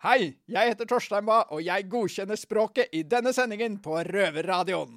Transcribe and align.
Hei, 0.00 0.30
jeg 0.48 0.70
heter 0.70 0.86
Torstein 0.88 1.26
Bae, 1.28 1.42
og 1.52 1.60
jeg 1.60 1.84
godkjenner 1.92 2.38
språket 2.40 2.94
i 2.96 3.02
denne 3.04 3.34
sendingen 3.36 3.74
på 3.84 3.98
Røverradioen. 4.08 4.94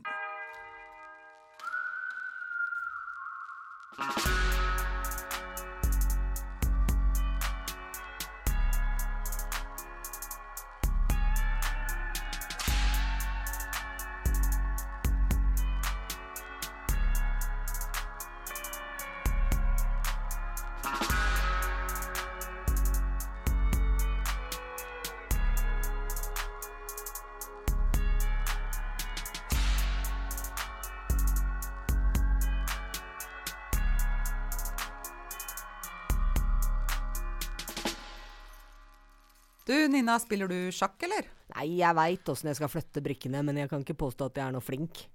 Nina, 40.13 40.21
spiller 40.21 40.47
du 40.47 40.69
sjakk, 40.71 41.01
eller? 41.07 41.25
Nei, 41.55 41.65
jeg 41.79 41.95
veit 41.97 42.29
åssen 42.29 42.51
jeg 42.51 42.59
skal 42.59 42.69
flytte 42.69 43.01
brikkene, 43.01 43.41
men 43.45 43.57
jeg 43.57 43.69
kan 43.71 43.81
ikke 43.81 43.97
påstå 43.97 44.27
at 44.29 44.37
jeg 44.37 44.45
er 44.45 44.53
noe 44.53 44.61
flink. 44.61 45.07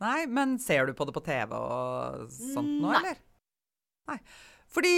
Nei, 0.00 0.26
men 0.30 0.56
ser 0.62 0.86
du 0.88 0.94
på 0.96 1.04
det 1.04 1.12
på 1.12 1.20
TV 1.26 1.52
og 1.52 2.30
sånt 2.32 2.78
nå, 2.80 2.88
Nei. 2.88 3.00
eller? 3.02 3.18
Nei. 4.08 4.18
Fordi 4.68 4.92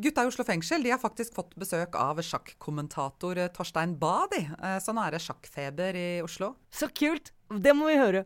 gutta 0.00 0.24
i 0.24 0.28
Oslo 0.28 0.44
fengsel 0.48 0.84
de 0.84 0.92
har 0.92 1.00
faktisk 1.00 1.36
fått 1.36 1.54
besøk 1.60 1.96
av 2.00 2.20
sjakkommentator 2.24 3.40
Torstein 3.56 3.96
Bae, 4.00 4.28
de. 4.32 4.42
Eh, 4.58 4.78
Så 4.80 4.92
nå 4.96 5.04
er 5.04 5.16
det 5.16 5.22
sjakkfeber 5.24 5.96
i 5.96 6.06
Oslo. 6.24 6.54
Så 6.72 6.88
kult! 6.92 7.32
Det 7.48 7.72
må 7.76 7.88
vi 7.88 7.96
høre. 8.00 8.24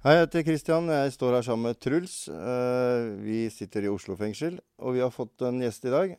Hei, 0.00 0.14
jeg 0.16 0.24
heter 0.24 0.44
Kristian. 0.46 0.86
Jeg 0.88 1.12
står 1.12 1.34
her 1.36 1.44
sammen 1.44 1.68
med 1.68 1.80
Truls. 1.82 2.14
Eh, 2.32 3.08
Vi 3.20 3.40
sitter 3.52 3.84
i 3.84 3.90
Oslo 3.92 4.16
fengsel, 4.16 4.56
og 4.80 4.94
vi 4.96 5.02
har 5.04 5.12
fått 5.12 5.42
en 5.44 5.60
gjest 5.60 5.84
i 5.84 5.92
dag. 5.92 6.14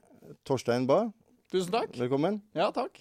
Torstein 0.46 0.86
Bae, 0.88 1.08
Tusen 1.52 1.74
takk. 1.74 1.96
velkommen. 1.98 2.42
Ja, 2.54 2.70
takk. 2.72 3.00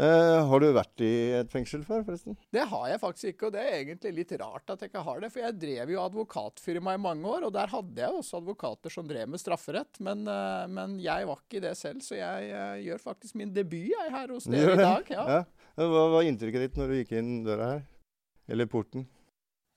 Eh, 0.00 0.40
Har 0.48 0.60
du 0.60 0.72
vært 0.72 1.02
i 1.04 1.10
et 1.36 1.50
fengsel 1.52 1.84
før, 1.84 2.00
forresten? 2.06 2.34
Det 2.50 2.64
har 2.70 2.86
jeg 2.88 3.00
faktisk 3.02 3.34
ikke, 3.34 3.46
og 3.48 3.52
det 3.52 3.60
er 3.60 3.76
egentlig 3.84 4.14
litt 4.16 4.32
rart 4.40 4.70
at 4.72 4.80
jeg 4.80 4.88
ikke 4.90 5.04
har 5.04 5.20
det. 5.20 5.30
For 5.34 5.40
jeg 5.44 5.58
drev 5.60 5.90
jo 5.92 6.00
advokatfirma 6.00 6.94
i 6.96 7.02
mange 7.04 7.26
år, 7.28 7.44
og 7.44 7.52
der 7.52 7.66
hadde 7.68 8.00
jeg 8.00 8.08
også 8.22 8.40
advokater 8.40 8.90
som 8.90 9.06
drev 9.06 9.28
med 9.28 9.38
strafferett. 9.42 10.00
Men, 10.00 10.24
eh, 10.26 10.66
men 10.66 10.98
jeg 10.98 11.26
var 11.28 11.36
ikke 11.44 11.60
det 11.60 11.76
selv, 11.76 12.00
så 12.00 12.16
jeg 12.16 12.84
gjør 12.86 13.04
faktisk 13.04 13.34
min 13.36 13.52
debut 13.52 13.92
jeg, 13.92 14.10
her 14.10 14.28
hos 14.32 14.44
dere 14.48 14.72
i 14.72 14.76
dag. 14.80 15.04
Ja. 15.10 15.28
Ja. 15.28 15.44
Hva 15.76 16.08
var 16.16 16.22
inntrykket 16.24 16.70
ditt 16.70 16.76
når 16.80 16.88
du 16.88 16.94
gikk 17.04 17.12
inn 17.20 17.44
døra 17.44 17.72
her? 17.74 17.82
Eller 18.48 18.64
porten? 18.66 19.06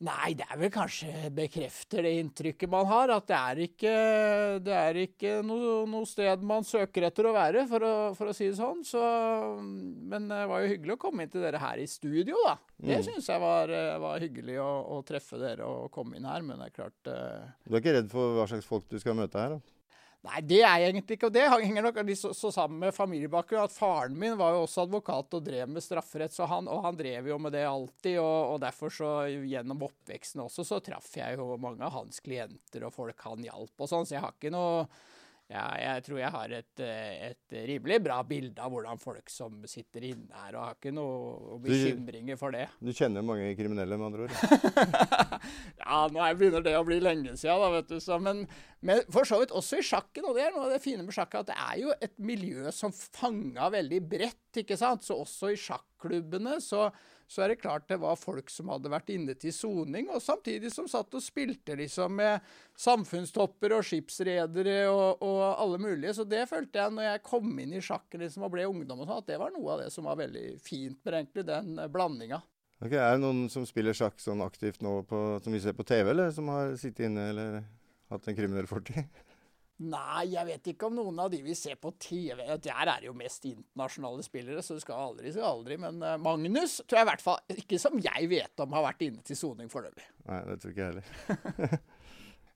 Nei, 0.03 0.33
det 0.35 0.43
er 0.51 0.57
vel 0.59 0.71
kanskje 0.73 1.29
bekrefter 1.31 2.03
det 2.03 2.15
inntrykket 2.19 2.67
man 2.67 2.87
har, 2.89 3.11
at 3.13 3.27
det 3.29 3.37
er 3.37 3.59
ikke, 3.67 3.91
det 4.65 4.73
er 4.75 4.97
ikke 5.05 5.35
noe, 5.47 5.85
noe 5.87 6.07
sted 6.09 6.41
man 6.43 6.65
søker 6.67 7.05
etter 7.07 7.29
å 7.29 7.31
være, 7.35 7.63
for 7.69 7.85
å, 7.87 7.91
for 8.17 8.31
å 8.31 8.33
si 8.35 8.49
det 8.49 8.57
sånn. 8.57 8.81
Så, 8.83 8.99
men 9.63 10.27
det 10.27 10.41
var 10.49 10.65
jo 10.65 10.71
hyggelig 10.73 10.97
å 10.97 10.99
komme 11.05 11.23
inn 11.23 11.31
til 11.31 11.45
dere 11.45 11.61
her 11.61 11.79
i 11.79 11.87
studio, 11.87 12.35
da. 12.49 12.57
Det 12.83 12.97
Mm. 12.99 13.05
syns 13.05 13.29
jeg 13.31 13.39
var, 13.39 13.71
var 14.03 14.19
hyggelig 14.19 14.57
å, 14.59 14.71
å 14.97 14.97
treffe 15.07 15.37
dere 15.39 15.63
og 15.63 15.91
komme 15.93 16.17
inn 16.19 16.27
her, 16.27 16.41
men 16.43 16.59
det 16.59 16.67
er 16.67 16.75
klart 16.81 17.07
uh... 17.07 17.45
Du 17.63 17.77
er 17.77 17.79
ikke 17.79 17.93
redd 17.95 18.11
for 18.11 18.35
hva 18.35 18.49
slags 18.49 18.67
folk 18.67 18.89
du 18.91 18.97
skal 18.99 19.15
møte 19.15 19.39
her? 19.39 19.55
da? 19.55 19.61
Nei, 20.23 20.39
det 20.47 20.61
er 20.63 20.79
jeg 20.79 20.91
egentlig 20.93 21.17
ikke. 21.17 21.27
Og 21.27 21.35
det 21.35 21.43
henger 21.51 21.83
nok 21.83 21.97
så, 22.15 22.29
så 22.37 22.51
sammen 22.55 22.79
med 22.79 22.95
familiebakgrunn. 22.95 23.65
At 23.67 23.75
faren 23.75 24.15
min 24.19 24.37
var 24.39 24.55
jo 24.55 24.61
også 24.63 24.85
advokat 24.85 25.35
og 25.35 25.43
drev 25.43 25.73
med 25.75 25.83
strafferett, 25.83 26.31
så 26.35 26.47
han, 26.47 26.69
og 26.71 26.85
han 26.85 26.99
drev 26.99 27.27
jo 27.27 27.39
med 27.43 27.51
det 27.55 27.65
alltid. 27.67 28.21
Og, 28.21 28.53
og 28.53 28.61
derfor 28.63 28.93
så 28.93 29.09
gjennom 29.27 29.83
oppveksten 29.89 30.45
også 30.45 30.63
så 30.67 30.79
traff 30.85 31.11
jeg 31.19 31.35
jo 31.39 31.49
mange 31.59 31.83
av 31.83 31.97
hans 31.97 32.23
klienter 32.23 32.87
og 32.87 32.95
folk 32.95 33.27
han 33.27 33.43
hjalp 33.43 33.83
og 33.83 33.91
sånn. 33.91 34.07
Så 34.07 34.15
jeg 34.15 34.23
har 34.23 34.37
ikke 34.37 34.53
noe 34.55 34.85
ja, 35.51 35.63
jeg 35.77 36.03
tror 36.05 36.19
jeg 36.21 36.31
har 36.33 36.53
et, 36.55 36.79
eh, 36.81 37.25
et 37.29 37.55
rimelig 37.67 37.97
bra 38.05 38.21
bilde 38.25 38.63
av 38.63 38.71
hvordan 38.73 38.97
folk 39.01 39.29
som 39.29 39.57
sitter 39.69 40.05
inne 40.07 40.31
her, 40.39 40.55
og 40.55 40.63
har 40.65 40.77
ikke 40.77 40.93
noe 40.95 41.57
bekymringer 41.61 42.39
for 42.39 42.55
det. 42.55 42.63
Du 42.81 42.89
kjenner 42.95 43.25
mange 43.27 43.51
kriminelle, 43.59 43.97
med 43.99 44.07
andre 44.07 44.27
ord. 44.27 45.03
ja, 45.83 45.99
nå 46.09 46.23
er- 46.23 46.37
begynner 46.39 46.63
det 46.65 46.75
å 46.79 46.85
bli 46.87 46.99
lenge 47.03 47.35
siden, 47.37 47.61
da, 47.61 47.69
vet 47.75 47.91
du. 47.91 47.97
Så, 48.03 48.17
men, 48.23 48.43
men 48.81 49.03
for 49.13 49.27
så 49.29 49.41
vidt 49.43 49.53
også 49.55 49.79
i 49.81 49.85
sjakken, 49.85 50.25
og 50.29 50.37
det 50.39 50.47
er 50.47 50.55
noe 50.55 50.67
av 50.69 50.75
det 50.77 50.81
fine 50.83 51.05
med 51.05 51.15
sjakk, 51.15 51.35
at 51.41 51.51
det 51.51 51.57
er 51.59 51.81
jo 51.83 51.93
et 51.99 52.15
miljø 52.23 52.71
som 52.73 52.93
fanga 52.95 53.69
veldig 53.73 54.01
bredt, 54.09 54.61
ikke 54.63 54.79
sant. 54.79 55.05
Så 55.05 55.19
også 55.21 55.51
i 55.53 55.59
sjakklubbene 55.59 56.57
så, 56.63 56.87
så 57.33 57.43
er 57.43 57.53
det 57.53 57.61
klart 57.63 57.87
det 57.89 57.97
var 58.01 58.19
folk 58.19 58.51
som 58.53 58.69
hadde 58.69 58.91
vært 58.93 59.09
inne 59.13 59.33
til 59.39 59.53
soning, 59.55 60.11
og 60.13 60.21
samtidig 60.21 60.69
som 60.73 60.85
satt 60.91 61.15
og 61.17 61.23
spilte 61.23 61.75
liksom 61.79 62.13
med 62.19 62.45
samfunnstopper 62.79 63.73
og 63.77 63.87
skipsredere 63.87 64.77
og, 64.91 65.23
og 65.25 65.41
alle 65.49 65.81
mulige. 65.81 66.13
Så 66.13 66.27
det 66.29 66.45
følte 66.51 66.83
jeg 66.83 66.93
når 66.93 67.09
jeg 67.09 67.25
kom 67.25 67.49
inn 67.63 67.73
i 67.73 67.81
sjakken 67.83 68.21
liksom, 68.21 68.45
og 68.45 68.53
ble 68.53 68.69
ungdom 68.69 69.01
og 69.01 69.09
sånn, 69.09 69.23
at 69.23 69.31
det 69.31 69.39
var 69.41 69.53
noe 69.55 69.75
av 69.75 69.83
det 69.85 69.89
som 69.93 70.09
var 70.09 70.19
veldig 70.21 70.47
fint 70.61 70.99
med 71.01 71.17
egentlig 71.17 71.47
den 71.49 71.77
eh, 71.79 71.91
blandinga. 71.91 72.43
Okay, 72.83 72.99
Er 72.99 73.15
det 73.15 73.23
noen 73.23 73.45
som 73.49 73.65
spiller 73.65 73.95
sjakk 73.95 74.19
sånn 74.19 74.43
aktivt 74.43 74.81
nå 74.83 74.99
på, 75.07 75.19
som 75.43 75.53
vi 75.55 75.61
ser 75.63 75.75
på 75.77 75.85
TV, 75.87 76.09
eller 76.11 76.33
som 76.35 76.49
har 76.51 76.73
sittet 76.79 77.07
inne 77.07 77.29
eller 77.31 77.61
hatt 78.11 78.27
en 78.27 78.37
kriminell 78.37 78.69
fortid? 78.69 79.07
Nei, 79.83 80.27
jeg 80.31 80.47
vet 80.47 80.69
ikke 80.73 80.87
om 80.87 80.95
noen 80.95 81.17
av 81.23 81.31
de 81.33 81.41
vi 81.43 81.55
ser 81.57 81.75
på 81.81 81.91
TV 81.99 82.39
Der 82.63 82.85
er 82.85 83.01
det 83.01 83.09
jo 83.09 83.15
mest 83.17 83.43
internasjonale 83.49 84.23
spillere, 84.25 84.63
så 84.63 84.77
du 84.77 84.83
skal 84.83 85.09
aldri 85.09 85.33
si 85.33 85.41
aldri. 85.43 85.77
Men 85.81 85.99
eh, 86.05 86.19
Magnus 86.21 86.79
tror 86.85 87.01
jeg 87.01 87.07
i 87.07 87.09
hvert 87.11 87.25
fall 87.25 87.57
ikke 87.57 87.79
som 87.81 87.99
jeg 88.03 88.29
vet 88.31 88.63
om 88.63 88.77
har 88.77 88.85
vært 88.87 89.03
inne 89.07 89.25
til 89.25 89.39
soning 89.39 89.71
foreløpig. 89.73 90.05
Nei, 90.29 90.39
det 90.47 90.59
tror 90.61 90.75
ikke 90.75 90.87
jeg 90.87 90.93
heller. 90.93 91.83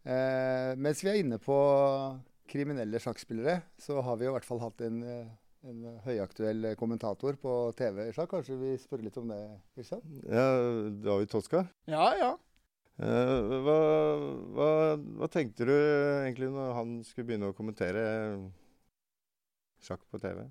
Eh, 0.07 0.69
mens 0.79 1.01
vi 1.03 1.09
er 1.11 1.17
inne 1.19 1.35
på 1.43 1.55
kriminelle 2.47 2.95
sjakkspillere, 3.03 3.57
så 3.75 3.97
har 3.99 4.15
vi 4.15 4.23
jo 4.23 4.31
i 4.31 4.35
hvert 4.37 4.45
fall 4.47 4.61
hatt 4.61 4.79
en, 4.87 5.01
eh, 5.03 5.33
en 5.67 5.81
høyaktuell 6.05 6.69
kommentator 6.79 7.35
på 7.41 7.55
TV-sjakk. 7.75 8.29
Kanskje 8.37 8.55
vi 8.61 8.69
spør 8.79 9.03
litt 9.03 9.19
om 9.19 9.33
det, 9.33 9.41
Kristian? 9.75 10.05
Ja, 10.23 10.45
David 11.03 11.33
Toska. 11.33 11.65
Ja, 11.91 12.05
ja. 12.15 12.29
Eh, 12.97 13.49
hva, 13.61 13.79
hva, 14.57 14.69
hva 15.19 15.27
tenkte 15.29 15.67
du 15.69 15.73
egentlig 15.75 16.49
når 16.53 16.71
han 16.79 16.95
skulle 17.05 17.27
begynne 17.29 17.51
å 17.51 17.57
kommentere 17.57 18.05
sjakk 19.85 20.07
på 20.09 20.21
TV? 20.21 20.47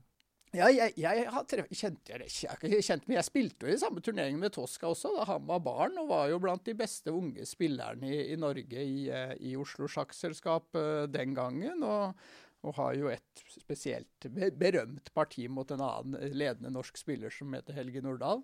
Ja, 0.55 0.69
jeg, 0.71 0.95
jeg 0.97 1.25
jeg 1.27 1.43
tref, 1.51 1.67
kjent, 1.75 2.13
jeg 2.13 2.85
kjente, 2.87 3.11
jeg 3.13 3.27
spilte 3.27 3.67
jo 3.67 3.75
i 3.75 3.81
samme 3.81 4.01
turnering 4.05 4.39
med 4.41 4.55
Toska 4.55 4.89
også, 4.89 5.11
da 5.19 5.27
han 5.29 5.45
var 5.49 5.61
barn, 5.65 5.99
og 6.01 6.09
var 6.13 6.31
jo 6.31 6.39
blant 6.41 6.65
de 6.65 6.77
beste 6.79 7.13
unge 7.13 7.45
spillerne 7.49 8.09
i, 8.09 8.21
i 8.33 8.39
Norge 8.41 8.85
i, 8.85 9.09
eh, 9.11 9.35
i 9.51 9.57
Oslo 9.59 9.91
Sjakkselskap 9.91 10.79
eh, 10.79 11.03
den 11.13 11.35
gangen. 11.37 11.83
Og, 11.85 12.15
og 12.67 12.79
har 12.79 12.95
jo 12.97 13.11
et 13.13 13.45
spesielt 13.53 14.31
berømt 14.59 15.11
parti 15.15 15.45
mot 15.51 15.71
en 15.75 15.83
annen 15.85 16.33
ledende 16.39 16.73
norsk 16.73 16.97
spiller 16.99 17.35
som 17.35 17.53
heter 17.55 17.77
Helge 17.77 18.03
Nordahl. 18.07 18.41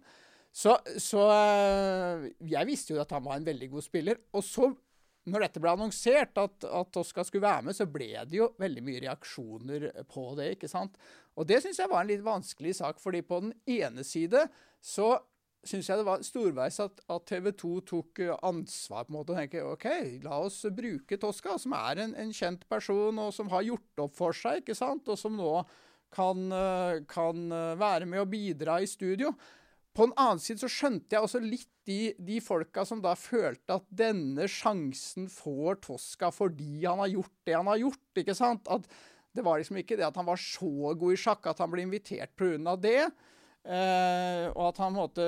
Så, 0.53 0.77
så 1.01 1.27
eh, 1.33 2.31
jeg 2.53 2.69
visste 2.69 2.93
jo 2.93 3.01
at 3.03 3.13
han 3.17 3.25
var 3.25 3.39
en 3.39 3.47
veldig 3.47 3.71
god 3.73 3.87
spiller. 3.87 4.21
Og 4.37 4.45
så, 4.45 4.69
når 5.33 5.47
dette 5.47 5.63
ble 5.65 5.73
annonsert, 5.73 6.37
at, 6.37 6.69
at 6.69 6.93
Tosca 6.93 7.25
skulle 7.25 7.47
være 7.47 7.67
med, 7.69 7.79
så 7.79 7.89
ble 7.89 8.13
det 8.29 8.39
jo 8.39 8.53
veldig 8.61 8.85
mye 8.85 9.03
reaksjoner 9.07 9.89
på 10.13 10.29
det, 10.39 10.55
ikke 10.57 10.71
sant. 10.71 10.99
Og 11.41 11.49
det 11.49 11.63
syns 11.65 11.81
jeg 11.81 11.91
var 11.91 12.05
en 12.05 12.13
litt 12.13 12.25
vanskelig 12.27 12.77
sak, 12.83 13.01
fordi 13.01 13.25
på 13.25 13.41
den 13.47 13.55
ene 13.81 14.05
side 14.05 14.45
så 14.85 15.15
syns 15.63 15.87
jeg 15.89 16.01
det 16.01 16.07
var 16.07 16.25
storveis 16.27 16.81
at, 16.83 17.01
at 17.15 17.25
TV 17.31 17.53
2 17.55 17.71
tok 17.87 18.21
ansvar 18.43 19.07
på 19.07 19.13
en 19.13 19.17
måte 19.17 19.33
og 19.33 19.39
tenkte 19.39 19.63
OK, 19.63 19.87
la 20.25 20.41
oss 20.43 20.59
bruke 20.75 21.19
Tosca, 21.23 21.55
som 21.63 21.77
er 21.79 22.03
en, 22.03 22.17
en 22.19 22.35
kjent 22.35 22.67
person 22.71 23.21
og 23.23 23.31
som 23.37 23.51
har 23.53 23.65
gjort 23.69 24.05
opp 24.05 24.17
for 24.19 24.37
seg, 24.37 24.63
ikke 24.63 24.77
sant, 24.77 25.07
og 25.07 25.21
som 25.21 25.39
nå 25.39 25.53
kan, 26.13 26.45
eh, 26.53 27.03
kan 27.09 27.47
eh, 27.55 27.75
være 27.79 28.09
med 28.11 28.25
og 28.25 28.33
bidra 28.35 28.81
i 28.83 28.91
studio. 28.91 29.33
På 29.93 30.07
den 30.07 30.15
annen 30.17 30.41
side 30.41 30.63
så 30.63 30.71
skjønte 30.73 31.17
jeg 31.17 31.25
også 31.27 31.41
litt 31.45 31.69
de, 31.89 32.13
de 32.17 32.39
folka 32.41 32.85
som 32.89 33.03
da 33.05 33.13
følte 33.19 33.77
at 33.77 33.89
denne 33.93 34.47
sjansen 34.49 35.27
får 35.33 35.83
Tosca 35.85 36.31
fordi 36.33 36.85
han 36.87 37.03
har 37.03 37.11
gjort 37.13 37.35
det 37.49 37.57
han 37.59 37.69
har 37.69 37.83
gjort. 37.83 38.23
ikke 38.23 38.37
sant? 38.39 38.71
At 38.73 38.89
Det 39.33 39.45
var 39.45 39.61
liksom 39.61 39.81
ikke 39.81 39.99
det 39.99 40.07
at 40.07 40.17
han 40.17 40.29
var 40.29 40.41
så 40.41 40.95
god 40.95 41.13
i 41.13 41.21
sjakk 41.21 41.51
at 41.51 41.61
han 41.61 41.73
ble 41.73 41.85
invitert 41.85 42.33
pga. 42.39 42.77
det. 42.77 43.05
Uh, 43.63 44.51
og 44.59 44.73
at 44.73 44.79
han 44.83 44.95
måtte, 44.97 45.25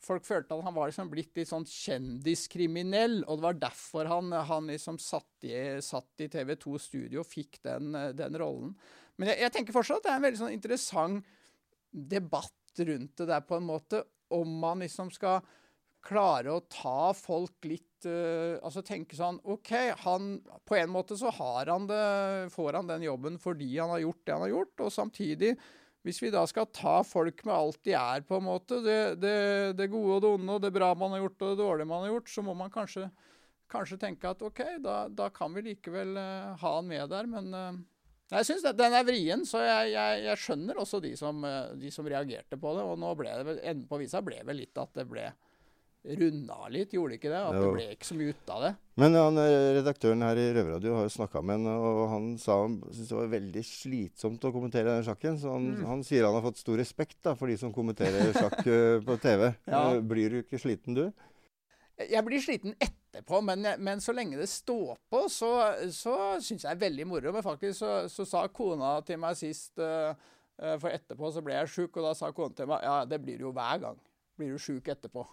folk 0.00 0.24
følte 0.24 0.56
at 0.56 0.64
han 0.64 0.72
var 0.72 0.88
liksom 0.88 1.10
blitt 1.12 1.34
litt 1.36 1.50
sånn 1.50 1.66
kjendiskriminell. 1.68 3.20
Og 3.26 3.40
det 3.40 3.46
var 3.48 3.58
derfor 3.66 4.08
han, 4.08 4.32
han 4.32 4.70
liksom 4.72 5.00
satt 5.02 5.48
i, 5.48 5.52
i 5.76 6.30
TV 6.32 6.54
2 6.54 6.78
Studio 6.80 7.24
og 7.24 7.28
fikk 7.28 7.60
den, 7.66 7.92
den 8.16 8.38
rollen. 8.40 8.72
Men 9.18 9.32
jeg, 9.32 9.42
jeg, 9.42 9.54
tenker 9.56 9.76
fortsatt 9.76 10.00
at 10.00 10.06
det 10.06 10.14
er 10.14 10.20
en 10.20 10.28
veldig 10.28 10.42
sånn 10.44 10.54
interessant 10.54 11.36
debatt 11.90 12.54
rundt 12.84 13.16
det 13.18 13.28
der, 13.30 13.44
på 13.46 13.58
en 13.58 13.66
måte. 13.68 14.02
Om 14.34 14.58
man 14.60 14.84
liksom 14.84 15.10
skal 15.10 15.40
klare 16.04 16.52
å 16.52 16.64
ta 16.70 17.12
folk 17.16 17.64
litt 17.66 18.06
uh, 18.06 18.60
Altså 18.62 18.84
tenke 18.86 19.16
sånn 19.18 19.40
OK, 19.48 19.72
han 20.04 20.36
På 20.68 20.76
en 20.78 20.92
måte 20.92 21.16
så 21.18 21.32
har 21.34 21.72
han 21.72 21.88
det, 21.90 22.52
får 22.54 22.78
han 22.78 22.90
den 22.90 23.08
jobben 23.08 23.38
fordi 23.42 23.72
han 23.78 23.90
har 23.90 24.04
gjort 24.04 24.22
det 24.22 24.36
han 24.36 24.44
har 24.46 24.54
gjort, 24.54 24.86
og 24.86 24.94
samtidig 24.94 25.56
hvis 26.06 26.20
vi 26.22 26.30
da 26.32 26.44
skal 26.48 26.68
ta 26.72 27.00
folk 27.04 27.42
med 27.44 27.52
alt 27.52 27.80
de 27.84 27.92
er, 27.98 28.22
på 28.24 28.38
en 28.38 28.46
måte, 28.46 28.78
det, 28.84 29.18
det, 29.20 29.32
det 29.76 29.88
gode 29.92 30.14
og 30.14 30.22
det 30.22 30.30
onde, 30.38 30.54
og 30.54 30.62
det 30.62 30.70
bra 30.72 30.92
man 30.96 31.12
har 31.12 31.24
gjort 31.24 31.42
og 31.42 31.50
det 31.50 31.60
dårlige 31.60 31.90
man 31.90 32.04
har 32.04 32.12
gjort, 32.14 32.30
så 32.32 32.44
må 32.46 32.54
man 32.56 32.72
kanskje, 32.72 33.08
kanskje 33.68 33.98
tenke 34.00 34.30
at 34.30 34.44
OK, 34.46 34.62
da, 34.84 34.94
da 35.10 35.26
kan 35.34 35.52
vi 35.52 35.66
likevel 35.66 36.14
uh, 36.16 36.54
ha 36.62 36.74
han 36.78 36.88
med 36.88 37.10
der. 37.12 37.28
Men 37.28 37.50
uh, 37.52 37.80
jeg 38.36 38.44
syns 38.44 38.64
den 38.76 38.94
er 38.94 39.06
vrien, 39.08 39.44
så 39.48 39.62
jeg, 39.64 39.92
jeg, 39.94 40.22
jeg 40.26 40.40
skjønner 40.42 40.80
også 40.82 41.00
de 41.00 41.14
som, 41.16 41.44
uh, 41.44 41.72
de 41.80 41.92
som, 41.94 42.08
reagerte 42.08 42.58
på 42.60 42.74
det. 42.76 42.84
Og 42.84 42.98
nå 43.00 43.12
ble 43.16 43.32
det 43.32 43.60
enden 43.62 43.86
på 43.88 44.00
visa 44.02 44.20
ble 44.24 44.42
vel 44.44 44.60
litt 44.60 44.80
at 44.80 44.92
det 45.00 45.06
ble 45.08 45.30
runda 46.18 46.68
litt, 46.72 46.92
gjorde 46.94 47.14
det 47.14 47.18
ikke 47.18 47.32
det? 47.32 47.40
At 47.40 47.56
jo. 47.56 47.62
det 47.62 47.70
ble 47.74 47.86
ikke 47.94 48.08
så 48.08 48.16
mye 48.16 48.34
ut 48.34 48.52
av 48.54 48.64
det. 48.64 48.70
Men 49.02 49.16
han, 49.18 49.40
eh, 49.42 49.70
redaktøren 49.78 50.24
her 50.24 50.40
i 50.40 50.46
Røverradio 50.56 50.94
har 50.96 51.06
jo 51.06 51.14
snakka 51.14 51.42
med 51.44 51.60
en, 51.60 51.70
og 51.72 52.02
han 52.12 52.28
sa 52.40 52.60
han 52.62 52.78
syntes 52.86 53.10
det 53.10 53.18
var 53.18 53.32
veldig 53.34 53.64
slitsomt 53.66 54.46
å 54.48 54.52
kommentere 54.54 54.92
denne 54.92 55.06
sjakken. 55.06 55.38
Så 55.40 55.54
han, 55.54 55.70
mm. 55.74 55.86
han 55.90 56.04
sier 56.06 56.28
han 56.28 56.38
har 56.38 56.46
fått 56.46 56.62
stor 56.62 56.80
respekt 56.80 57.18
da, 57.26 57.34
for 57.38 57.50
de 57.50 57.58
som 57.60 57.74
kommenterer 57.74 58.32
sjakk 58.36 58.60
eh, 58.66 58.98
på 59.04 59.18
TV. 59.22 59.48
Ja. 59.68 59.82
Eh, 59.92 60.00
blir 60.04 60.32
du 60.32 60.40
ikke 60.40 60.60
sliten, 60.60 60.96
du? 60.96 61.08
Jeg 61.98 62.22
blir 62.22 62.42
sliten 62.42 62.76
etterpå, 62.78 63.40
men, 63.42 63.66
men 63.82 64.02
så 64.02 64.14
lenge 64.14 64.38
det 64.38 64.46
står 64.50 64.94
på, 65.10 65.24
så, 65.32 65.50
så 65.90 66.14
syns 66.38 66.62
jeg 66.62 66.68
det 66.68 66.76
er 66.76 66.84
veldig 66.84 67.06
moro. 67.10 67.32
Men 67.34 67.42
faktisk 67.42 67.80
så, 67.80 67.94
så, 68.12 68.26
sa 68.28 68.44
kona 68.54 68.98
til 69.06 69.18
meg 69.18 69.34
sist 69.38 69.82
uh, 69.82 70.12
For 70.78 70.92
etterpå 70.92 71.32
så 71.34 71.42
ble 71.42 71.56
jeg 71.58 71.72
sjuk, 71.74 71.98
og 71.98 72.06
da 72.06 72.14
sa 72.14 72.30
kona 72.34 72.54
til 72.54 72.70
meg 72.70 72.86
ja, 72.86 73.00
det 73.08 73.18
blir 73.24 73.40
du 73.40 73.48
jo 73.48 73.56
hver 73.56 73.82
gang. 73.82 73.98
Blir 74.38 74.54
du 74.54 74.62
sjuk 74.62 74.86
etterpå. 74.94 75.26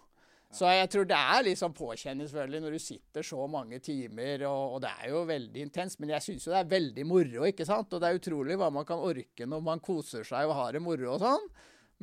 Så 0.56 0.68
jeg 0.70 0.88
tror 0.90 1.06
det 1.10 1.16
er 1.18 1.44
liksom 1.44 1.74
påkjenning 1.76 2.28
selvfølgelig 2.30 2.62
når 2.62 2.74
du 2.76 2.82
sitter 2.82 3.26
så 3.26 3.46
mange 3.50 3.80
timer, 3.82 4.44
og, 4.48 4.76
og 4.76 4.82
det 4.84 4.92
er 5.02 5.10
jo 5.12 5.22
veldig 5.28 5.64
intenst. 5.66 6.00
Men 6.00 6.14
jeg 6.14 6.24
syns 6.24 6.46
jo 6.46 6.54
det 6.54 6.60
er 6.64 6.74
veldig 6.74 7.06
moro, 7.06 7.46
ikke 7.46 7.66
sant. 7.68 7.92
Og 7.92 8.02
det 8.02 8.10
er 8.10 8.20
utrolig 8.20 8.58
hva 8.58 8.70
man 8.74 8.86
kan 8.88 9.02
orke 9.02 9.48
når 9.48 9.64
man 9.66 9.82
koser 9.84 10.26
seg 10.26 10.50
og 10.50 10.58
har 10.58 10.76
det 10.76 10.82
moro 10.82 11.12
og 11.14 11.22
sånn. 11.22 11.50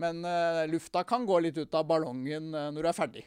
Men 0.03 0.23
uh, 0.25 0.63
lufta 0.71 1.03
kan 1.07 1.27
gå 1.29 1.39
litt 1.45 1.59
ut 1.59 1.75
av 1.77 1.87
ballongen 1.89 2.51
uh, 2.53 2.69
når 2.73 2.79
du 2.79 2.89
er 2.89 2.97
ferdig. 2.97 3.25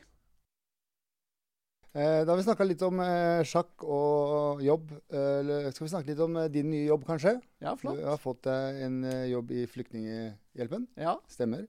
Eh, 1.96 2.22
da 2.26 2.28
har 2.28 2.37
vi 2.37 2.44
snakka 2.44 2.64
litt 2.66 2.82
om 2.84 2.98
eh, 3.00 3.40
sjakk 3.48 3.84
og 3.88 4.60
jobb. 4.60 4.90
Eh, 5.08 5.70
skal 5.72 5.87
vi 5.87 5.93
snakke 5.94 6.10
litt 6.10 6.20
om 6.20 6.34
din 6.52 6.69
nye 6.69 6.90
jobb, 6.90 7.06
kanskje? 7.08 7.38
Ja, 7.64 7.72
flott. 7.81 7.96
Du 7.96 8.04
har 8.04 8.20
fått 8.20 8.43
deg 8.44 8.82
en 8.84 8.98
jobb 9.31 9.54
i 9.56 9.62
Flyktninghjelpen. 9.70 10.84
Ja. 11.00 11.16
Stemmer. 11.32 11.64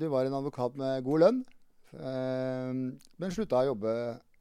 Du 0.00 0.06
var 0.08 0.24
en 0.24 0.36
advokat 0.38 0.78
med 0.80 1.02
god 1.04 1.20
lønn. 1.20 1.42
Men 1.92 3.34
slutta 3.34 3.58
å 3.60 3.66
jobbe 3.74 3.92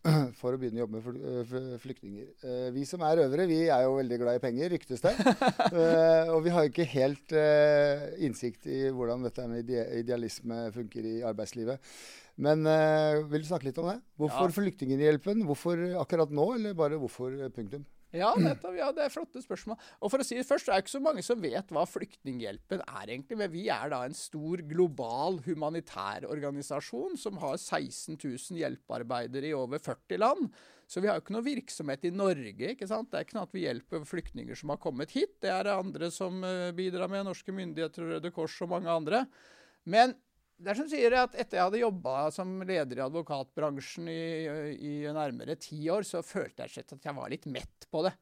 for 0.39 0.55
å 0.55 0.59
begynne 0.61 0.79
å 0.79 0.85
jobbe 0.85 1.01
med 1.01 1.81
flyktninger. 1.83 2.69
Vi 2.71 2.85
som 2.87 3.03
er 3.03 3.17
røvere, 3.19 3.47
vi 3.49 3.57
er 3.65 3.83
jo 3.83 3.97
veldig 3.97 4.19
glad 4.21 4.39
i 4.39 4.43
penger, 4.45 4.71
ryktes 4.77 5.03
det. 5.03 5.17
Eh, 5.67 6.29
og 6.31 6.45
vi 6.45 6.51
har 6.53 6.69
ikke 6.69 6.85
helt 6.87 7.33
innsikt 8.23 8.69
i 8.71 8.85
hvordan 8.87 9.25
dette 9.27 9.43
med 9.51 9.67
idealisme 9.67 10.69
funker 10.71 11.05
i 11.05 11.17
arbeidslivet. 11.27 11.83
Men 12.37 12.61
vil 13.31 13.41
du 13.41 13.47
snakke 13.49 13.65
litt 13.65 13.79
om 13.81 13.87
det? 13.89 13.97
Hvorfor 14.21 14.51
ja. 14.51 14.53
Flyktninghjelpen? 14.53 15.39
Hvorfor 15.47 15.79
akkurat 16.03 16.29
nå, 16.29 16.51
eller 16.59 16.75
bare 16.77 16.99
hvorfor 17.01 17.33
punktum? 17.55 17.87
Ja, 18.15 18.29
nettopp, 18.39 18.75
ja, 18.77 18.87
det 18.95 19.03
er 19.03 19.11
flotte 19.11 19.41
spørsmål. 19.43 19.75
Og 19.99 20.11
for 20.11 20.23
å 20.23 20.25
si 20.25 20.37
det 20.37 20.47
først, 20.47 20.69
det 20.69 20.75
er 20.75 20.83
ikke 20.83 20.93
så 20.93 21.01
mange 21.03 21.23
som 21.25 21.41
vet 21.43 21.73
hva 21.75 21.83
Flyktninghjelpen 21.89 22.83
er 22.85 23.11
egentlig. 23.11 23.37
Men 23.41 23.51
vi 23.51 23.65
er 23.73 23.91
da 23.91 23.99
en 24.07 24.15
stor 24.15 24.63
global 24.69 25.41
humanitær 25.45 26.27
organisasjon 26.31 27.17
som 27.19 27.39
har 27.43 27.57
16 27.59 28.15
000 28.15 28.61
hjelpearbeidere 28.61 29.51
i 29.51 29.57
over 29.57 29.83
40 29.83 30.23
land. 30.23 30.47
Så 30.87 31.03
vi 31.03 31.11
har 31.11 31.19
jo 31.19 31.25
ikke 31.25 31.35
noe 31.35 31.43
virksomhet 31.49 32.07
i 32.07 32.13
Norge. 32.15 32.71
ikke 32.71 32.87
sant? 32.87 33.11
Det 33.11 33.19
er 33.19 33.27
ikke 33.27 33.37
noe 33.41 33.49
at 33.49 33.57
vi 33.57 33.65
hjelper 33.65 34.07
flyktninger 34.07 34.55
som 34.55 34.71
har 34.71 34.79
kommet 34.79 35.11
hit. 35.11 35.35
Det 35.43 35.51
er 35.51 35.67
det 35.67 35.75
andre 35.75 36.11
som 36.13 36.39
eh, 36.47 36.71
bidrar 36.77 37.11
med. 37.11 37.27
Norske 37.27 37.51
myndigheter, 37.51 38.07
Røde 38.13 38.31
Kors 38.31 38.55
og 38.63 38.71
mange 38.71 38.93
andre. 38.93 39.25
Men 39.83 40.15
det 40.57 40.71
er 40.71 40.79
som 40.79 40.87
sier 40.89 41.13
at 41.19 41.35
Etter 41.37 41.59
jeg 41.59 41.67
hadde 41.67 41.81
jobba 41.83 42.15
som 42.33 42.55
leder 42.65 42.97
i 42.97 43.05
advokatbransjen 43.05 44.07
i, 44.09 44.21
i, 44.73 44.93
nærmere 45.13 45.57
ti 45.61 45.83
år, 45.93 46.07
så 46.07 46.23
følte 46.25 46.65
jeg 46.65 46.87
at 46.87 47.05
jeg 47.05 47.17
var 47.17 47.29
litt 47.29 47.45
mett 47.51 47.85
på 47.91 48.01
det. 48.07 48.15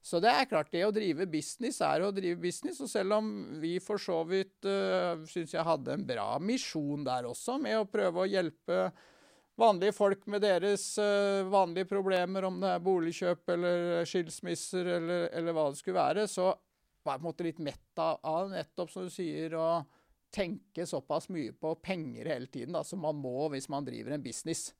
Så 0.00 0.20
det 0.22 0.30
er 0.32 0.46
klart, 0.48 0.70
det 0.72 0.86
å 0.86 0.94
drive 0.94 1.26
business 1.28 1.82
er 1.84 2.06
å 2.06 2.12
drive 2.14 2.38
business. 2.40 2.78
Og 2.80 2.88
selv 2.88 3.18
om 3.18 3.26
vi 3.60 3.74
for 3.84 4.00
så 4.00 4.22
vidt 4.24 4.64
uh, 4.64 5.20
syns 5.28 5.52
jeg 5.52 5.66
hadde 5.66 5.92
en 5.92 6.06
bra 6.08 6.28
misjon 6.40 7.04
der 7.04 7.28
også, 7.28 7.58
med 7.60 7.82
å 7.82 7.88
prøve 7.90 8.22
å 8.22 8.30
hjelpe 8.30 8.86
vanlige 9.60 9.92
folk 9.92 10.24
med 10.32 10.46
deres 10.46 10.86
uh, 10.96 11.44
vanlige 11.52 11.90
problemer, 11.90 12.48
om 12.48 12.62
det 12.62 12.72
er 12.72 12.86
boligkjøp 12.86 13.52
eller 13.58 14.08
skilsmisser 14.08 14.94
eller, 14.96 15.28
eller 15.36 15.58
hva 15.58 15.68
det 15.68 15.82
skulle 15.82 16.00
være, 16.00 16.24
så 16.30 16.48
var 17.04 17.16
jeg 17.16 17.20
på 17.20 17.26
en 17.26 17.28
måte 17.28 17.48
litt 17.50 17.64
mett 17.64 18.04
av 18.06 18.48
nettopp, 18.54 18.94
som 18.94 19.04
du 19.04 19.12
sier. 19.12 19.58
og 19.58 19.99
tenke 20.34 20.86
såpass 20.86 21.28
mye 21.32 21.52
på 21.52 21.74
penger 21.82 22.30
hele 22.32 22.46
tiden 22.46 22.76
da, 22.76 22.84
som 22.86 23.02
man 23.02 23.18
må 23.18 23.48
hvis 23.52 23.68
man 23.72 23.86
driver 23.86 24.16
en 24.16 24.24
business. 24.24 24.70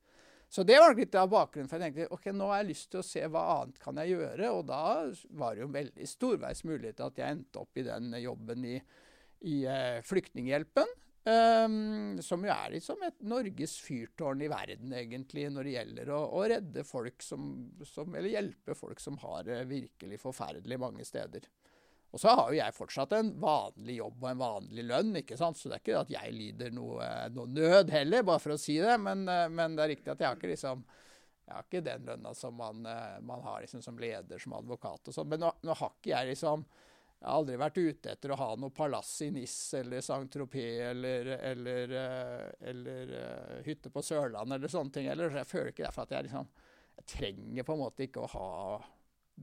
Så 0.50 0.64
det 0.66 0.80
var 0.82 0.96
litt 0.98 1.14
av 1.14 1.28
bakgrunnen 1.30 1.68
for 1.70 1.78
jeg 1.78 1.92
tenkte 1.92 2.14
ok, 2.14 2.24
nå 2.34 2.48
har 2.50 2.62
jeg 2.62 2.70
lyst 2.72 2.88
til 2.90 3.02
å 3.02 3.06
se 3.06 3.20
hva 3.30 3.42
annet 3.52 3.76
kan 3.82 4.00
jeg 4.02 4.16
gjøre. 4.16 4.48
Og 4.50 4.64
da 4.66 4.82
var 5.38 5.54
det 5.54 5.62
jo 5.62 5.68
veldig 5.76 6.08
storveis 6.10 6.64
mulighet 6.66 7.04
at 7.06 7.20
jeg 7.22 7.36
endte 7.36 7.62
opp 7.62 7.78
i 7.78 7.86
den 7.86 8.10
jobben 8.18 8.66
i, 8.66 8.80
i 9.46 9.60
uh, 9.70 10.00
Flyktninghjelpen. 10.06 10.90
Um, 11.20 12.16
som 12.24 12.42
jo 12.42 12.48
er 12.50 12.72
liksom 12.72 13.02
et 13.04 13.18
Norges 13.28 13.74
fyrtårn 13.84 14.40
i 14.40 14.48
verden, 14.48 14.94
egentlig, 14.96 15.44
når 15.52 15.66
det 15.66 15.74
gjelder 15.74 16.12
å, 16.16 16.20
å 16.40 16.44
redde 16.48 16.84
folk 16.88 17.20
som, 17.22 17.50
som, 17.84 18.14
Eller 18.16 18.32
hjelpe 18.32 18.74
folk 18.74 19.02
som 19.04 19.20
har 19.20 19.44
det 19.46 19.58
virkelig 19.68 20.18
forferdelig 20.22 20.80
mange 20.80 21.04
steder. 21.06 21.44
Og 22.10 22.18
så 22.18 22.32
har 22.34 22.48
jo 22.50 22.58
jeg 22.58 22.74
fortsatt 22.74 23.12
en 23.14 23.30
vanlig 23.38 24.00
jobb 24.00 24.24
og 24.24 24.30
en 24.32 24.40
vanlig 24.40 24.84
lønn, 24.88 25.12
ikke 25.20 25.38
sant? 25.38 25.58
så 25.58 25.70
det 25.70 25.76
er 25.76 25.84
ikke 25.84 26.00
at 26.00 26.12
jeg 26.16 26.34
lider 26.34 26.72
noe, 26.74 27.06
noe 27.30 27.46
nød 27.46 27.92
heller, 27.94 28.24
bare 28.26 28.42
for 28.42 28.56
å 28.56 28.58
si 28.58 28.80
det. 28.82 28.96
Men, 28.98 29.22
eh, 29.30 29.46
men, 29.52 29.76
det 29.78 29.84
er 29.84 29.92
riktig 29.94 30.10
at 30.12 30.24
jeg 30.24 30.30
har 30.30 30.38
ikke 30.38 30.50
liksom 30.50 30.82
jeg 31.50 31.56
har 31.56 31.66
ikke 31.66 31.82
den 31.82 32.04
lønna 32.06 32.30
som 32.34 32.54
man, 32.54 32.84
eh, 32.86 33.18
man 33.26 33.42
har 33.42 33.62
liksom 33.62 33.82
som 33.82 33.98
leder, 33.98 34.38
som 34.38 34.54
advokat 34.58 35.10
og 35.10 35.14
sånn. 35.14 35.28
Men 35.30 35.42
nå, 35.42 35.50
nå, 35.66 35.74
har 35.78 35.92
ikke 35.96 36.12
jeg 36.12 36.32
liksom 36.32 36.66
Jeg 37.20 37.28
har 37.28 37.36
aldri 37.36 37.56
vært 37.60 37.76
ute 37.76 38.12
etter 38.14 38.32
å 38.32 38.36
ha 38.40 38.46
noe 38.56 38.72
palass 38.72 39.10
i 39.26 39.26
Nis 39.34 39.54
eller 39.76 40.00
Saint-Tropez 40.00 40.78
eller, 40.86 41.26
eller, 41.50 41.92
eh, 41.92 42.46
eller, 42.70 43.10
eller 43.12 43.66
hytte 43.66 43.92
på 43.92 44.00
Sørlandet 44.02 44.56
eller 44.56 44.72
sånne 44.72 44.94
ting. 44.94 45.10
Eller, 45.12 45.28
så 45.28 45.42
jeg 45.42 45.50
føler 45.50 45.68
ikke 45.74 45.84
derfor 45.84 46.08
at 46.08 46.14
jeg 46.16 46.26
liksom 46.30 46.48
Jeg 46.96 47.06
trenger 47.12 47.68
på 47.68 47.76
en 47.76 47.82
måte 47.82 48.06
ikke 48.06 48.24
å 48.24 48.32
ha 48.34 48.48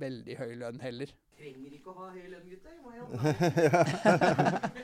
veldig 0.01 0.39
høy 0.41 0.55
lønn 0.57 0.81
heller 0.81 1.13
trenger 1.37 1.73
ikke 1.77 1.91
å 1.91 1.95
ha 1.97 2.07
høy 2.11 2.25
lønn, 2.31 2.45
gutter. 2.51 2.73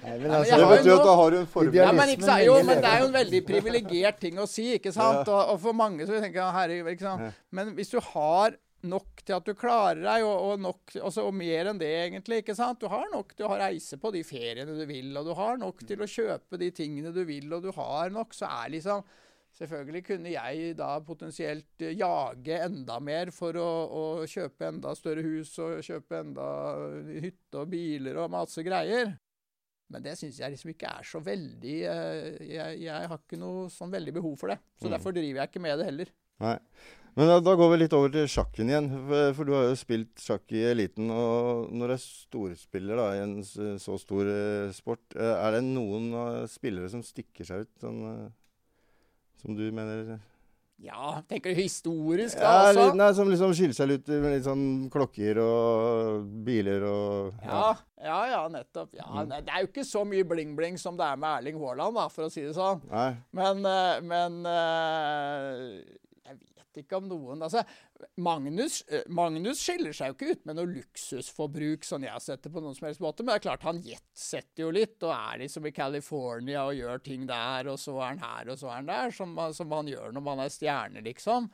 Nei, 0.04 0.18
men 0.22 0.36
altså, 0.38 0.60
det 0.60 0.68
betyr 0.70 0.94
at 0.94 1.08
da 1.08 1.16
har 1.20 1.34
du 1.34 1.38
en 1.40 1.48
forberedelse. 1.50 1.80
Ja, 1.80 1.94
men, 1.98 2.12
jo, 2.46 2.58
men, 2.68 2.84
det 2.84 2.92
er 2.92 3.00
jo 3.02 3.08
en 3.08 3.16
veldig 3.18 3.42
privilegert 3.48 4.22
ting 4.22 4.38
å 4.42 4.46
si, 4.50 4.68
ikke 4.78 4.94
sant? 4.96 5.26
Og, 5.26 5.42
og 5.56 5.58
for 5.64 5.78
mange 5.78 6.06
så 6.06 6.20
tenker 6.20 6.40
jeg 6.44 6.58
herregud, 6.60 6.92
ikke 6.94 7.08
sant? 7.08 7.42
Men 7.54 7.74
hvis 7.78 7.94
du 7.94 8.00
har 8.14 8.58
nok 8.84 9.24
til 9.24 9.38
at 9.38 9.48
du 9.48 9.54
klarer 9.56 10.02
deg, 10.04 10.26
og, 10.28 10.36
og, 10.36 10.62
nok, 10.62 10.82
også, 10.92 11.04
altså, 11.08 11.26
og 11.30 11.38
mer 11.40 11.72
enn 11.72 11.80
det, 11.82 11.92
egentlig. 12.04 12.42
ikke 12.44 12.58
sant? 12.58 12.82
Du 12.84 12.92
har 12.92 13.08
nok 13.14 13.34
til 13.38 13.48
å 13.48 13.58
reise 13.60 14.00
på 14.00 14.12
de 14.14 14.24
feriene 14.28 14.76
du 14.76 14.84
vil, 14.90 15.10
og 15.20 15.30
du 15.30 15.34
har 15.40 15.60
nok 15.62 15.86
til 15.88 16.04
å 16.04 16.10
kjøpe 16.10 16.60
de 16.62 16.70
tingene 16.76 17.14
du 17.16 17.24
vil, 17.28 17.48
og 17.56 17.64
du 17.64 17.72
har 17.78 18.14
nok, 18.14 18.36
så 18.36 18.52
er 18.52 18.74
liksom 18.76 19.06
Selvfølgelig 19.54 20.02
kunne 20.08 20.32
jeg 20.34 20.72
da 20.80 20.96
potensielt 21.06 21.84
eh, 21.86 21.94
jage 21.94 22.56
enda 22.66 22.98
mer 23.04 23.30
for 23.34 23.58
å, 23.62 23.68
å, 23.86 24.06
kjøpe 24.30 24.72
enda 24.72 24.96
større 24.98 25.22
hus 25.26 25.52
og 25.62 25.84
kjøpe 25.86 26.24
enda 26.24 26.48
hytte 27.22 27.62
og 27.62 27.70
biler 27.70 28.18
og 28.24 28.34
masse 28.34 28.66
greier. 28.66 29.14
Men 29.94 30.02
det 30.02 30.16
syns 30.18 30.40
jeg 30.42 30.56
liksom 30.56 30.74
ikke 30.74 30.90
er 30.90 31.06
så 31.06 31.22
veldig 31.22 31.78
eh, 31.86 32.42
jeg, 32.50 32.82
jeg, 32.88 33.14
har 33.14 33.22
ikke 33.22 33.38
noe 33.38 33.70
sånn 33.70 33.94
veldig 33.94 34.18
behov 34.18 34.36
for 34.42 34.56
det. 34.56 34.58
Så 34.82 34.90
mm. 34.90 34.94
derfor 34.98 35.14
driver 35.14 35.44
jeg 35.44 35.54
ikke 35.54 35.66
med 35.68 35.78
det 35.78 35.90
heller. 35.92 36.14
Nei. 36.42 36.58
Men 37.14 37.30
da, 37.30 37.40
da, 37.46 37.54
går 37.54 37.68
vi 37.70 37.84
litt 37.84 37.94
over 37.94 38.10
til 38.10 38.26
sjakken 38.26 38.72
igjen. 38.72 38.88
For, 38.90 39.34
for, 39.38 39.46
du 39.46 39.54
har 39.54 39.68
jo 39.70 39.78
spilt 39.78 40.18
sjakk 40.18 40.50
i 40.58 40.66
eliten. 40.66 41.14
Og 41.14 41.68
når 41.70 41.94
du 41.94 41.94
er 41.94 42.08
storspiller 42.10 42.98
da, 42.98 43.12
i 43.14 43.22
en 43.22 43.36
så 43.46 44.02
stor 44.02 44.34
sport, 44.74 45.14
er 45.14 45.60
det 45.60 45.68
noen 45.68 46.10
spillere 46.50 46.90
som 46.90 47.06
stikker 47.06 47.46
seg 47.46 47.68
ut? 47.68 47.76
Sånn, 47.86 48.02
som 49.44 49.56
du 49.60 49.66
mener 49.76 50.20
Ja, 50.84 51.22
tenker 51.30 51.54
du 51.54 51.60
historisk, 51.62 52.36
da? 52.40 52.44
Ja, 52.44 52.64
altså? 52.68 52.86
litt, 52.88 52.96
nei, 53.00 53.12
som 53.16 53.30
liksom 53.30 53.54
skiller 53.56 53.76
seg 53.78 53.92
ut 53.94 54.08
med 54.10 54.34
litt 54.34 54.44
sånn 54.48 54.64
klokker 54.92 55.38
og 55.40 56.26
biler 56.44 56.84
og 56.90 57.38
Ja, 57.46 57.70
ja, 58.04 58.18
ja, 58.34 58.42
nettopp. 58.52 58.90
Ja, 58.98 59.06
Mm. 59.14 59.28
nei, 59.30 59.42
Det 59.46 59.54
er 59.54 59.62
jo 59.64 59.68
ikke 59.70 59.86
så 59.88 60.02
mye 60.04 60.26
bling-bling 60.28 60.78
som 60.82 60.98
det 60.98 61.06
er 61.06 61.16
med 61.16 61.38
Erling 61.38 61.60
Haaland, 61.62 61.96
da, 61.96 62.08
for 62.10 62.26
å 62.26 62.32
si 62.34 62.42
det 62.42 62.56
sånn. 62.58 62.82
Nei. 62.92 63.16
Men, 63.32 63.64
eh, 63.66 64.02
men 64.02 64.46
eh, 64.46 65.84
ikke 66.82 67.00
om 67.00 67.10
noen 67.10 67.46
altså, 67.46 67.64
Magnus, 68.24 68.82
eh, 68.90 69.06
Magnus 69.14 69.62
skiller 69.62 69.96
seg 69.96 70.12
jo 70.12 70.18
ikke 70.18 70.34
ut 70.34 70.48
med 70.50 70.58
noe 70.60 70.72
luksusforbruk, 70.72 71.88
sånn 71.88 72.08
jeg 72.08 72.16
har 72.16 72.24
sett 72.24 72.44
det 72.46 72.54
på 72.54 72.64
noen 72.64 72.78
som 72.78 72.88
helst 72.90 73.04
måte. 73.04 73.24
Men 73.24 73.34
det 73.34 73.42
er 73.42 73.46
klart 73.48 73.68
han 73.68 73.82
jetsetter 73.86 74.66
jo 74.66 74.72
litt, 74.76 74.98
og 75.04 75.14
er 75.16 75.44
liksom 75.44 75.70
i 75.70 75.76
California 75.76 76.66
og 76.68 76.78
gjør 76.80 77.04
ting 77.06 77.28
der, 77.30 77.72
og 77.72 77.82
så 77.82 77.98
er 78.00 78.14
han 78.14 78.24
her, 78.24 78.54
og 78.54 78.62
så 78.62 78.72
er 78.72 78.80
han 78.82 78.92
der, 78.94 79.16
som, 79.16 79.36
som 79.58 79.72
man 79.72 79.92
gjør 79.92 80.16
når 80.16 80.28
man 80.30 80.46
er 80.46 80.54
stjerne, 80.54 81.04
liksom. 81.06 81.52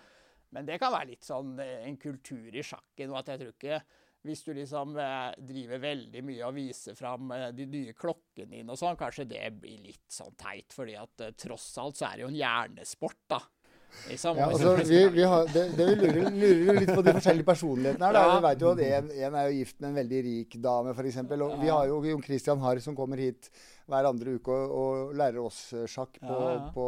Men 0.55 0.65
det 0.65 0.79
kan 0.81 0.95
være 0.95 1.11
litt 1.11 1.27
sånn 1.27 1.57
eh, 1.61 1.81
en 1.85 1.97
kultur 2.01 2.53
i 2.53 2.65
sjakken, 2.65 3.11
og 3.11 3.21
at 3.21 3.33
jeg 3.33 3.43
tror 3.43 3.57
ikke 3.57 3.81
hvis 4.27 4.41
du 4.43 4.51
liksom 4.53 4.97
eh, 4.99 5.29
driver 5.47 5.81
veldig 5.83 6.23
mye 6.27 6.47
og 6.47 6.57
viser 6.57 6.97
fram 6.97 7.31
eh, 7.35 7.49
de 7.55 7.67
nye 7.71 7.95
klokkene 7.95 8.57
dine 8.57 8.73
og 8.73 8.79
sånn, 8.79 8.99
kanskje 8.99 9.29
det 9.29 9.45
blir 9.61 9.79
litt 9.85 10.11
sånn 10.11 10.35
teit, 10.39 10.75
fordi 10.75 10.97
at 10.99 11.23
eh, 11.23 11.35
tross 11.39 11.69
alt 11.79 11.99
så 11.99 12.09
er 12.09 12.17
det 12.17 12.25
jo 12.25 12.31
en 12.33 12.39
hjernesport, 12.39 13.21
da. 13.31 13.39
Ja, 14.09 14.47
altså, 14.47 14.75
vi, 14.85 15.01
vi 15.13 15.25
har, 15.31 15.49
det, 15.53 15.65
det 15.77 15.87
vi 15.89 15.95
lurer, 15.99 16.29
lurer 16.31 16.79
litt 16.79 16.91
på 16.93 17.03
de 17.05 17.13
forskjellige 17.17 17.47
personlighetene 17.47 18.09
her. 18.09 18.19
Ja. 18.19 18.37
Vi 18.37 18.45
vet 18.45 18.63
jo 18.63 18.71
at 18.71 18.83
en, 18.85 19.11
en 19.27 19.37
er 19.41 19.49
jo 19.49 19.57
gift 19.59 19.77
med 19.79 19.89
en 19.89 19.99
veldig 19.99 20.21
rik 20.29 20.55
dame, 20.63 20.93
f.eks. 20.95 21.19
Og 21.25 21.59
vi 21.63 21.73
har 21.73 21.91
jo 21.91 21.99
Jon 22.11 22.23
Christian 22.25 22.63
Harr 22.63 22.81
som 22.83 22.97
kommer 22.97 23.21
hit 23.21 23.51
hver 23.89 24.09
andre 24.09 24.37
uke 24.37 24.55
og, 24.55 24.73
og 24.79 25.13
lærer 25.17 25.41
oss 25.41 25.61
eh, 25.73 25.85
sjakk 25.89 26.19
på, 26.21 26.39
på, 26.75 26.87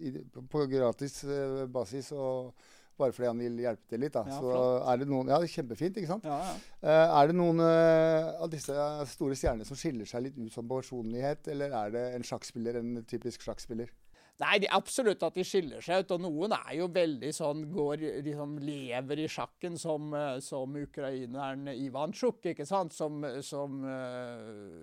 på, 0.00 0.46
på 0.52 0.64
gratis 0.70 1.22
eh, 1.24 1.62
basis. 1.72 2.12
og 2.16 2.56
bare 2.96 3.12
fordi 3.12 3.28
han 3.28 3.40
vil 3.40 3.58
hjelpe 3.60 3.90
til 3.92 4.00
litt. 4.00 4.14
Da. 4.14 4.22
Ja, 4.24 4.38
så 4.40 4.46
flott. 4.48 4.86
er 4.88 5.00
det 5.02 5.06
noen, 5.10 5.28
ja, 5.28 5.36
det 5.40 5.50
er 5.50 5.52
kjempefint, 5.52 5.98
ikke 6.00 6.14
sant? 6.14 6.24
ja, 6.24 6.38
ja. 6.46 6.54
Eh, 6.80 7.16
er 7.20 7.28
det 7.28 7.36
noen 7.36 7.60
av 7.60 8.48
disse 8.52 8.86
store 9.12 9.36
stjernene 9.36 9.68
som 9.68 9.76
skiller 9.76 10.08
seg 10.08 10.24
litt 10.24 10.38
ut 10.40 10.54
som 10.54 10.68
personlighet, 10.70 11.50
eller 11.52 11.76
er 11.82 11.92
det 11.92 12.04
en 12.16 12.24
sjakkspiller, 12.24 12.80
en 12.80 13.02
typisk 13.08 13.44
sjakkspiller? 13.44 13.92
Nei, 14.36 14.58
de, 14.60 14.68
absolutt 14.68 15.22
at 15.24 15.36
de 15.38 15.44
skiller 15.46 15.84
seg 15.84 16.04
ut. 16.04 16.12
Og 16.16 16.24
noen 16.26 16.54
er 16.58 16.74
jo 16.76 16.90
veldig 16.92 17.30
sånn 17.32 17.62
går, 17.72 18.04
liksom 18.26 18.58
lever 18.60 19.22
i 19.24 19.28
sjakken 19.32 19.78
som, 19.80 20.10
eh, 20.12 20.36
som 20.44 20.76
ukraineren 20.76 21.70
Ivansjuk, 21.72 22.42
ikke 22.52 22.66
sant? 22.68 22.92
Som, 22.96 23.24
som 23.44 23.80
uh, 23.86 24.76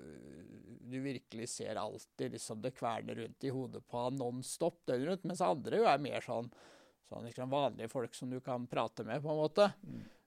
du 0.90 0.98
virkelig 1.06 1.52
ser 1.54 1.78
alltid 1.82 2.34
liksom 2.34 2.64
det 2.66 2.74
kverner 2.80 3.22
rundt 3.22 3.46
i 3.46 3.54
hodet 3.54 3.84
på 3.86 4.08
han 4.08 4.18
nonstop 4.18 4.82
døgnet 4.90 5.12
rundt. 5.12 5.30
Mens 5.30 5.46
andre 5.46 5.84
jo 5.84 5.88
er 5.90 6.02
mer 6.02 6.26
sånn, 6.26 6.50
sånn 7.12 7.30
liksom 7.30 7.54
vanlige 7.54 7.94
folk 7.94 8.18
som 8.18 8.34
du 8.34 8.40
kan 8.42 8.66
prate 8.72 9.06
med, 9.06 9.22
på 9.22 9.34
en 9.34 9.42
måte. 9.44 9.70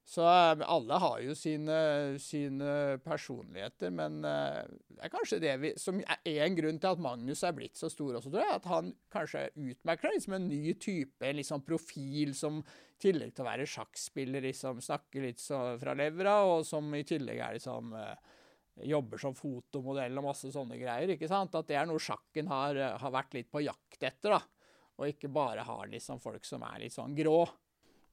Så 0.07 0.23
eh, 0.23 0.61
alle 0.71 0.99
har 1.03 1.19
jo 1.25 1.35
sine, 1.35 1.77
sine 2.23 2.99
personligheter, 3.03 3.91
men 3.91 4.21
eh, 4.23 4.61
det 4.95 5.01
er 5.03 5.11
kanskje 5.11 5.41
det 5.43 5.55
vi, 5.65 5.73
som 5.83 5.99
er 5.99 6.21
en 6.47 6.59
grunn 6.59 6.79
til 6.79 6.95
at 6.95 7.03
Magnus 7.03 7.43
er 7.43 7.57
blitt 7.57 7.75
så 7.79 7.91
stor 7.91 8.21
også, 8.21 8.31
tror 8.31 8.45
jeg. 8.45 8.61
At 8.61 8.69
han 8.71 8.93
kanskje 9.13 9.49
utmerker 9.57 10.15
seg 10.15 10.23
som 10.29 10.39
en 10.39 10.47
ny 10.47 10.77
type, 10.79 11.33
liksom 11.41 11.67
profil 11.67 12.37
som 12.39 12.63
i 12.63 13.03
tillegg 13.03 13.35
til 13.35 13.43
å 13.43 13.49
være 13.51 13.67
sjakkspiller 13.69 14.47
liksom 14.47 14.79
snakker 14.87 15.27
litt 15.27 15.43
så 15.43 15.61
fra 15.83 15.97
levra, 15.99 16.39
og 16.53 16.63
som 16.69 16.95
i 16.95 17.03
tillegg 17.07 17.43
er 17.43 17.59
liksom 17.59 17.91
eh, 17.99 18.33
jobber 18.87 19.27
som 19.27 19.35
fotomodell 19.35 20.23
og 20.23 20.31
masse 20.31 20.55
sånne 20.55 20.79
greier. 20.79 21.17
ikke 21.17 21.35
sant? 21.35 21.59
At 21.59 21.67
det 21.67 21.81
er 21.83 21.91
noe 21.91 21.99
sjakken 21.99 22.47
har, 22.55 22.79
har 23.03 23.19
vært 23.19 23.35
litt 23.35 23.51
på 23.51 23.67
jakt 23.67 24.07
etter, 24.07 24.39
da. 24.39 24.43
Og 24.97 25.11
ikke 25.11 25.35
bare 25.35 25.67
har 25.67 25.89
liksom 25.91 26.23
folk 26.23 26.47
som 26.47 26.63
er 26.71 26.87
litt 26.87 26.95
sånn 26.95 27.19
grå. 27.19 27.41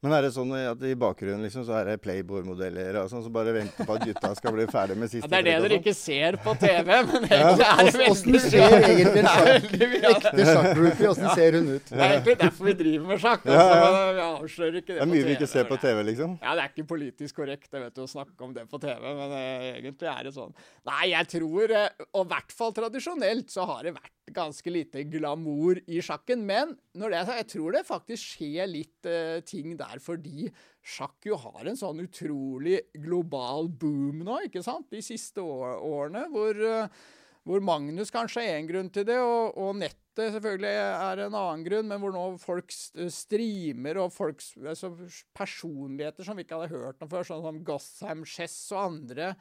Men 0.04 0.14
er 0.18 0.26
det 0.26 0.34
sånn 0.36 0.50
at 0.58 0.82
i 0.84 0.94
bakgrunnen 1.00 1.46
liksom, 1.46 1.64
så 1.64 1.78
er 1.80 1.86
det 1.88 1.94
Playboy-modeller 2.04 2.98
og 3.00 3.06
sånn, 3.08 3.22
som 3.24 3.32
bare 3.32 3.54
venter 3.56 3.88
på 3.88 3.96
at 3.96 4.04
gutta 4.10 4.32
skal 4.36 4.56
bli 4.58 4.66
ferdig 4.68 4.98
med 5.00 5.12
siste 5.12 5.24
Ja, 5.24 5.32
det 5.32 5.38
er 5.40 5.46
det 5.46 5.54
dere 5.54 5.70
sånn? 5.70 5.78
ikke 5.80 5.94
ser 5.96 6.38
på 6.44 6.56
TV, 6.60 6.90
men 7.08 7.28
egentlig 7.30 7.68
er 7.70 7.84
det 7.88 8.10
Åssen 8.10 8.34
veldig 8.34 8.42
ser 8.44 8.76
egentlig 8.78 9.22
en 9.24 9.30
Det 9.30 9.36
sjakk, 9.38 10.28
ekte 10.28 10.48
sjakkgroupie, 10.50 11.08
åssen 11.14 11.30
ser 11.40 11.58
hun 11.58 11.70
ut? 11.72 11.88
Det 11.88 12.02
er 12.02 12.16
egentlig 12.18 12.36
derfor 12.44 12.68
vi 12.68 12.76
driver 12.84 13.14
med 13.14 13.24
sjakk. 13.24 13.46
Altså, 13.48 13.78
ja. 13.80 13.94
men 13.94 14.18
vi 14.18 14.26
avslører 14.28 14.80
ikke 14.82 14.90
det, 14.92 14.98
Det 14.98 15.06
er 15.06 15.12
mye 15.14 15.28
vi 15.30 15.38
ikke 15.38 15.52
ser 15.54 15.70
på 15.72 15.78
TV, 15.86 16.02
liksom. 16.10 16.36
Ja, 16.44 16.58
Det 16.58 16.66
er 16.66 16.74
ikke 16.74 16.88
politisk 16.92 17.40
korrekt 17.40 17.70
jeg 17.72 17.86
vet, 17.86 17.96
du, 17.96 18.04
å 18.04 18.10
snakke 18.12 18.50
om 18.50 18.58
det 18.58 18.68
på 18.74 18.82
TV, 18.84 19.08
men 19.08 19.38
uh, 19.38 19.70
egentlig 19.72 20.12
er 20.12 20.28
det 20.28 20.36
sånn. 20.36 20.52
Nei, 20.90 21.04
jeg 21.14 21.32
tror, 21.38 21.78
eh, 21.80 22.04
og 22.12 22.26
i 22.26 22.34
hvert 22.34 22.58
fall 22.60 22.76
tradisjonelt, 22.76 23.48
så 23.56 23.70
har 23.72 23.88
det 23.88 23.96
vært 23.96 24.12
ganske 24.34 24.72
lite 24.72 25.04
glamour 25.12 25.80
i 25.88 26.00
sjakken. 26.04 26.46
Men 26.48 26.76
når 26.98 27.12
det 27.12 27.18
er 27.18 27.28
sagt, 27.28 27.42
jeg 27.42 27.52
tror 27.54 27.76
det 27.76 27.84
faktisk 27.88 28.36
skjer 28.36 28.70
litt 28.72 29.10
uh, 29.10 29.40
ting 29.48 29.76
der 29.80 29.93
fordi 30.02 30.48
sjakk 30.82 31.28
jo 31.30 31.38
har 31.44 31.68
en 31.70 31.78
sånn 31.78 32.02
utrolig 32.06 32.80
global 33.04 33.70
boom 33.70 34.24
nå, 34.26 34.40
ikke 34.48 34.64
sant? 34.66 34.90
De 34.90 35.04
siste 35.06 35.44
årene, 35.44 36.26
hvor 36.34 36.64
eh, 36.70 37.04
hvor 37.44 37.64
Magnus 37.64 38.12
kanskje 38.14 38.44
er 38.46 38.58
en 38.58 38.68
grunn 38.70 38.90
til 38.94 39.06
det, 39.08 39.18
og, 39.20 39.58
og 39.60 39.76
nettet 39.76 40.32
selvfølgelig 40.36 40.70
er 40.72 41.24
en 41.26 41.36
annen 41.36 41.66
grunn, 41.66 41.90
men 41.90 42.00
hvor 42.00 42.14
nå 42.16 42.24
folk 42.40 42.72
streamer, 42.72 44.00
og 44.00 44.14
folks, 44.16 44.54
altså 44.62 44.94
personligheter 45.36 46.24
som 46.24 46.40
vi 46.40 46.46
ikke 46.48 46.62
hadde 46.62 46.78
hørt 46.78 47.04
om 47.04 47.12
før, 47.12 47.28
sånn 47.28 47.44
som 47.44 47.60
Gotham 47.68 48.24
Chess 48.28 48.56
og 48.72 48.86
andre, 48.86 49.34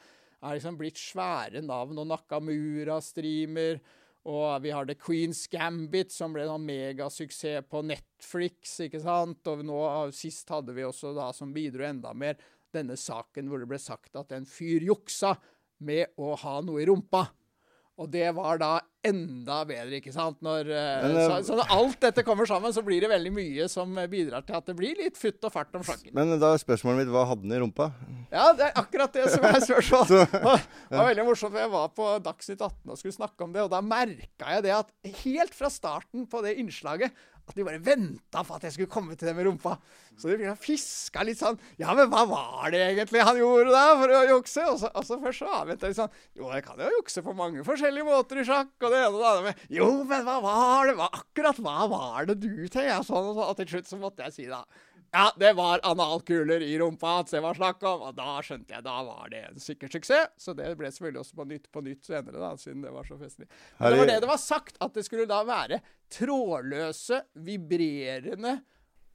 er 0.42 0.59
liksom 0.59 0.78
blitt 0.80 0.99
svære 0.99 1.62
navn, 1.62 2.00
og 2.02 2.09
Nakamura 2.11 2.99
streamer, 3.04 3.78
og 4.29 4.62
vi 4.62 4.71
har 4.71 4.87
The 4.87 4.95
Queen's 4.99 5.49
Gambit, 5.50 6.12
som 6.14 6.35
ble 6.35 6.45
en 6.47 6.67
megasuksess 6.67 7.67
på 7.71 7.83
Netflix, 7.87 8.76
ikke 8.85 9.00
sant? 9.02 9.43
Og 9.50 9.64
nå 9.67 9.81
sist 10.14 10.50
hadde 10.52 10.75
vi 10.76 10.85
også 10.87 11.11
da, 11.17 11.33
som 11.35 11.55
bidro 11.55 11.87
enda 11.88 12.14
mer, 12.14 12.38
denne 12.73 12.97
saken 12.97 13.50
hvor 13.50 13.61
det 13.61 13.69
ble 13.69 13.81
sagt 13.83 14.17
at 14.17 14.33
en 14.33 14.47
fyr 14.49 14.85
juksa 14.87 15.35
med 15.83 16.14
å 16.23 16.37
ha 16.38 16.61
noe 16.64 16.85
i 16.85 16.87
rumpa. 16.88 17.26
Og 18.02 18.11
det 18.11 18.28
var 18.35 18.59
da 18.59 18.73
enda 19.06 19.62
bedre, 19.66 19.99
ikke 19.99 20.12
sant? 20.14 20.38
Når, 20.44 20.68
eh, 20.71 21.02
Men, 21.02 21.16
eh, 21.16 21.25
så, 21.26 21.38
så 21.47 21.56
når 21.59 21.73
alt 21.75 21.99
dette 22.04 22.23
kommer 22.26 22.47
sammen, 22.47 22.75
så 22.75 22.85
blir 22.87 23.02
det 23.02 23.11
veldig 23.11 23.32
mye 23.35 23.66
som 23.71 23.97
eh, 23.99 24.09
bidrar 24.11 24.44
til 24.47 24.59
at 24.59 24.68
det 24.68 24.76
blir 24.78 24.99
litt 24.99 25.18
futt 25.18 25.42
og 25.47 25.54
fart 25.54 25.75
om 25.78 25.82
sjakken. 25.87 26.12
Men 26.14 26.37
da 26.42 26.52
er 26.54 26.62
spørsmålet 26.62 27.02
mitt 27.02 27.12
hva 27.14 27.25
hadde 27.30 27.47
den 27.47 27.56
i 27.56 27.61
rumpa? 27.62 27.90
Ja, 28.30 28.52
det 28.59 28.68
er 28.68 28.78
akkurat 28.78 29.14
det 29.18 29.26
som 29.35 29.47
er 29.47 29.59
spørsmålet. 29.68 30.37
Det 30.38 30.99
var 30.99 31.11
veldig 31.11 31.26
morsomt, 31.26 31.54
for 31.54 31.62
jeg 31.64 31.75
var 31.75 31.92
på 31.99 32.09
Dagsnytt 32.28 32.62
18 32.62 32.94
og 32.94 33.00
skulle 33.00 33.18
snakke 33.18 33.47
om 33.47 33.54
det, 33.54 33.66
og 33.66 33.73
da 33.75 33.82
merka 33.87 34.56
jeg 34.56 34.66
det 34.68 34.75
at 34.78 34.94
helt 35.25 35.59
fra 35.59 35.71
starten 35.73 36.26
på 36.30 36.42
det 36.47 36.56
innslaget 36.62 37.23
at 37.49 37.56
de 37.58 37.64
bare 37.66 37.80
venta 37.82 38.42
på 38.46 38.54
at 38.56 38.66
jeg 38.66 38.76
skulle 38.76 38.92
komme 38.92 39.16
til 39.18 39.28
det 39.28 39.34
med 39.37 39.49
rumpa. 39.49 39.75
Så 40.20 40.30
de 40.37 40.52
fiska 40.61 41.25
litt 41.25 41.40
sånn 41.40 41.56
Ja, 41.80 41.94
men 41.96 42.11
hva 42.12 42.26
var 42.28 42.72
det 42.72 42.82
egentlig 42.84 43.22
han 43.25 43.38
gjorde 43.40 43.72
da 43.72 43.84
for 43.96 44.12
å 44.12 44.20
jukse? 44.28 44.66
Og 44.68 44.76
så, 44.82 44.90
og 44.92 45.06
så 45.08 45.16
først 45.22 45.42
så 45.42 45.49
avventa 45.56 45.88
de 45.88 45.96
sånn 45.96 46.12
Jo, 46.38 46.50
jeg 46.52 46.66
kan 46.66 46.82
jo 46.84 46.90
jukse 46.99 47.25
på 47.25 47.34
mange 47.37 47.64
forskjellige 47.66 48.06
måter 48.06 48.42
i 48.42 48.46
sjakk, 48.46 48.75
og 48.78 48.92
det 48.92 49.00
ene 49.00 49.11
og 49.11 49.22
det 49.22 49.30
andre. 49.30 49.44
Men, 49.49 49.66
jo, 49.78 49.88
men 50.11 50.26
hva 50.28 50.38
var 50.44 50.90
det? 50.90 50.96
Hva, 51.00 51.08
akkurat 51.22 51.62
hva 51.64 51.88
var 51.90 52.30
det 52.30 52.38
du 52.44 52.52
tenkte? 52.68 53.00
Sånn 53.08 53.32
og 53.32 53.37
sånn. 53.38 53.49
Og 53.49 53.58
til 53.62 53.70
slutt 53.72 53.90
så 53.90 54.00
måtte 54.02 54.28
jeg 54.28 54.37
si 54.37 54.49
da 54.50 54.62
ja, 55.12 55.26
det 55.37 55.52
var 55.59 55.83
analkuler 55.85 56.62
i 56.64 56.73
rumpa 56.81 57.19
at 57.21 57.33
det 57.35 57.42
var 57.45 57.57
snakk 57.59 57.83
om, 57.85 58.07
og 58.09 58.14
da 58.16 58.38
skjønte 58.45 58.73
jeg, 58.73 58.85
da 58.87 58.95
var 59.04 59.28
det 59.33 59.42
en 59.50 59.61
sikker 59.61 59.92
suksess. 59.92 60.33
Så 60.40 60.54
det 60.57 60.71
ble 60.81 60.88
selvfølgelig 60.88 61.21
også 61.21 61.37
på 61.37 61.47
nytt 61.50 61.69
på 61.73 61.83
nytt 61.85 62.09
senere, 62.09 62.38
da, 62.40 62.52
siden 62.61 62.85
det 62.87 62.92
var 62.95 63.09
så 63.09 63.19
festlig. 63.21 63.49
Men 63.76 63.92
det 63.92 63.99
var 64.00 64.09
det 64.09 64.21
det 64.25 64.31
var 64.33 64.40
sagt, 64.40 64.81
at 64.81 64.97
det 64.97 65.04
skulle 65.04 65.28
da 65.28 65.42
være 65.45 65.83
trådløse, 66.16 67.21
vibrerende 67.45 68.57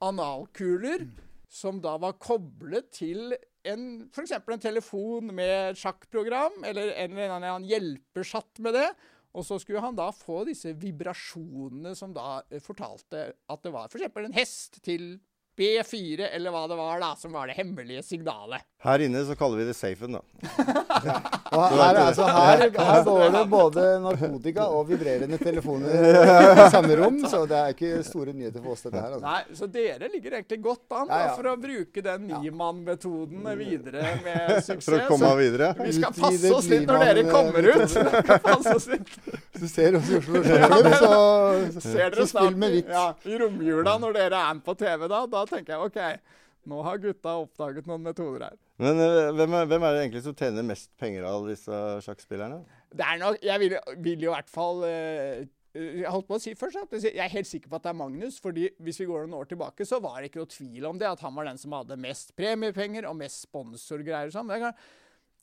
analkuler 0.04 1.08
som 1.50 1.80
da 1.82 1.96
var 1.98 2.18
koblet 2.22 2.92
til 2.94 3.32
en, 3.66 3.84
f.eks. 4.12 4.36
en 4.38 4.62
telefon 4.62 5.32
med 5.34 5.78
sjakkprogram, 5.80 6.62
eller 6.68 6.92
en 6.94 7.16
eller 7.16 7.38
annen 7.40 7.66
hjelpersjatt 7.68 8.62
med 8.64 8.76
det. 8.78 8.88
Og 9.36 9.44
så 9.44 9.58
skulle 9.60 9.82
han 9.82 9.98
da 9.98 10.08
få 10.14 10.44
disse 10.48 10.72
vibrasjonene 10.78 11.92
som 11.98 12.14
da 12.14 12.38
fortalte 12.64 13.32
at 13.34 13.66
det 13.66 13.74
var 13.74 13.90
f.eks. 13.90 14.06
en 14.22 14.38
hest 14.38 14.78
til 14.86 15.16
B4, 15.58 16.28
eller 16.36 16.52
hva 16.54 16.64
det 16.70 16.76
var, 16.78 17.00
da, 17.02 17.12
som 17.18 17.32
var 17.34 17.50
det 17.50 17.56
hemmelige 17.58 18.02
signalet. 18.06 18.62
Her 18.84 19.02
inne 19.02 19.24
så 19.26 19.34
kaller 19.34 19.58
vi 19.58 19.64
det 19.66 19.74
safen, 19.74 20.14
da. 20.14 20.20
Og 21.58 21.64
her, 21.80 21.96
altså, 21.98 22.26
her, 22.28 22.60
her 22.76 23.02
går 23.06 23.30
det 23.34 23.40
både 23.50 23.84
narkotika 24.04 24.66
og 24.70 24.84
vibrerende 24.90 25.38
telefoner 25.40 25.96
i 26.66 26.66
samme 26.70 26.94
rom, 27.00 27.16
så 27.26 27.40
det 27.48 27.56
er 27.58 27.72
ikke 27.74 28.02
store 28.06 28.34
nyheter 28.36 28.62
for 28.62 28.76
oss, 28.76 28.84
dette 28.86 29.00
her. 29.00 29.16
Altså. 29.16 29.24
Nei, 29.24 29.56
Så 29.58 29.68
dere 29.72 30.10
ligger 30.12 30.36
egentlig 30.38 30.60
godt 30.62 30.94
an 31.00 31.08
da, 31.10 31.20
for 31.34 31.48
å 31.50 31.56
bruke 31.58 32.04
den 32.04 32.28
Niemann-metoden 32.30 33.48
videre 33.58 34.04
med 34.22 34.58
suksess. 34.62 34.84
For 34.88 35.00
å 35.00 35.08
komme 35.08 35.32
Så 35.32 35.40
videre. 35.40 35.70
vi 35.80 35.92
skal 35.98 36.14
passe 36.16 36.52
oss 36.54 36.68
litt 36.70 36.86
når 36.88 37.02
dere 37.08 37.24
kommer 37.32 37.66
ut. 37.72 37.96
Passe 38.44 38.76
oss 38.76 38.86
litt. 38.92 39.10
Hvis 39.58 39.64
du 39.64 39.68
ser 39.72 39.96
oss 39.98 40.08
i 40.12 40.18
Oslo 40.20 40.42
så, 40.44 41.10
Så 41.74 41.82
ser 41.82 41.96
så 41.98 42.14
dere 42.14 42.26
spill 42.30 42.56
med 42.60 42.68
i- 42.70 42.76
hvitt. 42.78 42.92
ja, 42.94 43.06
i 43.26 43.40
romjula 43.42 43.96
når 44.04 44.16
dere 44.20 44.44
er 44.52 44.54
med 44.60 44.64
på 44.68 44.76
TV. 44.78 45.08
Da 45.10 45.24
Da 45.32 45.44
tenker 45.50 45.74
jeg 45.74 45.90
OK, 45.90 46.00
nå 46.68 46.80
har 46.84 46.98
gutta 47.02 47.36
oppdaget 47.42 47.86
noen 47.88 48.02
metoder 48.04 48.44
her. 48.50 48.56
Men 48.78 49.00
eh, 49.02 49.30
hvem 49.34 49.54
er, 49.58 49.68
hvem 49.70 49.84
er 49.88 49.94
det 49.96 50.02
egentlig 50.04 50.24
som 50.26 50.34
tjener 50.38 50.66
mest 50.66 50.90
penger 51.00 51.24
av 51.26 51.46
disse 51.48 51.78
sjakkspillerne? 52.06 52.60
Det 52.94 53.04
er 53.06 53.20
nok, 53.22 53.38
Jeg 53.44 53.62
vil, 53.64 53.78
vil 54.04 54.26
jo 54.26 54.32
i 54.32 54.34
hvert 54.36 54.52
fall 54.52 54.84
eh, 54.88 55.46
jeg 55.78 56.10
holdt 56.10 56.26
på 56.26 56.34
å 56.38 56.40
si 56.42 56.54
først 56.58 56.78
at 56.80 56.94
jeg 57.04 57.20
er 57.22 57.30
helt 57.30 57.46
sikker 57.46 57.70
på 57.70 57.76
at 57.78 57.84
det 57.84 57.90
er 57.92 57.98
Magnus. 58.00 58.38
fordi 58.42 58.64
hvis 58.82 58.98
vi 59.02 59.06
går 59.06 59.26
noen 59.26 59.36
år 59.42 59.50
tilbake, 59.50 59.84
så 59.86 59.98
var 60.02 60.16
det 60.18 60.30
ikke 60.30 60.40
noe 60.40 60.50
tvil 60.50 60.86
om 60.88 60.98
det. 60.98 61.06
At 61.10 61.20
han 61.22 61.34
var 61.36 61.46
den 61.46 61.60
som 61.60 61.76
hadde 61.76 61.98
mest 62.00 62.32
premiepenger 62.38 63.06
og 63.06 63.18
mest 63.20 63.44
sponsorgreier 63.46 64.32
og 64.32 64.34
sånn. 64.34 64.48
Det, 64.50 64.72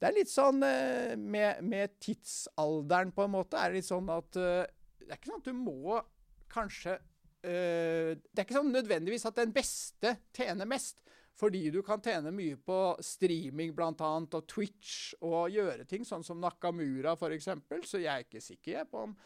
er- 0.09 0.15
litt 0.17 0.31
sånn 0.31 0.59
med, 0.59 1.61
med 1.63 1.93
tidsalderen, 2.03 3.13
på 3.15 3.23
en 3.25 3.31
måte, 3.37 3.55
er 3.61 3.71
det 3.71 3.79
litt 3.81 3.87
sånn 3.87 4.09
at 4.11 4.27
Det 4.35 5.07
er 5.07 5.15
ikke 5.19 5.29
sånn 5.31 5.39
at 5.39 5.47
du 5.47 5.55
må 5.55 6.01
kanskje 6.51 6.97
Det 7.45 8.39
er 8.39 8.45
ikke 8.45 8.57
sånn 8.57 8.73
nødvendigvis 8.73 9.27
at 9.29 9.37
den 9.37 9.51
beste 9.53 10.15
tjener 10.33 10.65
mest. 10.69 11.03
Fordi 11.35 11.69
du 11.69 11.81
kan 11.83 12.01
tjene 12.03 12.31
mye 12.31 12.55
på 12.55 12.77
streaming 13.03 13.73
blant 13.75 14.01
annet, 14.05 14.37
og 14.37 14.47
Twitch, 14.47 15.15
og 15.19 15.51
gjøre 15.51 15.87
ting 15.87 16.05
sånn 16.07 16.23
som 16.23 16.39
Nakamura 16.39 17.15
f.eks. 17.19 17.49
Så 17.83 17.99
jeg 17.99 18.11
er 18.11 18.23
ikke 18.23 18.43
sikker 18.43 18.87
på 18.87 19.03
om, 19.09 19.17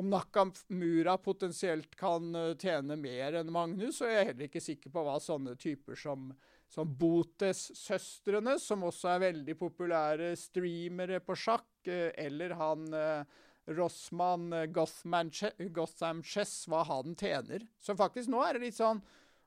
om 0.00 0.10
Nakamura 0.10 1.14
potensielt 1.22 1.94
kan 1.98 2.34
eh, 2.34 2.56
tjene 2.58 2.98
mer 2.98 3.38
enn 3.42 3.54
Magnus. 3.54 4.02
Og 4.02 4.10
jeg 4.10 4.18
er 4.24 4.30
heller 4.32 4.50
ikke 4.50 4.64
sikker 4.64 4.94
på 4.94 5.06
hva 5.06 5.20
sånne 5.22 5.54
typer 5.62 5.98
som, 6.02 6.32
som 6.66 6.90
Botes-søstrene, 6.98 8.58
som 8.58 8.82
også 8.90 9.14
er 9.14 9.26
veldig 9.28 9.58
populære 9.60 10.34
streamere 10.40 11.22
på 11.22 11.38
sjakk, 11.46 11.70
eh, 11.86 12.10
eller 12.26 12.58
han 12.58 12.88
eh, 12.90 13.42
Rossmann 13.66 14.52
eh, 14.52 14.66
Gotham 14.66 15.30
Che- 15.30 15.68
Gotham 15.74 16.22
Chess, 16.22 16.66
hva 16.70 16.84
han 16.86 17.16
tjener. 17.18 17.66
Så 17.78 17.96
faktisk 17.98 18.30
nå 18.30 18.42
er 18.44 18.56
det 18.56 18.68
litt 18.68 18.78
sånn 18.78 19.02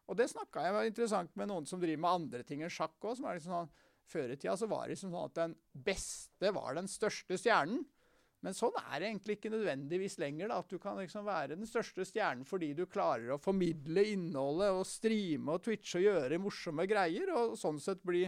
Og 0.09 0.17
det 0.17 0.25
snakka 0.31 0.63
jeg 0.65 0.73
var 0.73 0.87
interessant 0.89 1.35
med 1.37 1.51
noen 1.51 1.67
som 1.69 1.79
driver 1.79 2.01
med 2.01 2.15
andre 2.17 2.43
ting 2.43 2.63
enn 2.65 2.73
sjakk 2.73 2.97
òg. 3.03 3.15
Som 3.17 3.29
er 3.29 3.37
liksom 3.37 3.55
sånn 3.55 3.71
Før 4.09 4.31
i 4.33 4.39
tida 4.41 4.55
så 4.57 4.65
var 4.65 4.87
det 4.87 4.95
liksom 4.95 5.13
sånn 5.13 5.29
at 5.29 5.37
den 5.37 5.55
beste 5.85 6.51
var 6.55 6.73
den 6.73 6.87
største 6.89 7.37
stjernen. 7.37 7.83
Men 8.41 8.55
sånn 8.55 8.75
er 8.79 9.01
det 9.01 9.09
egentlig 9.09 9.35
ikke 9.37 9.51
nødvendigvis 9.51 10.15
lenger. 10.17 10.47
da, 10.47 10.59
At 10.63 10.71
du 10.71 10.79
kan 10.79 10.97
liksom 10.97 11.25
være 11.27 11.57
den 11.59 11.67
største 11.67 12.05
stjernen 12.07 12.47
fordi 12.47 12.71
du 12.73 12.85
klarer 12.87 13.35
å 13.35 13.41
formidle 13.41 14.05
innholdet 14.13 14.71
og 14.71 14.87
streame 14.87 15.57
og 15.57 15.61
twitche 15.65 15.99
og 15.99 16.07
gjøre 16.07 16.39
morsomme 16.41 16.87
greier, 16.89 17.29
og 17.35 17.57
sånn 17.59 17.79
sett 17.83 18.01
bli 18.01 18.23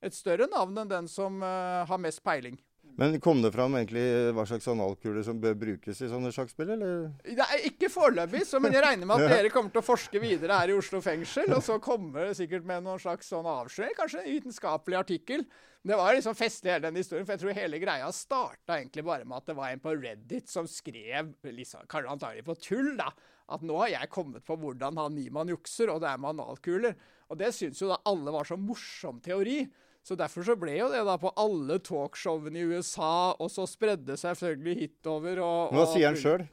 et 0.00 0.14
større 0.14 0.46
navn 0.46 0.78
enn 0.78 0.92
den 0.92 1.08
som 1.10 1.42
uh, 1.42 1.84
har 1.90 1.98
mest 2.00 2.22
peiling. 2.22 2.56
Men 2.98 3.14
kom 3.22 3.38
det 3.44 3.52
fram 3.54 3.76
egentlig 3.78 4.02
hva 4.34 4.42
slags 4.48 4.66
analkuler 4.72 5.22
som 5.22 5.38
bør 5.38 5.54
brukes 5.60 6.00
i 6.02 6.08
sånne 6.10 6.32
sjakkspill, 6.34 6.72
eller? 6.74 7.04
Er 7.30 7.68
ikke 7.68 7.92
foreløpig, 7.94 8.42
men 8.58 8.74
jeg 8.74 8.82
regner 8.82 9.06
med 9.06 9.22
at 9.22 9.30
dere 9.36 9.52
kommer 9.54 9.70
til 9.70 9.84
å 9.84 9.86
forske 9.86 10.18
videre 10.22 10.56
her 10.58 10.72
i 10.72 10.74
Oslo 10.74 10.98
fengsel. 11.04 11.46
Og 11.54 11.62
så 11.62 11.76
kommer 11.82 12.26
det 12.26 12.40
sikkert 12.40 12.66
med 12.66 12.82
noen 12.82 12.98
slags 12.98 13.30
sånn 13.30 13.46
avsløring, 13.46 13.94
kanskje 13.94 14.24
en 14.24 14.30
vitenskapelig 14.32 14.98
artikkel. 14.98 15.46
Det 15.86 15.94
var 15.94 16.18
liksom 16.18 16.34
festlig 16.34 16.74
hele 16.74 16.88
den 16.88 16.98
historien, 16.98 17.22
for 17.22 17.36
jeg 17.36 17.44
tror 17.44 17.60
hele 17.60 17.78
greia 17.86 18.10
starta 18.12 18.80
egentlig 18.80 19.06
bare 19.06 19.28
med 19.30 19.38
at 19.38 19.52
det 19.52 19.58
var 19.60 19.70
en 19.70 19.86
på 19.86 19.94
Reddit 19.94 20.50
som 20.50 20.66
skrev, 20.66 21.30
liksom, 21.54 21.86
kanskje 21.86 22.16
antagelig 22.16 22.46
på 22.50 22.58
tull, 22.66 22.96
da, 22.98 23.12
at 23.54 23.62
nå 23.62 23.78
har 23.78 23.94
jeg 23.94 24.10
kommet 24.10 24.42
på 24.44 24.58
hvordan 24.58 24.98
han 24.98 25.14
Niemann 25.14 25.54
jukser, 25.54 25.94
og 25.94 26.02
det 26.02 26.10
er 26.10 26.18
med 26.18 26.34
analkuler. 26.34 26.98
Og 27.30 27.38
det 27.38 27.54
syns 27.54 27.78
jo 27.78 27.92
da 27.92 28.02
alle 28.10 28.34
var 28.34 28.48
så 28.48 28.58
morsom 28.58 29.22
teori. 29.22 29.62
Så 30.08 30.16
derfor 30.16 30.46
så 30.46 30.54
ble 30.56 30.72
jo 30.78 30.86
det 30.88 31.02
da 31.04 31.18
på 31.20 31.34
alle 31.36 31.76
talkshowene 31.84 32.56
i 32.56 32.68
USA, 32.70 33.34
og 33.36 33.50
så 33.52 33.66
spredde 33.68 34.14
seg 34.16 34.38
selvfølgelig 34.40 34.76
hitover. 34.78 35.40
Og, 35.44 35.74
Hva 35.76 35.84
sier 35.90 36.08
han 36.08 36.16
sjøl? 36.16 36.46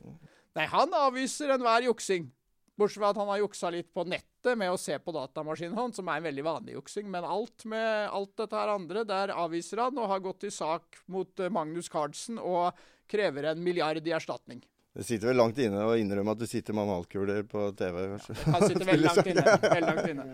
Nei, 0.56 0.66
han 0.72 0.96
avviser 1.00 1.54
enhver 1.56 1.88
juksing. 1.88 2.28
Bortsett 2.76 3.00
fra 3.00 3.14
at 3.14 3.20
han 3.22 3.30
har 3.32 3.40
juksa 3.40 3.72
litt 3.72 3.88
på 3.96 4.04
nettet 4.04 4.60
med 4.60 4.74
å 4.74 4.80
se 4.80 4.98
på 5.00 5.14
datamaskinen 5.16 5.78
hans, 5.80 5.96
som 5.96 6.10
er 6.12 6.20
en 6.20 6.28
veldig 6.28 6.44
vanlig 6.44 6.76
juksing. 6.76 7.08
Men 7.12 7.24
alt 7.24 7.64
med 7.72 8.10
alt 8.12 8.34
dette 8.42 8.60
her 8.60 8.74
andre, 8.74 9.06
der 9.08 9.32
avviser 9.32 9.86
han 9.86 10.04
og 10.04 10.12
har 10.12 10.24
gått 10.26 10.44
i 10.50 10.52
sak 10.52 11.00
mot 11.08 11.40
eh, 11.40 11.52
Magnus 11.54 11.88
Carlsen 11.92 12.42
og 12.42 12.76
krever 13.08 13.54
en 13.54 13.64
milliard 13.64 14.04
i 14.04 14.16
erstatning. 14.18 14.60
Det 14.96 15.04
sitter 15.04 15.28
vel 15.28 15.36
langt 15.42 15.58
inne 15.60 15.82
å 15.84 15.96
innrømme 16.00 16.32
at 16.32 16.40
du 16.40 16.46
sitter 16.48 16.76
med 16.76 16.86
analkuler 16.86 17.42
på 17.52 17.66
TV, 17.76 17.98
kanskje. 18.14 18.36
Han 18.54 18.64
sitter 18.64 18.88
veldig 18.88 19.10
langt 19.10 19.28
inne. 19.28 19.56
Veldig 19.66 19.90
langt 19.90 20.08
inne. 20.08 20.26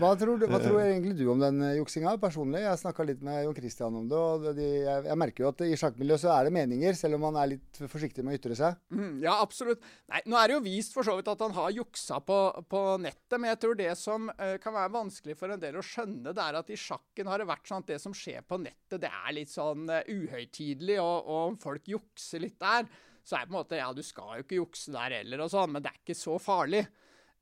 Hva 0.00 0.10
tror, 0.18 0.40
du, 0.40 0.46
hva 0.50 0.58
tror 0.58 0.80
egentlig 0.82 1.14
du 1.20 1.28
om 1.30 1.38
den 1.38 1.62
eh, 1.62 1.76
juksinga 1.76 2.16
personlig? 2.18 2.64
Jeg 2.64 2.80
snakka 2.80 3.06
litt 3.06 3.22
med 3.22 3.44
Jon 3.44 3.54
Christian 3.54 4.00
om 4.00 4.08
det. 4.10 4.18
og 4.18 4.48
de, 4.58 4.66
jeg, 4.82 5.04
jeg 5.06 5.18
merker 5.22 5.44
jo 5.44 5.52
at 5.52 5.62
i 5.68 5.78
sjakkmiljøet 5.78 6.24
så 6.24 6.32
er 6.34 6.48
det 6.48 6.54
meninger, 6.58 6.98
selv 6.98 7.20
om 7.20 7.24
man 7.28 7.38
er 7.38 7.52
litt 7.52 7.80
forsiktig 7.94 8.26
med 8.26 8.34
å 8.34 8.40
ytre 8.40 8.58
seg. 8.58 8.82
Mm, 8.90 9.22
ja, 9.22 9.38
absolutt. 9.38 9.86
Nei, 10.10 10.24
nå 10.26 10.42
er 10.42 10.50
det 10.50 10.58
jo 10.58 10.64
vist 10.66 10.98
for 10.98 11.06
så 11.06 11.14
vidt 11.20 11.30
at 11.30 11.46
han 11.46 11.54
har 11.60 11.78
juksa 11.78 12.18
på, 12.26 12.42
på 12.66 12.84
nettet, 13.06 13.38
men 13.38 13.52
jeg 13.52 13.62
tror 13.62 13.78
det 13.78 13.92
som 14.02 14.26
uh, 14.32 14.56
kan 14.58 14.74
være 14.74 14.94
vanskelig 14.98 15.38
for 15.38 15.54
en 15.54 15.62
del 15.62 15.78
å 15.78 15.86
skjønne, 15.86 16.34
det 16.34 16.48
er 16.48 16.58
at 16.64 16.74
i 16.74 16.80
sjakken 16.88 17.30
har 17.30 17.38
det 17.38 17.46
vært 17.54 17.70
sånn 17.70 17.86
at 17.86 17.94
det 17.94 18.02
som 18.02 18.16
skjer 18.26 18.42
på 18.42 18.58
nettet, 18.58 18.98
det 19.06 19.12
er 19.12 19.36
litt 19.38 19.54
sånn 19.54 19.86
uh, 19.86 20.02
uhøytidelig, 20.02 20.98
og, 20.98 21.30
og 21.30 21.52
om 21.52 21.60
folk 21.62 21.86
jukser 21.94 22.42
litt 22.42 22.58
der, 22.58 22.90
så 23.28 23.36
er 23.36 23.44
det 23.44 23.50
på 23.50 23.54
en 23.54 23.60
måte 23.60 23.80
Ja, 23.80 23.90
du 23.92 24.04
skal 24.06 24.38
jo 24.38 24.46
ikke 24.46 24.62
jukse 24.62 24.94
der 24.94 25.18
heller, 25.20 25.44
og 25.44 25.52
sånn, 25.52 25.74
men 25.74 25.84
det 25.84 25.92
er 25.92 26.00
ikke 26.00 26.16
så 26.16 26.38
farlig. 26.40 26.86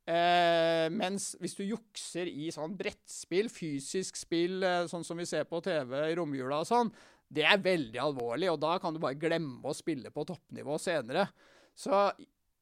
Eh, 0.06 0.86
mens 0.94 1.32
hvis 1.42 1.56
du 1.58 1.64
jukser 1.66 2.28
i 2.30 2.48
sånn 2.54 2.76
brettspill, 2.78 3.50
fysisk 3.50 4.18
spill, 4.18 4.60
eh, 4.66 4.86
sånn 4.90 5.06
som 5.06 5.18
vi 5.18 5.26
ser 5.26 5.46
på 5.50 5.60
TV 5.64 5.98
i 6.10 6.16
romjula 6.18 6.62
og 6.62 6.68
sånn, 6.68 6.90
det 7.26 7.46
er 7.46 7.62
veldig 7.62 7.98
alvorlig, 8.02 8.50
og 8.52 8.60
da 8.62 8.76
kan 8.82 8.94
du 8.94 9.00
bare 9.02 9.18
glemme 9.18 9.66
å 9.66 9.74
spille 9.74 10.12
på 10.14 10.26
toppnivå 10.28 10.78
senere. 10.78 11.26
Så 11.74 12.10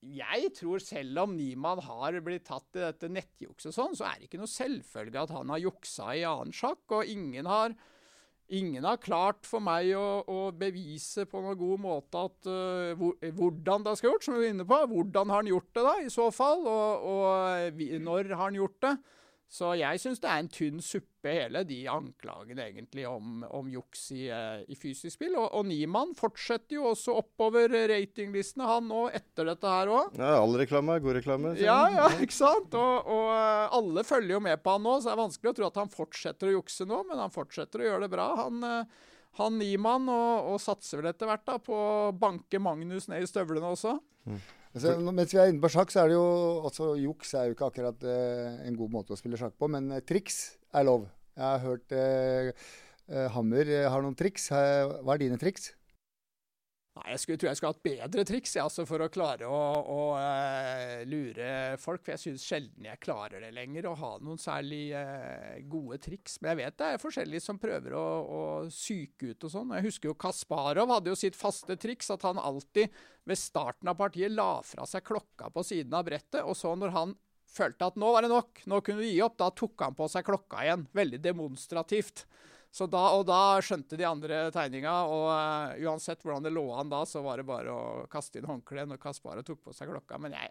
jeg 0.05 0.51
tror 0.57 0.81
selv 0.85 1.25
om 1.25 1.35
Niemann 1.37 1.83
har 1.85 2.17
blitt 2.25 2.47
tatt 2.49 2.77
i 2.77 2.83
dette 2.83 3.13
nettjukset 3.13 3.77
sånn, 3.77 3.97
så 3.97 4.09
er 4.09 4.19
det 4.19 4.29
ikke 4.29 4.41
noe 4.41 4.53
selvfølge 4.53 5.21
at 5.21 5.33
han 5.37 5.53
har 5.53 5.63
juksa 5.65 6.13
i 6.17 6.25
annen 6.29 6.53
sjakk, 6.53 6.85
og 6.97 7.13
ingen 7.13 7.49
har 7.49 7.77
Ingen 8.53 8.85
har 8.85 9.01
klart 9.01 9.47
for 9.49 9.65
meg 9.65 9.95
å, 9.97 10.21
å 10.29 10.41
bevise 10.53 11.25
på 11.25 11.41
noen 11.41 11.57
god 11.57 11.81
måte 11.81 12.25
at, 12.29 12.37
uh, 12.45 12.93
hvor, 12.99 13.15
hvordan 13.39 13.87
det 13.87 13.95
skal 13.97 14.13
gjort, 14.13 14.27
som 14.27 14.37
vi 14.37 14.45
var 14.45 14.53
inne 14.53 14.67
på. 14.69 14.81
Hvordan 14.91 15.33
har 15.33 15.41
han 15.41 15.49
gjort 15.49 15.71
det, 15.73 15.85
da, 15.87 15.95
i 16.05 16.13
så 16.13 16.29
fall? 16.35 16.67
Og, 16.69 17.07
og 17.09 17.79
vi, 17.79 17.89
når 18.05 18.35
har 18.35 18.45
han 18.45 18.59
gjort 18.61 18.77
det? 18.85 18.95
Så 19.55 19.69
jeg 19.79 20.01
syns 20.03 20.19
det 20.19 20.27
er 20.31 20.41
en 20.43 20.49
tynn 20.51 20.81
suppe, 20.83 21.31
hele 21.31 21.61
de 21.69 21.77
anklagene 21.89 22.65
egentlig 22.67 23.05
om, 23.07 23.45
om 23.55 23.69
juks 23.71 24.09
i, 24.13 24.25
eh, 24.35 24.65
i 24.67 24.75
fysisk 24.75 25.15
spill. 25.15 25.37
Og, 25.39 25.47
og 25.55 25.69
Niemann 25.69 26.11
fortsetter 26.19 26.81
jo 26.81 26.89
også 26.91 27.15
oppover 27.21 27.71
ratinglistene, 27.93 28.67
han 28.67 28.89
nå, 28.91 29.05
etter 29.15 29.47
dette 29.53 29.71
her 29.71 29.93
òg. 29.95 30.19
Ja, 30.19 30.33
all 30.41 30.59
reklame 30.59 30.97
er 30.97 31.05
god 31.05 31.19
reklame. 31.21 31.55
Ja, 31.63 31.79
ja, 31.95 32.09
ikke 32.25 32.35
sant? 32.35 32.75
Og, 32.75 33.13
og 33.15 33.31
eh, 33.31 33.77
alle 33.79 34.05
følger 34.09 34.35
jo 34.35 34.43
med 34.49 34.59
på 34.65 34.75
han 34.75 34.83
nå, 34.89 34.97
så 34.99 35.13
det 35.13 35.15
er 35.15 35.23
vanskelig 35.23 35.53
å 35.53 35.59
tro 35.61 35.71
at 35.71 35.81
han 35.85 35.95
fortsetter 35.95 36.51
å 36.51 36.57
jukse 36.57 36.89
nå, 36.91 37.05
men 37.13 37.23
han 37.23 37.35
fortsetter 37.35 37.85
å 37.85 37.89
gjøre 37.93 38.09
det 38.09 38.11
bra. 38.17 38.27
Han, 38.43 38.59
eh, 38.67 39.15
han 39.39 39.63
Niemann, 39.63 40.11
og, 40.11 40.51
og 40.51 40.61
satser 40.67 40.99
vel 40.99 41.13
etter 41.13 41.31
hvert 41.31 41.47
da 41.47 41.61
på 41.63 41.79
å 41.79 42.11
banke 42.19 42.59
Magnus 42.59 43.07
ned 43.13 43.23
i 43.23 43.31
støvlene 43.31 43.71
også. 43.79 44.01
Altså, 44.75 44.95
mens 45.15 45.31
vi 45.31 45.39
er 45.39 45.53
inne 45.53 45.63
på 45.63 45.71
sjakk, 45.71 45.93
så 45.95 46.03
er 46.03 46.11
det 46.11 46.17
jo 46.17 46.25
også 46.67 46.89
juks 46.99 47.31
er 47.39 47.47
jo 47.47 47.55
ikke 47.55 47.69
akkurat 47.71 48.07
eh, 48.11 48.57
en 48.67 48.79
god 48.79 48.91
måte 48.91 49.15
å 49.15 49.19
spille 49.19 49.39
sjakk 49.39 49.55
på, 49.61 49.69
men 49.71 49.87
eh, 49.95 50.03
triks 50.03 50.57
er 50.75 50.89
lov. 50.89 51.05
Jeg 51.39 51.45
har 51.47 51.63
hørt 51.63 51.95
eh, 51.95 52.51
eh, 53.07 53.29
Hammer 53.37 53.71
eh, 53.71 53.87
har 53.91 54.03
noen 54.03 54.19
triks. 54.19 54.49
Hva 54.51 55.15
er 55.15 55.23
dine 55.23 55.39
triks? 55.39 55.71
Nei, 56.95 57.09
jeg 57.11 57.21
skulle, 57.25 57.39
tror 57.43 57.49
jeg 57.49 57.59
skulle 57.59 57.71
hatt 57.73 57.87
bedre 57.89 58.25
triks 58.29 58.53
jeg, 58.55 58.63
altså, 58.63 58.85
for 58.87 59.03
å 59.03 59.09
klare 59.11 59.49
å, 59.51 59.63
å 59.91 60.03
uh, 60.15 61.01
lure 61.11 61.49
folk. 61.83 62.05
For 62.07 62.15
jeg 62.15 62.23
syns 62.23 62.45
sjelden 62.47 62.87
jeg 62.87 63.01
klarer 63.03 63.43
det 63.43 63.51
lenger, 63.57 63.89
å 63.91 63.97
ha 63.99 64.13
noen 64.23 64.39
særlig 64.39 64.85
uh, 64.95 65.57
gode 65.71 65.99
triks. 66.05 66.37
Men 66.39 66.53
jeg 66.53 66.61
vet 66.61 66.79
det 66.79 66.93
er 66.95 67.03
forskjellige 67.03 67.43
som 67.43 67.59
prøver 67.59 67.97
å, 67.99 68.05
å 68.23 68.45
psyke 68.71 69.33
ut 69.33 69.49
og 69.49 69.55
sånn. 69.57 69.75
Jeg 69.75 69.89
husker 69.89 70.13
jo 70.13 70.17
Kasparov 70.23 70.95
hadde 70.95 71.11
jo 71.11 71.19
sitt 71.19 71.39
faste 71.39 71.75
triks, 71.83 72.13
at 72.15 72.23
han 72.29 72.39
alltid 72.39 72.95
ved 73.27 73.43
starten 73.43 73.91
av 73.91 73.99
partiet 73.99 74.31
la 74.31 74.53
fra 74.63 74.87
seg 74.87 75.03
klokka 75.11 75.51
på 75.51 75.67
siden 75.67 75.99
av 75.99 76.07
brettet, 76.07 76.45
og 76.47 76.55
så 76.55 76.77
når 76.79 76.95
han 76.95 77.19
følte 77.51 77.91
at 77.91 77.99
nå 77.99 78.15
var 78.15 78.23
det 78.23 78.31
nok, 78.31 78.63
nå 78.71 78.81
kunne 78.87 79.03
du 79.03 79.11
gi 79.11 79.23
opp, 79.25 79.35
da 79.43 79.51
tok 79.51 79.83
han 79.83 79.99
på 79.99 80.07
seg 80.11 80.27
klokka 80.31 80.63
igjen. 80.63 80.87
Veldig 80.95 81.21
demonstrativt. 81.27 82.25
Så 82.75 82.89
da, 82.91 83.05
og 83.15 83.23
da 83.29 83.61
skjønte 83.63 83.95
de 83.95 84.07
andre 84.09 84.49
tegninga, 84.55 84.93
og 85.07 85.29
uh, 85.31 85.75
uansett 85.87 86.25
hvordan 86.25 86.43
det 86.43 86.51
lå 86.57 86.65
an 86.75 86.91
da, 86.91 87.05
så 87.07 87.23
var 87.23 87.39
det 87.39 87.47
bare 87.47 87.71
å 87.71 88.07
kaste 88.11 88.41
inn 88.41 88.49
håndkleet 88.51 88.91
når 88.91 88.99
Kaspar 89.03 89.39
tok 89.47 89.61
på 89.69 89.75
seg 89.77 89.93
klokka. 89.93 90.19
Men 90.19 90.35
jeg, 90.35 90.51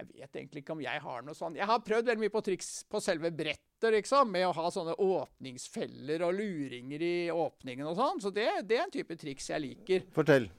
jeg 0.00 0.08
vet 0.10 0.40
egentlig 0.40 0.64
ikke 0.64 0.74
om 0.74 0.82
jeg 0.82 1.04
har 1.04 1.22
noe 1.22 1.38
sånn. 1.38 1.58
Jeg 1.60 1.70
har 1.70 1.84
prøvd 1.86 2.10
veldig 2.10 2.24
mye 2.24 2.34
på 2.34 2.42
triks 2.48 2.72
på 2.90 3.02
selve 3.04 3.30
brettet, 3.30 3.86
liksom, 3.94 4.32
med 4.34 4.48
å 4.48 4.54
ha 4.58 4.66
sånne 4.74 4.96
åpningsfeller 4.98 6.26
og 6.26 6.34
luringer 6.40 7.06
i 7.06 7.14
åpningen 7.30 7.86
og 7.86 7.94
sånn. 8.02 8.24
Så 8.26 8.34
det, 8.34 8.48
det 8.66 8.80
er 8.80 8.88
en 8.88 8.96
type 8.98 9.20
triks 9.22 9.52
jeg 9.52 9.64
liker. 9.68 10.10
Fortell. 10.16 10.50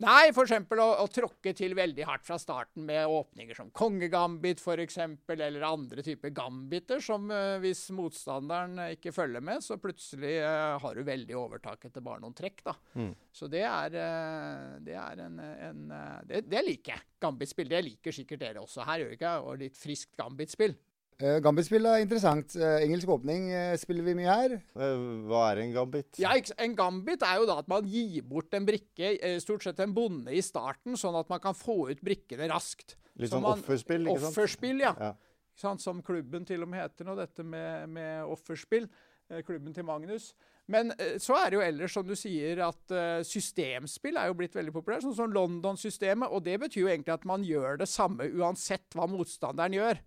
Nei, 0.00 0.30
f.eks. 0.32 0.54
Å, 0.80 0.86
å 1.02 1.06
tråkke 1.12 1.52
til 1.56 1.74
veldig 1.76 2.06
hardt 2.08 2.24
fra 2.24 2.38
starten 2.40 2.86
med 2.88 3.04
åpninger 3.04 3.56
som 3.56 3.68
kongegambit 3.76 4.62
f.eks., 4.62 4.96
eller 5.34 5.66
andre 5.66 6.04
typer 6.04 6.32
gambiter 6.32 7.02
som 7.04 7.28
eh, 7.34 7.58
hvis 7.60 7.86
motstanderen 7.96 8.78
ikke 8.94 9.12
følger 9.12 9.44
med, 9.44 9.60
så 9.64 9.76
plutselig 9.80 10.38
eh, 10.40 10.76
har 10.80 10.96
du 10.96 11.04
veldig 11.04 11.36
overtak 11.36 11.84
etter 11.90 12.04
bare 12.04 12.24
noen 12.24 12.36
trekk. 12.36 12.64
da. 12.70 12.76
Mm. 12.96 13.12
Så 13.36 13.50
det 13.52 13.66
er, 13.68 13.98
eh, 14.00 14.78
det 14.88 14.96
er 14.96 15.24
en, 15.26 15.40
en 15.68 15.82
det, 16.28 16.46
det 16.48 16.64
liker 16.64 16.96
jeg. 16.96 17.06
Gambitspill. 17.20 17.68
Det 17.68 17.84
liker 17.84 18.16
sikkert 18.16 18.40
dere 18.40 18.64
også 18.64 18.86
her, 18.88 19.04
gjør 19.04 19.18
ikke? 19.18 19.34
Og 19.44 19.60
litt 19.60 19.76
friskt 19.76 20.16
gambitspill. 20.16 20.78
Uh, 21.20 21.36
Gambit-spill 21.44 21.84
er 21.84 22.00
interessant. 22.00 22.54
Uh, 22.56 22.78
engelsk 22.80 23.10
åpning 23.12 23.50
uh, 23.52 23.74
spiller 23.80 24.06
vi 24.06 24.14
mye 24.16 24.30
her. 24.30 24.54
Hva 24.72 25.42
er 25.50 25.62
en 25.66 25.74
gambit? 25.74 26.20
Ja, 26.20 26.32
En 26.56 26.76
gambit 26.78 27.24
er 27.26 27.42
jo 27.42 27.48
da 27.50 27.58
at 27.60 27.68
man 27.68 27.88
gir 27.88 28.24
bort 28.26 28.54
en 28.56 28.68
brikke, 28.68 29.12
stort 29.42 29.66
sett 29.66 29.82
en 29.84 29.92
bonde, 29.96 30.32
i 30.32 30.40
starten, 30.44 30.96
sånn 30.96 31.18
at 31.20 31.28
man 31.32 31.42
kan 31.42 31.56
få 31.56 31.90
ut 31.90 32.00
brikkene 32.04 32.48
raskt. 32.52 32.96
Litt 33.20 33.34
sånn 33.34 33.44
offerspill, 33.44 34.06
ikke 34.08 34.22
sant? 34.22 34.32
Offerspill, 34.32 34.80
ja. 34.86 34.94
ja. 34.96 35.12
Som 35.60 36.00
klubben 36.04 36.46
til 36.48 36.64
og 36.64 36.70
med 36.72 36.80
heter 36.80 37.04
nå, 37.04 37.16
dette 37.18 37.44
med, 37.44 37.90
med 37.92 38.30
offerspill. 38.30 38.88
Klubben 39.46 39.74
til 39.76 39.84
Magnus. 39.86 40.32
Men 40.70 40.94
så 41.22 41.36
er 41.36 41.50
det 41.50 41.58
jo 41.58 41.62
ellers, 41.62 41.92
som 41.94 42.06
du 42.06 42.16
sier, 42.18 42.62
at 42.64 42.94
systemspill 43.26 44.16
er 44.18 44.30
jo 44.30 44.38
blitt 44.38 44.56
veldig 44.56 44.72
populært. 44.74 45.04
Sånn 45.04 45.18
som 45.18 45.34
London-systemet. 45.34 46.32
Og 46.32 46.42
det 46.46 46.56
betyr 46.64 46.86
jo 46.86 46.90
egentlig 46.90 47.14
at 47.14 47.28
man 47.28 47.44
gjør 47.46 47.82
det 47.82 47.90
samme 47.90 48.26
uansett 48.40 48.96
hva 48.96 49.06
motstanderen 49.10 49.76
gjør. 49.76 50.00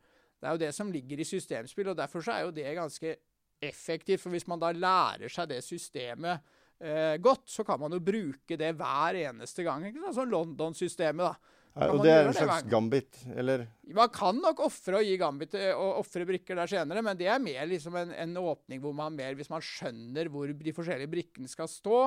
Det 0.43 0.49
er 0.49 0.57
jo 0.57 0.63
det 0.65 0.73
som 0.75 0.91
ligger 0.91 1.21
i 1.23 1.27
systemspill, 1.27 1.93
og 1.93 1.99
derfor 1.99 2.23
så 2.25 2.35
er 2.35 2.43
jo 2.43 2.51
det 2.55 2.67
ganske 2.75 3.15
effektivt. 3.63 4.19
For 4.19 4.33
hvis 4.35 4.47
man 4.51 4.59
da 4.59 4.73
lærer 4.75 5.31
seg 5.31 5.47
det 5.53 5.61
systemet 5.63 6.43
eh, 6.83 7.15
godt, 7.23 7.47
så 7.47 7.63
kan 7.63 7.79
man 7.79 7.95
jo 7.95 8.01
bruke 8.03 8.59
det 8.59 8.73
hver 8.75 9.21
eneste 9.23 9.63
gang. 9.63 9.87
ikke 9.87 10.03
sant? 10.03 10.17
Sånn 10.19 10.33
London-systemet, 10.33 11.31
da. 11.31 11.59
Ja, 11.73 11.87
og 11.89 12.03
det 12.05 12.11
er 12.13 12.27
en 12.27 12.35
slags 12.35 12.67
gambit, 12.69 13.17
eller? 13.33 13.63
Man 13.97 14.11
kan 14.13 14.37
nok 14.37 14.59
ofre 14.67 14.99
å 14.99 15.01
gi 15.01 15.15
gambit 15.17 15.55
eh, 15.57 15.71
og 15.73 16.03
ofre 16.03 16.27
brikker 16.29 16.59
der 16.59 16.69
senere, 16.69 17.01
men 17.05 17.17
det 17.17 17.31
er 17.31 17.41
mer 17.41 17.65
liksom 17.71 17.95
en, 17.97 18.11
en, 18.13 18.35
åpning 18.43 18.83
hvor 18.83 18.93
man 18.93 19.15
mer, 19.17 19.33
hvis 19.39 19.49
man 19.49 19.63
skjønner 19.65 20.29
hvor 20.29 20.51
de 20.53 20.75
forskjellige 20.75 21.09
brikkene 21.15 21.49
skal 21.49 21.71
stå, 21.71 22.03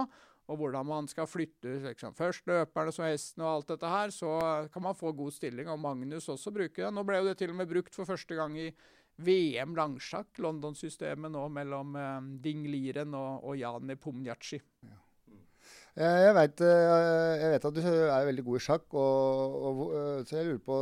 og 0.46 0.60
hvordan 0.60 0.86
man 0.86 1.08
skal 1.10 1.26
flytte 1.26 1.78
liksom, 1.88 2.14
først 2.14 2.46
løperne 2.46 2.92
som 2.94 3.06
hesten 3.08 3.42
og 3.42 3.50
alt 3.50 3.72
dette 3.72 3.90
her, 3.90 4.12
så 4.14 4.34
kan 4.72 4.84
man 4.84 4.98
få 4.98 5.10
god 5.16 5.34
stilling. 5.34 5.70
Og 5.72 5.80
Magnus 5.82 6.28
også 6.32 6.52
bruker 6.54 6.86
det. 6.86 6.92
Nå 6.94 7.02
ble 7.06 7.18
jo 7.20 7.30
det 7.30 7.38
til 7.40 7.50
og 7.50 7.58
med 7.58 7.70
brukt 7.70 7.96
for 7.96 8.08
første 8.08 8.38
gang 8.38 8.54
i 8.60 8.68
VM 9.26 9.72
langsjakk, 9.76 10.36
London-systemet 10.44 11.32
nå 11.32 11.46
mellom 11.48 11.96
eh, 11.96 12.30
Ding 12.44 12.66
Liren 12.68 13.16
og, 13.16 13.46
og 13.48 13.56
Jani 13.56 13.94
Nepomniachtchi. 13.94 14.60
Ja. 14.84 15.00
Jeg 15.96 16.34
vet, 16.36 16.60
eh, 16.60 17.34
jeg 17.40 17.52
vet, 17.54 17.66
at 17.70 17.78
du 17.78 17.86
er 17.88 18.26
veldig 18.28 18.44
god 18.44 18.58
i 18.58 18.64
sjakk, 18.66 18.84
og, 18.92 19.56
og, 19.70 19.80
eh, 19.96 20.18
så 20.28 20.36
jeg 20.36 20.50
lurer 20.50 20.64
på 20.66 20.76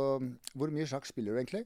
hvor 0.59 0.73
mye 0.75 0.87
sjakk 0.89 1.07
spiller 1.07 1.31
du 1.31 1.39
egentlig? 1.39 1.63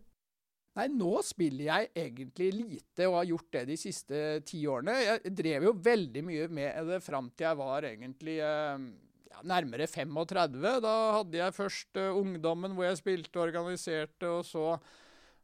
Nei, 0.77 0.85
nå 0.93 1.19
spiller 1.25 1.65
jeg 1.65 1.89
egentlig 1.97 2.49
lite, 2.53 3.07
og 3.09 3.17
har 3.17 3.29
gjort 3.31 3.53
det 3.55 3.63
de 3.71 3.77
siste 3.79 4.23
ti 4.47 4.61
årene. 4.69 4.95
Jeg 5.01 5.33
drev 5.35 5.65
jo 5.65 5.75
veldig 5.89 6.23
mye 6.27 6.49
med 6.53 6.91
det 6.91 6.99
fram 7.03 7.31
til 7.33 7.49
jeg 7.49 7.59
var 7.59 7.87
egentlig 7.89 8.37
eh, 8.45 8.85
ja, 9.31 9.43
nærmere 9.49 9.89
35. 9.89 10.79
Da 10.85 10.95
hadde 11.17 11.41
jeg 11.41 11.57
først 11.57 11.99
uh, 11.99 12.17
ungdommen 12.21 12.77
hvor 12.77 12.87
jeg 12.87 13.01
spilte 13.01 13.39
og 13.39 13.47
organiserte, 13.47 14.29
og 14.29 14.45
så 14.47 14.75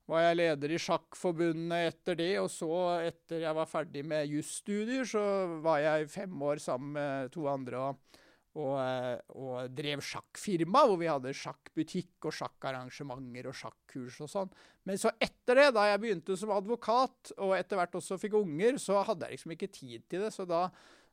var 0.05 0.27
jeg 0.27 0.37
leder 0.37 0.75
i 0.75 0.81
Sjakkforbundet 0.81 1.89
etter 1.89 2.19
det. 2.21 2.31
Og 2.43 2.51
så, 2.53 2.71
etter 3.09 3.47
jeg 3.47 3.57
var 3.57 3.69
ferdig 3.69 4.05
med 4.05 4.29
jusstudier, 4.29 5.07
så 5.09 5.25
var 5.65 5.81
jeg 5.83 6.11
fem 6.13 6.47
år 6.51 6.61
sammen 6.63 6.93
med 6.99 7.33
to 7.33 7.49
andre. 7.49 7.89
og 7.89 8.21
og, 8.55 8.75
eh, 8.79 9.19
og, 9.35 9.71
drev 9.75 10.01
sjakkfirma, 10.05 10.85
hvor 10.87 10.99
vi 11.01 11.09
hadde 11.11 11.33
sjakkbutikk 11.35 12.29
og 12.29 12.35
sjakkarrangementer 12.37 13.49
og 13.51 13.57
sjakkurs 13.59 14.19
og 14.23 14.31
sånn. 14.31 14.53
Men 14.87 14.99
så 15.01 15.11
etter 15.19 15.59
det, 15.59 15.69
da 15.75 15.87
jeg 15.89 16.01
begynte 16.03 16.37
som 16.39 16.53
advokat, 16.55 17.33
og 17.35 17.55
etter 17.57 17.79
hvert 17.79 17.97
også 17.99 18.19
fikk 18.21 18.37
unger, 18.39 18.79
så 18.81 19.01
hadde 19.07 19.27
jeg 19.27 19.37
liksom 19.37 19.55
ikke 19.57 19.71
tid 19.73 20.05
til 20.11 20.23
det. 20.23 20.31
Så 20.35 20.47
da, 20.47 20.69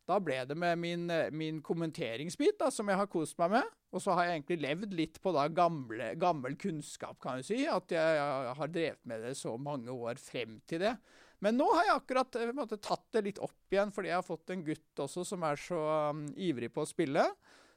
da 0.06 0.18
ble 0.22 0.38
det 0.46 0.58
med 0.58 0.78
min, 0.78 1.08
min 1.34 1.58
kommenteringsbit, 1.64 2.60
da, 2.62 2.70
som 2.74 2.90
jeg 2.92 3.00
har 3.00 3.10
kost 3.10 3.38
meg 3.42 3.56
med. 3.58 3.74
Og 3.92 4.04
så 4.04 4.14
har 4.16 4.28
jeg 4.28 4.38
egentlig 4.38 4.60
levd 4.62 4.94
litt 4.96 5.18
på 5.24 5.34
da 5.34 5.48
gamle, 5.52 6.12
gammel 6.20 6.54
kunnskap, 6.60 7.18
kan 7.22 7.42
du 7.42 7.48
si. 7.48 7.64
At 7.66 7.90
jeg, 7.92 8.20
jeg 8.20 8.56
har 8.60 8.72
drevet 8.78 9.02
med 9.08 9.26
det 9.26 9.34
så 9.40 9.56
mange 9.60 9.92
år 9.92 10.20
frem 10.22 10.60
til 10.70 10.86
det. 10.86 10.94
Men 11.42 11.58
nå 11.58 11.66
har 11.74 11.88
jeg 11.88 11.98
akkurat 11.98 12.38
eh, 12.38 12.52
måte, 12.54 12.78
tatt 12.78 13.08
det 13.16 13.24
litt 13.26 13.42
opp 13.42 13.74
igjen, 13.74 13.90
fordi 13.94 14.12
jeg 14.12 14.20
har 14.20 14.26
fått 14.26 14.52
en 14.54 14.62
gutt 14.66 15.02
også 15.02 15.24
som 15.26 15.42
er 15.46 15.58
så 15.58 15.80
um, 16.12 16.24
ivrig 16.38 16.70
på 16.74 16.84
å 16.84 16.88
spille. 16.88 17.24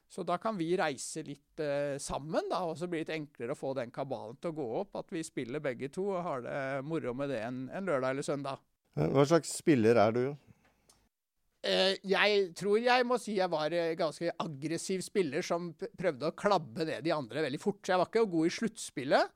Så 0.06 0.22
da 0.22 0.36
kan 0.38 0.54
vi 0.54 0.68
reise 0.78 1.24
litt 1.26 1.58
uh, 1.58 1.98
sammen, 1.98 2.46
da, 2.52 2.62
og 2.62 2.76
så 2.78 2.86
blir 2.86 3.02
det 3.02 3.08
litt 3.08 3.16
enklere 3.16 3.56
å 3.56 3.58
få 3.58 3.72
den 3.74 3.90
kabalen 3.94 4.38
til 4.38 4.52
å 4.52 4.58
gå 4.60 4.66
opp. 4.84 5.00
At 5.02 5.10
vi 5.10 5.24
spiller 5.26 5.62
begge 5.64 5.90
to 5.94 6.12
og 6.12 6.22
har 6.22 6.44
det 6.46 6.58
moro 6.86 7.14
med 7.18 7.32
det 7.34 7.40
en, 7.42 7.64
en 7.74 7.90
lørdag 7.90 8.14
eller 8.14 8.26
søndag. 8.26 8.62
Hva 8.96 9.24
slags 9.28 9.50
spiller 9.58 9.98
er 10.00 10.14
du? 10.14 10.26
Jeg 11.66 12.42
tror 12.54 12.78
jeg 12.78 13.04
må 13.08 13.16
si 13.18 13.34
jeg 13.40 13.50
var 13.50 13.74
en 13.74 13.96
ganske 13.98 14.30
aggressiv 14.38 15.02
spiller 15.02 15.42
som 15.42 15.72
prøvde 15.74 16.28
å 16.30 16.36
klabbe 16.38 16.86
ned 16.86 17.02
de 17.02 17.10
andre 17.10 17.42
veldig 17.48 17.58
fort. 17.58 17.80
Så 17.82 17.92
jeg 17.92 17.98
var 17.98 18.08
ikke 18.12 18.22
god 18.30 18.46
i 18.46 18.54
sluttspillet. 18.54 19.34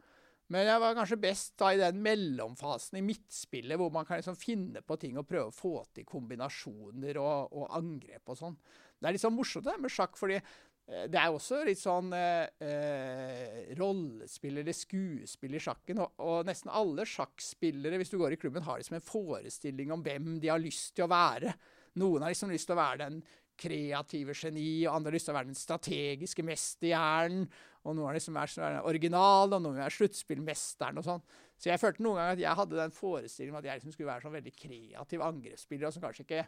Men 0.51 0.67
jeg 0.67 0.83
var 0.83 0.97
kanskje 0.99 1.21
best 1.23 1.53
da 1.63 1.69
i 1.71 1.79
den 1.79 2.01
mellomfasen 2.03 2.99
i 2.99 3.05
midtspillet, 3.07 3.79
hvor 3.79 3.93
man 3.95 4.07
kan 4.07 4.19
liksom 4.19 4.39
finne 4.39 4.83
på 4.83 4.97
ting 4.99 5.19
og 5.21 5.29
prøve 5.31 5.53
å 5.53 5.55
få 5.55 5.77
til 5.95 6.07
kombinasjoner 6.09 7.21
og, 7.23 7.55
og 7.55 7.69
angrep 7.79 8.33
og 8.33 8.41
sånn. 8.41 8.57
Det 8.99 9.07
er 9.07 9.15
litt 9.15 9.23
sånn 9.23 9.37
morsomt 9.37 9.69
det 9.69 9.77
med 9.79 9.95
sjakk, 9.95 10.19
fordi 10.19 10.41
eh, 10.41 11.07
det 11.07 11.21
er 11.21 11.31
også 11.31 11.63
litt 11.69 11.79
sånn 11.81 12.11
eh, 12.19 12.51
eh, 12.67 13.71
rollespill 13.79 14.59
eller 14.59 14.75
skuespill 14.75 15.55
i 15.55 15.63
sjakken. 15.63 16.03
Og, 16.03 16.19
og, 16.27 16.41
nesten 16.51 16.75
alle 16.75 17.07
sjakkspillere, 17.07 18.01
hvis 18.03 18.11
du 18.11 18.19
går 18.19 18.35
i 18.35 18.41
klubben, 18.43 18.67
har 18.67 18.83
liksom 18.83 18.99
en 18.99 19.07
forestilling 19.07 19.95
om 19.95 20.03
hvem 20.03 20.35
de 20.43 20.51
har 20.51 20.63
lyst 20.63 20.97
til 20.99 21.07
å 21.07 21.13
være. 21.15 21.55
Noen 22.03 22.27
har 22.27 22.35
liksom 22.35 22.51
lyst 22.51 22.67
til 22.67 22.75
å 22.75 22.83
være 22.83 23.05
den 23.07 23.23
kreative 23.61 24.35
geni, 24.37 24.87
og 24.87 24.96
andre 24.96 25.11
har 25.11 25.18
lyst 25.18 25.29
til 25.29 25.35
å 25.35 25.38
være 25.38 25.51
den 25.51 25.59
strategiske 25.59 26.44
mesterhjernen. 26.46 27.44
Og 27.81 27.94
noen 27.96 28.11
har 28.11 28.16
liksom 28.18 28.37
vært 28.37 28.53
sånn 28.53 28.81
original, 28.88 29.55
og 29.57 29.62
noen 29.64 29.79
er 29.81 29.94
sluttspillmesteren 29.94 31.01
og 31.01 31.07
sånn. 31.07 31.23
Så 31.61 31.70
jeg 31.70 31.81
følte 31.81 32.05
noen 32.05 32.18
ganger 32.18 32.35
at 32.35 32.42
jeg 32.42 32.59
hadde 32.59 32.77
den 32.79 32.92
forestillingen 32.96 33.61
at 33.61 33.68
jeg 33.68 33.81
liksom 33.81 33.94
skulle 33.94 34.11
være 34.11 34.25
sånn 34.25 34.37
veldig 34.37 34.53
kreativ 34.57 35.25
angrepsspiller, 35.25 35.88
og 35.88 35.96
som 35.96 36.05
kanskje 36.05 36.27
ikke 36.27 36.44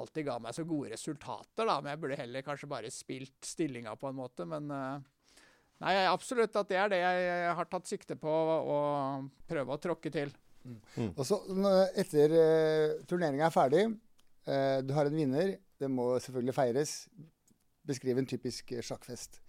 alltid 0.00 0.26
ga 0.26 0.36
meg 0.42 0.56
så 0.56 0.64
gode 0.68 0.92
resultater, 0.92 1.64
da. 1.66 1.78
Men 1.80 1.92
jeg 1.92 2.02
burde 2.02 2.20
heller 2.20 2.44
kanskje 2.46 2.70
bare 2.70 2.92
spilt 2.94 3.46
stillinga 3.46 3.96
på 4.00 4.10
en 4.10 4.18
måte. 4.18 4.46
Men 4.48 4.68
uh, 4.72 5.00
nei, 5.84 5.94
absolutt 6.04 6.56
at 6.60 6.70
det 6.70 6.78
er 6.80 6.92
det 6.92 7.00
jeg 7.02 7.56
har 7.58 7.70
tatt 7.72 7.90
sikte 7.90 8.18
på 8.20 8.30
å 8.30 8.78
prøve 9.50 9.74
å 9.74 9.82
tråkke 9.82 10.12
til. 10.14 10.32
Mm. 10.60 10.76
Mm. 10.76 11.10
Og 11.14 11.24
så 11.26 11.40
etter 11.98 12.36
uh, 12.36 13.00
turneringa 13.08 13.48
er 13.48 13.56
ferdig, 13.56 13.84
uh, 14.48 14.78
du 14.84 14.94
har 14.96 15.10
en 15.10 15.20
vinner. 15.20 15.56
Det 15.80 15.88
må 15.90 16.12
selvfølgelig 16.20 16.56
feires. 16.56 16.96
Beskriv 17.88 18.20
en 18.20 18.28
typisk 18.28 18.74
sjakkfest. 18.84 19.40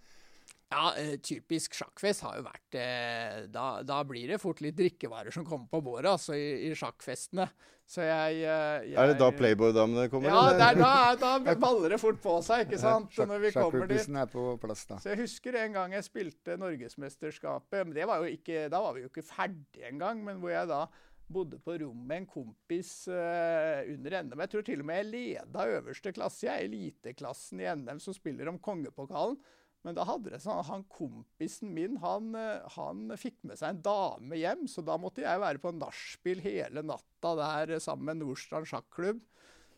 Ja, 0.72 0.92
eh, 0.96 1.18
typisk 1.20 1.74
sjakkfest 1.76 2.24
har 2.24 2.38
jo 2.38 2.46
vært 2.46 2.76
eh, 2.80 3.42
da, 3.52 3.66
da, 3.84 3.98
blir 4.08 4.30
det 4.32 4.38
fort 4.40 4.62
litt 4.64 4.78
drikkevarer 4.78 5.34
som 5.34 5.44
kommer 5.44 5.68
på 5.68 5.82
bordet, 5.84 6.08
altså, 6.14 6.36
i, 6.38 6.70
i 6.70 6.78
sjakkfestene. 6.78 7.44
Så 7.92 8.06
jeg, 8.06 8.38
jeg, 8.40 8.88
eh, 8.88 8.96
Er 8.96 9.10
det 9.10 9.18
da 9.20 9.28
Playboy-damene 9.36 10.06
kommer? 10.12 10.32
Ja, 10.32 10.56
der, 10.56 10.80
da, 10.80 10.92
da, 11.20 11.54
baller 11.66 11.92
det 11.92 12.00
fort 12.00 12.22
på 12.24 12.38
seg, 12.46 12.64
ikke 12.66 12.80
sant? 12.80 13.12
Ja, 13.18 13.28
når 13.28 13.44
vi 13.44 13.52
kommer 13.58 13.90
dit. 13.90 14.08
er 14.08 14.32
på 14.32 14.46
plass, 14.62 14.86
da. 14.88 15.00
Så 15.02 15.12
jeg 15.12 15.20
husker 15.26 15.60
en 15.60 15.76
gang 15.76 15.96
jeg 15.98 16.08
spilte 16.08 16.56
Norgesmesterskapet. 16.62 17.82
men 17.82 17.92
det 17.98 18.08
var 18.08 18.24
jo 18.24 18.32
ikke, 18.32 18.68
Da 18.72 18.80
var 18.80 18.96
vi 18.96 19.04
jo 19.04 19.12
ikke 19.12 19.26
ferdige 19.28 19.92
engang, 19.92 20.24
men 20.24 20.40
hvor 20.40 20.54
jeg 20.54 20.72
da 20.72 20.86
bodde 21.32 21.58
på 21.62 21.78
rom 21.80 22.04
med 22.08 22.22
en 22.22 22.28
kompis 22.30 22.92
uh, 23.10 23.80
under 23.94 24.18
NM. 24.22 24.44
Jeg 24.44 24.52
tror 24.52 24.66
til 24.68 24.84
og 24.84 24.88
med 24.88 25.00
jeg 25.00 25.10
leda 25.10 25.66
øverste 25.78 26.12
klasse, 26.14 26.46
jeg, 26.46 26.68
eliteklassen 26.68 27.62
i 27.62 27.68
NM, 27.80 28.00
som 28.02 28.16
spiller 28.16 28.52
om 28.52 28.60
kongepokalen. 28.62 29.40
Men 29.82 29.96
da 29.96 30.04
hadde 30.06 30.30
det 30.30 30.38
sånn 30.44 30.62
han 30.68 30.84
kompisen 30.92 31.72
min 31.74 31.96
han, 32.04 32.28
eh, 32.38 32.68
han, 32.76 33.08
fikk 33.18 33.40
med 33.50 33.58
seg 33.58 33.72
en 33.72 33.80
dame 33.82 34.38
hjem, 34.38 34.68
så 34.70 34.84
da 34.86 34.94
måtte 35.00 35.24
jeg 35.24 35.42
være 35.42 35.58
på 35.58 35.72
nachspiel 35.74 36.42
hele 36.44 36.84
natta 36.86 37.32
der 37.40 37.74
sammen 37.82 38.12
med 38.12 38.22
Nordstrand 38.22 38.70
sjakklubb. 38.70 39.18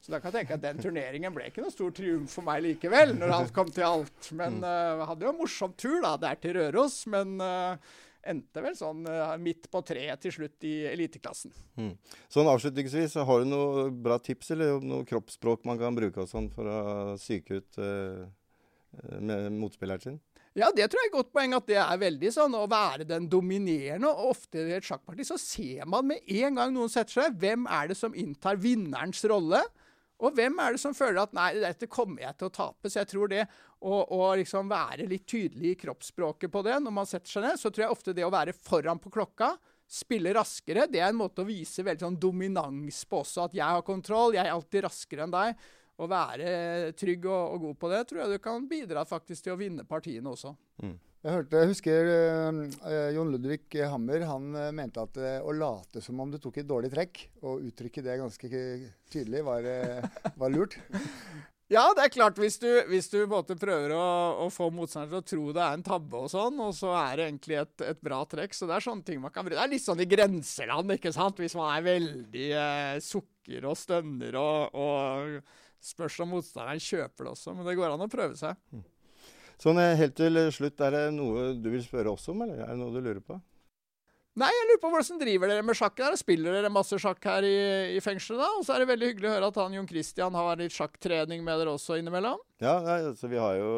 Så 0.04 0.12
da 0.12 0.18
kan 0.20 0.28
jeg 0.28 0.42
tenke 0.42 0.58
at 0.58 0.64
den 0.66 0.82
turneringen 0.84 1.32
ble 1.32 1.46
ikke 1.48 1.62
noe 1.64 1.72
stor 1.72 1.92
triumf 1.96 2.34
for 2.36 2.44
meg 2.44 2.60
likevel, 2.66 3.14
når 3.16 3.30
alt 3.38 3.54
kom 3.56 3.70
til 3.72 3.86
alt. 3.88 4.26
Men 4.36 4.58
uh, 4.60 5.00
hadde 5.08 5.24
jo 5.24 5.30
en 5.32 5.38
morsom 5.38 5.72
tur 5.80 5.96
da, 6.04 6.18
der 6.20 6.36
til 6.42 6.58
Røros. 6.58 6.98
Men 7.08 7.38
uh, 7.40 7.94
endte 8.30 8.62
vel 8.64 8.76
sånn 8.78 9.02
uh, 9.08 9.34
midt 9.40 9.68
på 9.72 9.82
treet 9.86 10.22
til 10.22 10.34
slutt 10.34 10.66
i 10.68 10.76
eliteklassen. 10.92 11.52
Mm. 11.80 11.92
Sånn 12.32 12.48
avslutningsvis, 12.50 13.18
har 13.28 13.42
du 13.42 13.50
noe 13.50 13.90
bra 13.90 14.20
tips 14.22 14.54
eller 14.54 14.80
noe 14.84 15.06
kroppsspråk 15.08 15.66
man 15.68 15.80
kan 15.80 15.96
bruke 15.96 16.24
og 16.24 16.30
sånn 16.30 16.48
for 16.54 16.70
å 16.70 16.80
psyke 17.20 17.60
ut 17.60 17.82
uh 17.82 18.24
Eh, 19.02 19.20
med 19.20 19.52
motspilleren 19.52 20.00
sin? 20.00 20.20
Ja, 20.54 20.68
det 20.70 20.86
tror 20.86 21.00
jeg 21.02 21.08
er 21.08 21.10
et 21.10 21.16
godt 21.16 21.32
poeng. 21.34 21.54
At 21.56 21.66
det 21.66 21.78
er 21.82 22.02
veldig 22.02 22.30
sånn 22.34 22.54
å 22.54 22.66
være 22.70 23.06
den 23.08 23.26
dominerende. 23.30 24.10
Og 24.10 24.34
ofte 24.34 24.62
i 24.62 24.76
et 24.76 24.86
sjakkparti 24.86 25.26
så 25.26 25.38
ser 25.40 25.88
man 25.90 26.06
med 26.12 26.22
en 26.30 26.60
gang 26.60 26.74
noen 26.74 26.92
setter 26.92 27.24
seg, 27.24 27.40
hvem 27.42 27.66
er 27.66 27.90
det 27.90 27.98
som 27.98 28.14
inntar 28.14 28.60
vinnerens 28.62 29.24
rolle? 29.30 29.64
Og 30.22 30.36
hvem 30.36 30.58
er 30.62 30.74
det 30.74 30.80
som 30.80 30.94
føler 30.94 31.24
at 31.24 31.34
nei, 31.36 31.48
dette 31.58 31.88
kommer 31.90 32.22
jeg 32.22 32.38
til 32.38 32.48
å 32.48 32.54
tape? 32.54 32.90
Så 32.90 33.00
jeg 33.00 33.10
tror 33.10 33.30
det 33.32 33.42
å, 33.82 33.98
å 34.14 34.32
liksom 34.38 34.70
være 34.70 35.08
litt 35.10 35.26
tydelig 35.30 35.74
i 35.74 35.78
kroppsspråket 35.80 36.52
på 36.52 36.62
det 36.66 36.78
når 36.84 36.94
man 37.00 37.08
setter 37.10 37.32
seg 37.32 37.46
ned, 37.46 37.60
så 37.60 37.72
tror 37.72 37.86
jeg 37.86 37.96
ofte 37.96 38.14
det 38.16 38.26
å 38.26 38.32
være 38.32 38.54
foran 38.56 39.02
på 39.02 39.12
klokka, 39.14 39.54
spille 39.90 40.32
raskere, 40.34 40.86
det 40.88 41.02
er 41.02 41.10
en 41.10 41.18
måte 41.18 41.42
å 41.42 41.48
vise 41.48 41.84
veldig 41.84 42.06
sånn 42.06 42.20
dominans 42.20 43.02
på 43.10 43.20
også. 43.20 43.48
At 43.48 43.56
jeg 43.58 43.66
har 43.66 43.84
kontroll, 43.86 44.36
jeg 44.36 44.46
er 44.46 44.54
alltid 44.54 44.86
raskere 44.86 45.26
enn 45.26 45.34
deg 45.34 45.66
å 45.94 46.08
være 46.10 46.92
trygg 46.98 47.26
og, 47.30 47.54
og, 47.54 47.58
god 47.68 47.80
på 47.80 47.90
det, 47.92 48.04
tror 48.10 48.24
jeg 48.24 48.34
du 48.34 48.42
kan 48.42 48.68
bidra 48.70 49.04
faktisk 49.08 49.46
til 49.46 49.54
å 49.54 49.60
vinne 49.60 49.86
partiene 49.88 50.32
også. 50.32 50.54
Mm. 50.82 50.96
Jeg 51.24 51.32
hørte, 51.38 51.60
jeg 51.62 51.70
husker 51.70 52.08
uh, 52.12 53.12
Jon 53.14 53.30
Ludvig 53.32 53.78
Hammer 53.88 54.26
han 54.28 54.50
uh, 54.58 54.68
mente 54.76 55.00
at 55.00 55.16
uh, 55.16 55.38
å 55.40 55.54
late 55.56 56.02
som 56.04 56.18
om 56.20 56.28
du 56.28 56.36
tok 56.36 56.60
et 56.60 56.68
dårlig 56.68 56.90
trekk, 56.92 57.22
og 57.40 57.64
uttrykke 57.70 58.04
det 58.04 58.18
ganske 58.20 58.50
tydelig, 59.08 59.40
var, 59.46 59.72
var 60.36 60.54
lurt. 60.54 60.78
Ja, 61.72 61.86
det 61.96 62.02
er 62.04 62.10
klart. 62.12 62.36
Hvis 62.36 62.58
du, 62.60 62.68
hvis 62.90 63.06
du 63.08 63.22
prøver 63.24 63.94
å, 63.96 64.04
å 64.44 64.50
få 64.52 64.66
motstanderen 64.70 65.24
til 65.24 65.40
å 65.40 65.48
tro 65.48 65.54
det 65.56 65.62
er 65.64 65.78
en 65.78 65.84
tabbe, 65.86 66.20
og 66.20 66.28
sånn, 66.28 66.60
og 66.60 66.74
så 66.76 66.92
er 67.00 67.16
det 67.16 67.28
egentlig 67.30 67.56
et, 67.62 67.84
et, 67.88 68.00
bra 68.04 68.18
trekk. 68.28 68.52
Så 68.52 68.68
det 68.68 68.76
er 68.76 68.84
sånne 68.84 69.06
ting 69.06 69.22
man 69.22 69.32
kan 69.32 69.46
bruke. 69.46 69.56
Det 69.56 69.64
er 69.64 69.72
litt 69.72 69.82
sånn 69.82 70.02
i 70.04 70.06
grenseland, 70.10 70.92
ikke 70.92 71.14
sant. 71.16 71.40
Hvis 71.40 71.56
man 71.56 71.72
er 71.72 71.86
veldig 71.88 72.48
sukker 73.02 73.64
og 73.70 73.80
stønner 73.80 74.36
og, 74.38 74.76
og 74.76 75.63
spørs 75.84 76.18
om 76.24 76.34
motstanderen 76.34 76.82
kjøper 76.82 77.28
det 77.28 77.32
også. 77.36 77.54
Men 77.56 77.68
det 77.68 77.78
går 77.78 77.94
an 77.94 78.04
å 78.06 78.10
prøve 78.10 78.38
seg. 78.40 78.58
Mm. 78.74 78.84
Sånn 79.62 79.80
Helt 79.80 80.16
til 80.18 80.38
slutt, 80.52 80.80
er 80.82 80.96
det 80.96 81.02
noe 81.14 81.52
du 81.56 81.68
vil 81.72 81.84
spørre 81.84 82.14
oss 82.14 82.26
om, 82.32 82.42
eller 82.44 82.64
er 82.64 82.72
det 82.72 82.80
noe 82.80 82.94
du 82.94 83.00
lurer 83.00 83.22
på? 83.24 83.38
Nei, 84.34 84.48
jeg 84.50 84.66
lurer 84.66 84.80
på 84.82 84.88
hvordan 84.90 85.18
driver 85.20 85.50
dere 85.50 85.62
med 85.62 85.76
sjakk 85.78 86.00
her? 86.02 86.14
Spiller 86.18 86.56
dere 86.56 86.70
masse 86.74 86.96
sjakk 86.98 87.22
her 87.30 87.44
i, 87.46 87.58
i 87.94 88.00
fengselet, 88.02 88.40
da? 88.42 88.48
Og 88.58 88.64
så 88.66 88.74
er 88.74 88.82
det 88.82 88.88
veldig 88.90 89.10
hyggelig 89.12 89.28
å 89.28 89.34
høre 89.36 89.50
at 89.52 89.60
han 89.62 89.76
Jon 89.76 89.86
Christian 89.86 90.34
har 90.34 90.58
litt 90.58 90.74
sjakktrening 90.74 91.44
med 91.46 91.60
dere 91.62 91.74
også 91.76 92.00
innimellom. 92.00 92.40
Ja, 92.58 92.80
nei, 92.82 92.96
altså 93.12 93.30
vi 93.30 93.38
har 93.38 93.54
jo 93.60 93.70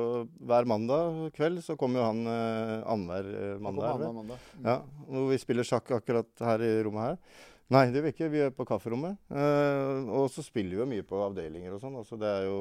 hver 0.48 0.68
mandag 0.72 1.18
kveld 1.36 1.60
så 1.66 1.76
kommer 1.76 2.00
jo 2.00 2.06
han 2.08 2.22
eh, 2.32 2.72
annenhver 2.88 3.28
eh, 3.34 3.52
mandag. 3.66 4.06
mandag. 4.16 4.48
Mm. 4.56 4.70
Ja, 4.70 4.78
hvor 5.10 5.28
vi 5.34 5.38
spiller 5.44 5.68
sjakk 5.68 5.92
akkurat 5.98 6.46
her 6.48 6.64
i 6.64 6.72
rommet 6.88 7.10
her. 7.10 7.44
Nei, 7.74 7.88
det 7.90 7.98
vil 7.98 8.12
ikke. 8.12 8.28
Vi 8.30 8.42
er 8.44 8.52
på 8.54 8.64
kafferommet. 8.68 9.16
Uh, 9.26 10.06
og 10.20 10.28
så 10.30 10.44
spiller 10.46 10.76
vi 10.76 10.82
jo 10.84 10.86
mye 10.86 11.06
på 11.06 11.18
avdelinger 11.18 11.74
og 11.74 11.80
sånn. 11.82 11.96
Altså, 11.98 12.18
det 12.20 12.28
er 12.30 12.44
jo 12.46 12.58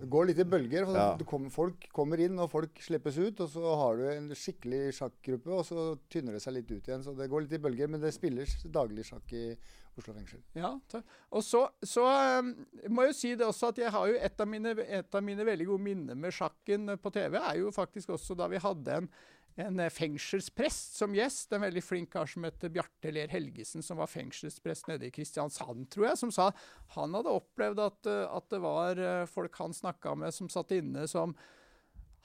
Det 0.00 0.08
går 0.10 0.26
litt 0.30 0.40
i 0.42 0.46
bølger. 0.54 0.88
Ja. 0.96 1.04
Kom, 1.30 1.46
folk 1.54 1.86
kommer 1.94 2.18
inn, 2.24 2.40
og 2.42 2.50
folk 2.50 2.82
slippes 2.82 3.20
ut. 3.20 3.44
Og 3.44 3.52
så 3.52 3.76
har 3.84 4.00
du 4.00 4.08
en 4.10 4.26
skikkelig 4.34 4.96
sjakkgruppe, 4.98 5.52
og 5.54 5.62
så 5.68 5.86
tynner 6.10 6.34
det 6.34 6.42
seg 6.42 6.56
litt 6.58 6.72
ut 6.72 6.90
igjen. 6.90 7.06
Så 7.06 7.14
det 7.18 7.30
går 7.30 7.46
litt 7.46 7.54
i 7.54 7.62
bølger. 7.62 7.92
Men 7.92 8.02
det 8.02 8.10
spilles 8.16 8.56
daglig 8.66 9.06
sjakk 9.12 9.30
i 9.38 9.44
Oslo 9.92 10.14
fengsel. 10.16 10.40
Ja, 10.56 10.70
takk. 10.88 11.04
og 11.36 11.42
så, 11.44 11.66
så 11.84 12.06
um, 12.40 12.54
må 12.88 13.04
jeg 13.04 13.12
jo 13.12 13.16
si 13.18 13.32
det 13.36 13.44
også 13.44 13.74
at 13.74 13.80
jeg 13.82 13.92
har 13.92 14.08
jo 14.08 14.16
et 14.16 14.40
av, 14.40 14.48
mine, 14.48 14.72
et 14.86 15.18
av 15.18 15.24
mine 15.24 15.44
veldig 15.44 15.66
gode 15.68 15.84
minner 15.84 16.16
med 16.16 16.32
sjakken 16.32 16.94
på 16.96 17.12
TV, 17.12 17.36
er 17.36 17.58
jo 17.60 17.72
faktisk 17.76 18.14
også 18.16 18.36
da 18.40 18.48
vi 18.48 18.62
hadde 18.62 19.02
en 19.02 19.10
en 19.60 19.80
eh, 19.80 19.90
fengselsprest 19.92 20.96
som 20.96 21.14
gjest. 21.16 21.52
En 21.52 21.64
veldig 21.64 21.82
flink 21.84 22.12
kar 22.12 22.28
som 22.30 22.46
heter 22.46 22.72
Bjarte 22.72 23.12
Ler 23.12 23.32
Helgesen, 23.32 23.84
som 23.84 24.00
var 24.00 24.10
fengselsprest 24.10 24.88
nede 24.90 25.08
i 25.08 25.14
Kristiansand, 25.14 25.88
tror 25.92 26.10
jeg, 26.10 26.20
som 26.22 26.32
sa 26.34 26.50
han 26.96 27.16
hadde 27.16 27.36
opplevd 27.40 27.82
at, 27.84 28.10
eh, 28.10 28.24
at 28.28 28.48
det 28.52 28.62
var 28.64 29.00
eh, 29.00 29.24
folk 29.30 29.58
han 29.62 29.76
snakka 29.76 30.16
med 30.24 30.34
som 30.34 30.50
satt 30.52 30.74
inne, 30.76 31.06
som 31.10 31.36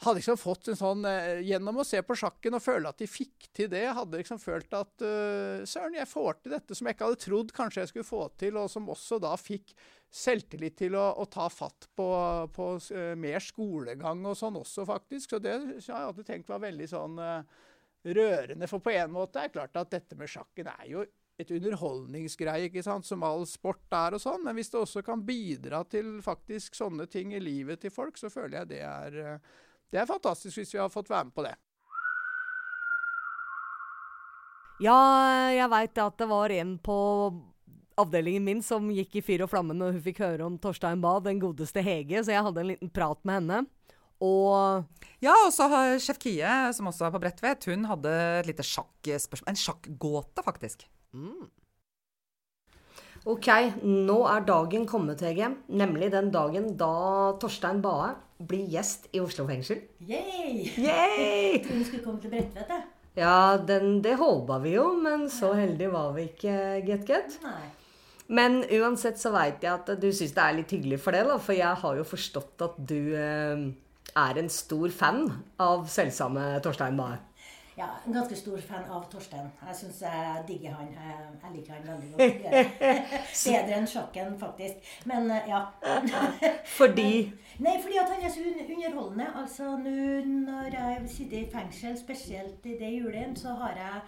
hadde 0.04 0.20
liksom 0.20 0.38
fått 0.38 0.68
en 0.70 0.78
sånn 0.78 1.06
Gjennom 1.42 1.80
å 1.82 1.86
se 1.88 2.02
på 2.06 2.16
sjakken 2.18 2.58
og 2.58 2.62
føle 2.62 2.92
at 2.92 3.00
de 3.02 3.08
fikk 3.10 3.48
til 3.56 3.70
det, 3.72 3.84
hadde 3.98 4.20
liksom 4.20 4.40
følt 4.42 4.74
at 4.78 5.04
uh, 5.04 5.66
Søren, 5.66 5.98
jeg 5.98 6.10
får 6.10 6.42
til 6.42 6.54
dette 6.54 6.78
som 6.78 6.88
jeg 6.88 6.98
ikke 6.98 7.08
hadde 7.10 7.22
trodd 7.24 7.54
kanskje 7.58 7.84
jeg 7.84 7.92
skulle 7.92 8.10
få 8.10 8.24
til, 8.38 8.60
og 8.62 8.70
som 8.70 8.90
også 8.94 9.18
da 9.24 9.34
fikk 9.42 9.74
selvtillit 10.14 10.78
til 10.80 10.96
å, 10.96 11.08
å 11.20 11.26
ta 11.32 11.48
fatt 11.52 11.90
på, 11.98 12.10
på 12.54 12.68
uh, 12.78 13.14
mer 13.20 13.44
skolegang 13.44 14.22
og 14.30 14.38
sånn 14.38 14.60
også, 14.62 14.86
faktisk. 14.88 15.34
Så 15.34 15.42
det 15.44 15.56
har 15.58 15.80
jeg 15.82 15.98
alltid 15.98 16.30
tenkt 16.30 16.52
var 16.54 16.64
veldig 16.64 16.90
sånn 16.94 17.18
uh, 17.18 17.64
rørende. 18.08 18.70
For 18.70 18.84
på 18.84 18.94
en 18.96 19.14
måte 19.16 19.42
er 19.42 19.50
det 19.50 19.58
klart 19.58 19.80
at 19.82 19.94
dette 19.94 20.18
med 20.20 20.32
sjakken 20.32 20.70
er 20.78 20.86
jo 20.92 21.08
et 21.38 21.52
underholdningsgreie, 21.54 22.70
ikke 22.70 22.82
sant, 22.86 23.06
som 23.06 23.26
all 23.26 23.44
sport 23.50 23.94
er 23.94 24.16
og 24.18 24.22
sånn. 24.24 24.42
Men 24.46 24.58
hvis 24.58 24.72
det 24.74 24.80
også 24.80 25.04
kan 25.06 25.22
bidra 25.26 25.84
til 25.90 26.18
faktisk 26.26 26.78
sånne 26.78 27.06
ting 27.14 27.36
i 27.38 27.42
livet 27.44 27.84
til 27.84 27.94
folk, 27.94 28.18
så 28.18 28.32
føler 28.34 28.64
jeg 28.64 28.72
det 28.72 28.82
er, 28.88 29.20
det 29.91 30.02
er 30.02 30.10
fantastisk 30.10 30.60
hvis 30.60 30.73
vi 30.76 30.82
har 30.82 30.91
fått 30.91 31.10
være 31.12 31.30
med 31.30 31.36
på 31.36 31.45
det. 31.45 31.56
Ja, 34.84 34.97
jeg 35.50 35.69
veit 35.73 35.97
at 36.04 36.19
det 36.19 36.28
var 36.30 36.54
en 36.54 36.76
på 36.78 36.97
avdelingen 37.97 38.45
min 38.45 38.60
som 38.62 38.91
gikk 38.93 39.17
i 39.17 39.23
fyr 39.26 39.41
og 39.45 39.50
flamme 39.50 39.73
når 39.73 39.95
hun 39.95 40.04
fikk 40.06 40.21
høre 40.21 40.45
om 40.45 40.60
Torstein 40.62 41.02
Bae, 41.02 41.23
den 41.26 41.41
godeste 41.41 41.82
Hege, 41.82 42.21
så 42.21 42.36
jeg 42.36 42.45
hadde 42.45 42.62
en 42.62 42.71
liten 42.76 42.91
prat 42.93 43.17
med 43.26 43.41
henne. 43.41 43.63
Og 44.21 44.86
Ja, 45.21 45.34
og 45.45 45.50
så 45.54 45.65
har 45.69 45.95
sjef 46.02 46.19
Kie, 46.21 46.52
som 46.73 46.89
også 46.89 47.08
er 47.08 47.13
på 47.13 47.21
Bredtvet, 47.21 47.65
hun 47.71 47.88
hadde 47.89 48.12
et 48.41 48.50
lite 48.50 48.65
sjakkspørsmål. 48.65 49.50
En 49.50 49.58
sjakkgåte, 49.58 50.45
faktisk. 50.45 50.86
Mm. 51.13 51.50
OK, 53.28 53.50
nå 53.82 54.19
er 54.30 54.45
dagen 54.45 54.86
kommet, 54.89 55.21
Hege. 55.26 55.50
Nemlig 55.67 56.12
den 56.13 56.30
dagen 56.34 56.76
da 56.78 56.93
Torstein 57.41 57.82
Bae 57.82 58.13
blir 58.38 58.67
gjest 58.69 59.08
i 59.15 59.21
Oslo 59.23 59.47
fengsel. 59.47 59.82
Yay! 60.06 60.67
Yay! 60.78 61.63
du 61.65 61.84
skulle 61.84 62.04
komme 62.04 62.21
til 62.21 62.34
Bredtvet, 62.34 62.69
jeg. 62.69 62.86
Ja, 63.17 63.58
den, 63.58 63.97
det 64.06 64.13
håpa 64.19 64.60
vi 64.62 64.76
jo, 64.76 64.91
men 65.02 65.26
så 65.34 65.56
heldige 65.58 65.89
var 65.89 66.12
vi 66.13 66.28
ikke, 66.30 66.54
Get 66.86 67.08
Get. 67.10 67.39
Nei. 67.41 67.65
Men 68.28 68.60
uansett 68.76 69.17
så 69.17 69.32
veit 69.34 69.63
jeg 69.63 69.71
at 69.71 69.89
du 69.97 70.10
syns 70.12 70.36
det 70.36 70.43
er 70.43 70.58
litt 70.60 70.73
hyggelig 70.76 71.00
for 71.02 71.15
det, 71.15 71.23
da. 71.26 71.38
For 71.41 71.58
jeg 71.58 71.82
har 71.82 71.97
jo 71.97 72.06
forstått 72.06 72.65
at 72.65 72.78
du 72.78 73.00
eh, 73.15 73.63
er 74.17 74.41
en 74.41 74.52
stor 74.52 74.91
fan 74.93 75.23
av 75.63 75.88
selvsamme 75.91 76.58
Torstein 76.65 77.00
Bae. 77.00 77.17
Ja, 77.78 77.88
en 78.06 78.13
ganske 78.13 78.36
stor 78.36 78.58
fan 78.58 78.88
av 78.90 79.04
Torstein. 79.12 79.52
Jeg 79.68 79.76
syns 79.78 80.00
jeg 80.02 80.44
digger 80.48 80.72
han. 80.80 80.88
Jeg 81.44 81.52
liker 81.54 81.74
han 81.76 81.84
veldig 81.92 82.08
godt. 82.13 82.80
Bedre 83.46 83.76
enn 83.78 83.90
sjakken, 83.92 84.32
faktisk. 84.42 84.88
Men 85.06 85.30
eh, 85.32 85.52
ja. 85.52 85.60
fordi? 86.80 87.12
Nei, 87.66 87.76
fordi 87.84 88.00
at 88.02 88.10
han 88.16 88.26
er 88.26 88.34
så 88.34 88.46
underholdende. 88.50 89.28
Altså, 89.44 89.76
nå 89.84 89.94
når 90.48 90.72
jeg 90.74 91.12
sitter 91.18 91.44
i 91.44 91.52
fengsel, 91.54 92.00
spesielt 92.00 92.66
i 92.66 92.80
det 92.80 92.90
julen, 92.96 93.38
så 93.38 93.54
har 93.62 93.78
jeg 93.84 94.02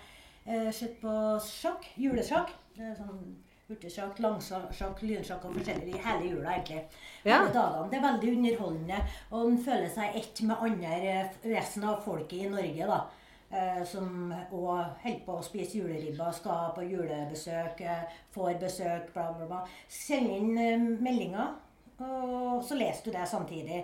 eh, 0.49 0.73
sett 0.73 0.97
på 1.03 1.13
sjakk. 1.45 1.85
Julesjakk. 2.01 2.55
Sånn 2.73 3.21
Hurtigsjakk, 3.69 4.17
langsjakk, 4.25 5.01
lynsjakk 5.05 5.43
og 5.45 5.59
forskjellig 5.59 5.99
hele 6.01 6.31
jula, 6.31 6.55
egentlig. 6.55 6.79
Ja. 7.21 7.43
Dagene. 7.53 7.85
Det 7.91 7.99
er 7.99 8.05
veldig 8.07 8.31
underholdende. 8.39 9.01
Og 9.29 9.43
en 9.51 9.59
føler 9.61 9.91
seg 9.93 10.17
ett 10.17 10.41
med 10.41 10.63
andre 10.65 10.95
eh, 11.05 11.35
resten 11.53 11.85
av 11.85 12.01
folket 12.01 12.47
i 12.47 12.49
Norge, 12.49 12.87
da. 12.89 13.03
Eh, 13.49 13.81
som 13.85 14.29
òg 14.29 14.99
holder 15.01 15.21
på 15.25 15.35
å 15.39 15.41
spise 15.41 15.79
juleribba, 15.79 16.27
skal 16.37 16.67
på 16.75 16.83
julebesøk, 16.85 17.81
eh, 17.81 18.19
får 18.35 18.59
besøk, 18.61 19.07
bla, 19.15 19.31
bla, 19.33 19.47
bla. 19.49 19.61
Send 19.89 20.29
inn 20.35 20.51
eh, 20.57 20.77
meldinger, 20.77 21.55
og 21.97 22.61
så 22.63 22.77
leser 22.77 23.09
du 23.09 23.17
det 23.17 23.25
samtidig. 23.27 23.81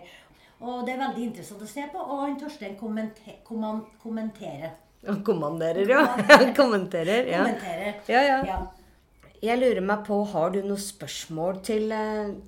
Og 0.61 0.85
det 0.85 0.93
er 0.93 1.01
veldig 1.01 1.25
interessant 1.31 1.65
å 1.65 1.71
se 1.71 1.87
på. 1.91 1.97
Og 1.97 2.21
han 2.21 2.37
Torstein 2.39 2.77
kommenter, 2.77 3.41
kommenterer. 3.43 4.77
Kommanderer, 5.25 5.89
ja. 5.89 6.05
Han 6.29 6.53
kommenterer. 6.57 7.27
Ja. 7.29 7.43
Kommenterer. 7.43 7.99
Ja, 8.09 8.21
ja. 8.21 8.39
ja. 8.45 8.61
Jeg 9.41 9.59
lurer 9.59 9.81
meg 9.85 10.05
på, 10.05 10.21
Har 10.29 10.53
du 10.53 10.61
noen 10.61 10.81
spørsmål 10.81 11.59
til, 11.65 11.93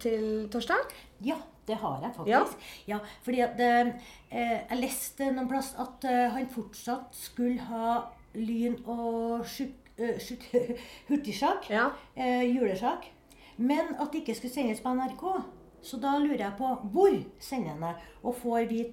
til 0.02 0.48
Torstein? 0.54 0.98
Ja. 1.26 1.42
Det 1.68 1.76
har 1.82 2.00
jeg 2.02 2.14
faktisk. 2.16 2.68
Ja. 2.88 2.96
ja 2.96 3.00
fordi 3.26 3.42
at 3.44 3.60
eh, 3.60 3.92
Jeg 4.70 4.80
leste 4.80 5.32
noen 5.32 5.50
plass 5.52 5.74
at 5.80 6.08
eh, 6.08 6.30
han 6.32 6.48
fortsatt 6.52 7.16
skulle 7.16 7.60
ha 7.68 7.98
lyn- 8.38 8.84
og 8.86 9.44
uh, 9.44 10.32
hurtigsjakk. 11.10 11.70
Ja. 11.70 11.90
Eh, 12.16 12.46
julesjakk. 12.56 13.12
Men 13.58 13.96
at 14.00 14.12
det 14.14 14.22
ikke 14.22 14.36
skulle 14.38 14.54
sendes 14.54 14.82
på 14.82 14.94
NRK. 14.94 15.26
Så 15.82 15.98
da 16.02 16.18
lurer 16.22 16.44
jeg 16.46 16.54
på 16.58 16.70
hvor 16.94 17.18
sender 17.40 17.76
han 17.76 17.86
det? 17.88 17.96
Og 18.24 18.36
får 18.36 18.68
vi 18.70 18.86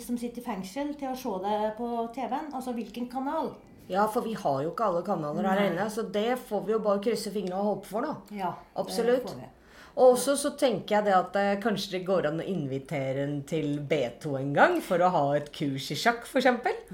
som 0.00 0.16
sitter 0.18 0.40
i 0.40 0.44
fengsel, 0.44 0.94
til 0.96 1.12
å 1.12 1.16
se 1.20 1.32
det 1.44 1.72
på 1.76 1.88
TV-en? 2.16 2.52
Altså 2.54 2.72
hvilken 2.72 3.10
kanal? 3.12 3.52
Ja, 3.88 4.06
for 4.10 4.24
vi 4.24 4.32
har 4.34 4.62
jo 4.64 4.72
ikke 4.72 4.86
alle 4.88 5.02
kanaler 5.06 5.46
her 5.46 5.66
inne. 5.68 5.84
Så 5.92 6.06
det 6.12 6.38
får 6.48 6.64
vi 6.66 6.74
jo 6.74 6.80
bare 6.82 7.02
krysse 7.04 7.30
fingrene 7.34 7.60
og 7.60 7.68
håpe 7.74 7.90
for, 7.90 8.06
da. 8.06 8.14
Ja, 8.34 8.54
Absolutt. 8.74 9.28
Det 9.28 9.34
får 9.34 9.42
vi. 9.42 9.50
Og 9.96 10.12
også 10.12 10.34
så 10.36 10.50
tenker 10.60 10.98
jeg 10.98 11.06
det 11.06 11.12
at 11.16 11.36
eh, 11.40 11.54
kanskje 11.62 11.94
det 11.94 12.02
går 12.04 12.28
an 12.28 12.42
å 12.42 12.44
invitere 12.44 13.22
en 13.24 13.38
til 13.48 13.78
B2 13.88 14.34
en 14.42 14.54
gang 14.56 14.74
for 14.84 15.00
å 15.00 15.08
ha 15.14 15.24
et 15.38 15.48
kurs 15.56 15.88
i 15.94 15.96
sjakk, 15.96 16.26
f.eks. 16.28 16.48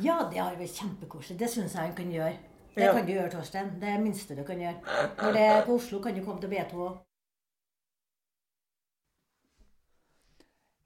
Ja, 0.05 0.21
det 0.31 0.39
har 0.39 0.55
vært 0.59 0.79
kjempekoselig. 0.79 1.39
Det 1.41 1.49
syns 1.51 1.75
jeg 1.75 1.83
han 1.83 1.97
kan 1.99 2.13
gjøre. 2.15 2.37
Det 2.77 2.85
ja. 2.87 2.93
kan 2.95 3.09
du 3.09 3.11
gjøre, 3.13 3.33
Torstein. 3.33 3.73
Det 3.81 3.89
er 3.91 3.99
det 3.99 4.05
minste 4.05 4.37
du 4.39 4.45
kan 4.47 4.61
gjøre. 4.63 5.01
Når 5.19 5.35
det 5.35 5.49
er 5.49 5.65
på 5.67 5.75
Oslo, 5.81 5.99
kan 6.05 6.15
du 6.15 6.23
komme 6.23 6.45
til 6.45 6.53
B2 6.53 6.85
òg. 6.87 7.01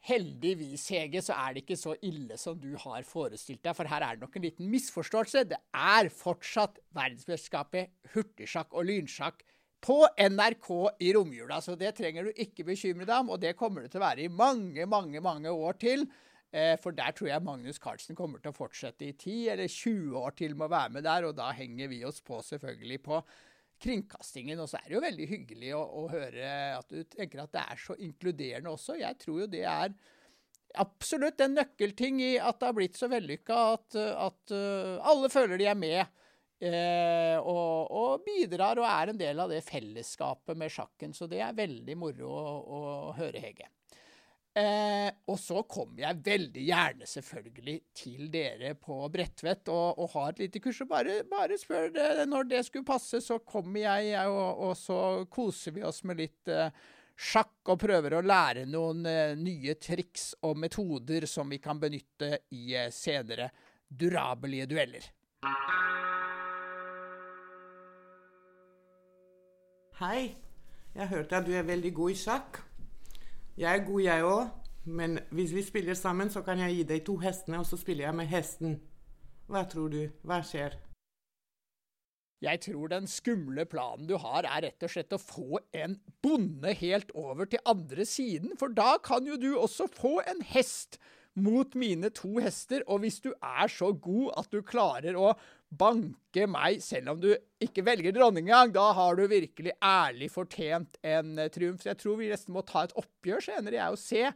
Heldigvis, 0.07 0.87
Hege, 0.95 1.21
så 1.27 1.35
er 1.35 1.53
det 1.53 1.65
ikke 1.65 1.79
så 1.79 1.97
ille 2.07 2.39
som 2.39 2.57
du 2.63 2.71
har 2.79 3.05
forestilt 3.05 3.61
deg, 3.67 3.75
for 3.75 3.91
her 3.91 4.07
er 4.07 4.17
det 4.17 4.23
nok 4.23 4.39
en 4.39 4.47
liten 4.47 4.71
misforståelse. 4.71 5.45
Det 5.51 5.59
er 5.75 6.09
fortsatt 6.15 6.79
verdensmesterskapet 6.97 8.15
hurtigsjakk 8.15 8.73
og 8.73 8.87
lynsjakk 8.89 9.43
på 9.87 10.01
NRK 10.19 10.71
i 11.07 11.13
romjula. 11.15 11.61
Så 11.63 11.77
det 11.79 11.95
trenger 11.99 12.27
du 12.27 12.41
ikke 12.43 12.67
bekymre 12.67 13.07
deg 13.07 13.23
om, 13.23 13.35
og 13.35 13.43
det 13.43 13.57
kommer 13.59 13.85
det 13.85 13.93
til 13.95 14.03
å 14.03 14.07
være 14.07 14.27
i 14.27 14.33
mange, 14.33 14.87
mange, 14.91 15.23
mange 15.23 15.53
år 15.53 15.79
til. 15.83 16.07
Eh, 16.51 16.75
for 16.83 16.95
der 16.97 17.15
tror 17.15 17.31
jeg 17.31 17.45
Magnus 17.47 17.79
Carlsen 17.83 18.19
kommer 18.19 18.43
til 18.43 18.53
å 18.53 18.57
fortsette 18.57 19.07
i 19.07 19.15
10 19.15 19.53
eller 19.55 19.71
20 19.71 20.19
år 20.21 20.35
til 20.39 20.57
med 20.57 20.69
å 20.69 20.75
være 20.75 20.97
med 20.97 21.07
der, 21.07 21.29
og 21.29 21.37
da 21.39 21.53
henger 21.55 21.91
vi 21.93 22.03
oss 22.07 22.23
på 22.25 22.41
selvfølgelig 22.43 23.01
på 23.07 23.23
kringkastingen. 23.83 24.61
Og 24.63 24.71
så 24.71 24.81
er 24.81 24.89
det 24.89 24.97
jo 24.97 25.07
veldig 25.07 25.31
hyggelig 25.31 25.73
å, 25.79 25.83
å 26.03 26.05
høre 26.13 26.53
at 26.77 26.93
du 26.93 27.03
tenker 27.13 27.45
at 27.45 27.55
det 27.55 27.65
er 27.65 27.83
så 27.83 27.99
inkluderende 28.03 28.73
også. 28.73 28.99
Jeg 29.03 29.21
tror 29.23 29.43
jo 29.45 29.51
det 29.53 29.65
er 29.71 29.97
absolutt 30.77 31.41
en 31.41 31.57
nøkkelting 31.57 32.21
i 32.25 32.33
at 32.43 32.59
det 32.61 32.69
har 32.69 32.77
blitt 32.77 32.99
så 32.99 33.09
vellykka 33.09 33.59
at, 33.77 33.97
at 33.97 34.53
uh, 34.53 35.09
alle 35.09 35.31
føler 35.33 35.61
de 35.61 35.69
er 35.71 35.79
med. 35.79 36.25
Eh, 36.57 37.37
og, 37.37 37.91
og, 37.93 38.23
bidrar 38.25 38.81
og 38.81 38.87
er 38.89 39.13
en 39.13 39.19
del 39.21 39.41
av 39.43 39.51
det 39.53 39.61
fellesskapet 39.67 40.57
med 40.57 40.73
sjakken. 40.73 41.13
Så 41.17 41.29
det 41.31 41.43
er 41.45 41.57
veldig 41.57 41.97
moro 42.01 42.31
å, 42.33 42.45
å 42.79 42.85
høre, 43.19 43.43
Hege. 43.43 43.69
Eh, 44.57 45.11
og 45.29 45.37
så 45.37 45.61
kommer 45.69 46.01
jeg 46.01 46.23
veldig 46.25 46.63
gjerne 46.65 47.07
selvfølgelig 47.11 47.75
til 47.99 48.31
dere 48.33 48.71
på 48.81 49.03
Bredtvet 49.13 49.69
og, 49.69 49.99
og 50.01 50.15
har 50.15 50.31
et 50.33 50.47
lite 50.47 50.63
kurs. 50.65 50.81
og 50.81 50.89
Bare, 50.95 51.19
bare 51.29 51.59
spør 51.61 51.91
det 51.93 52.25
når 52.31 52.49
det 52.55 52.63
skulle 52.65 52.89
passe, 52.89 53.21
så 53.21 53.37
kommer 53.45 53.83
jeg, 53.83 54.15
og, 54.31 54.63
og, 54.71 54.73
så 54.81 55.01
koser 55.29 55.77
vi 55.77 55.85
oss 55.85 56.01
med 56.09 56.25
litt 56.25 56.49
eh, 56.49 56.73
sjakk 57.17 57.69
og 57.69 57.83
prøver 57.85 58.17
å 58.17 58.25
lære 58.25 58.65
noen 58.71 59.05
eh, 59.11 59.37
nye 59.37 59.77
triks 59.77 60.31
og 60.49 60.57
metoder 60.65 61.29
som 61.29 61.53
vi 61.53 61.61
kan 61.61 61.81
benytte 61.83 62.39
i 62.57 62.73
eh, 62.73 62.89
senere 62.89 63.51
durabelige 63.93 64.73
dueller. 64.73 65.13
Hei. 69.97 70.37
Jeg 70.95 71.09
hørte 71.09 71.39
at 71.39 71.47
du 71.47 71.55
er 71.57 71.63
veldig 71.65 71.91
god 71.97 72.13
i 72.13 72.17
sjakk. 72.21 72.59
Jeg 73.57 73.79
er 73.79 73.85
god, 73.85 74.01
jeg 74.05 74.25
òg. 74.29 74.51
Men 74.85 75.19
hvis 75.31 75.55
vi 75.57 75.63
spiller 75.65 75.97
sammen, 75.97 76.29
så 76.31 76.43
kan 76.45 76.61
jeg 76.61 76.75
gi 76.75 76.83
deg 76.91 77.07
to 77.07 77.15
hestene, 77.23 77.63
og 77.63 77.67
så 77.67 77.79
spiller 77.81 78.05
jeg 78.05 78.19
med 78.19 78.29
hesten. 78.29 78.77
Hva 79.49 79.65
tror 79.65 79.89
du? 79.95 80.03
Hva 80.21 80.43
skjer? 80.45 80.77
Jeg 82.45 82.61
tror 82.67 82.93
den 82.93 83.09
skumle 83.09 83.65
planen 83.65 84.05
du 84.05 84.19
har, 84.21 84.45
er 84.45 84.67
rett 84.67 84.85
og 84.85 84.93
slett 84.93 85.17
å 85.17 85.23
få 85.23 85.63
en 85.73 85.97
bonde 86.21 86.77
helt 86.77 87.17
over 87.17 87.49
til 87.49 87.65
andre 87.65 88.05
siden, 88.05 88.53
for 88.61 88.77
da 88.77 88.99
kan 89.01 89.25
jo 89.25 89.41
du 89.41 89.55
også 89.57 89.89
få 89.89 90.19
en 90.29 90.45
hest 90.45 91.01
mot 91.37 91.73
mine 91.73 92.13
to 92.13 92.37
hester, 92.45 92.85
og 92.85 93.01
hvis 93.01 93.23
du 93.25 93.33
er 93.41 93.73
så 93.73 93.95
god 93.97 94.37
at 94.45 94.53
du 94.53 94.61
klarer 94.61 95.17
å 95.17 95.33
banke 95.69 96.47
meg 96.51 96.83
selv 96.85 97.15
om 97.15 97.21
du 97.23 97.31
ikke 97.63 97.85
velger 97.87 98.15
dronning 98.15 98.47
engang, 98.47 98.73
da 98.75 98.91
har 98.97 99.19
du 99.19 99.27
virkelig 99.31 99.75
ærlig 99.83 100.31
fortjent 100.33 100.99
en 101.03 101.37
eh, 101.43 101.51
triumf. 101.53 101.83
Så 101.83 101.93
jeg 101.93 102.01
tror 102.03 102.21
vi 102.21 102.31
nesten 102.33 102.55
må 102.57 102.65
ta 102.67 102.87
et 102.87 102.97
oppgjør 102.99 103.49
senere, 103.49 103.79
jeg, 103.81 103.95
og 103.95 104.01
se 104.01 104.27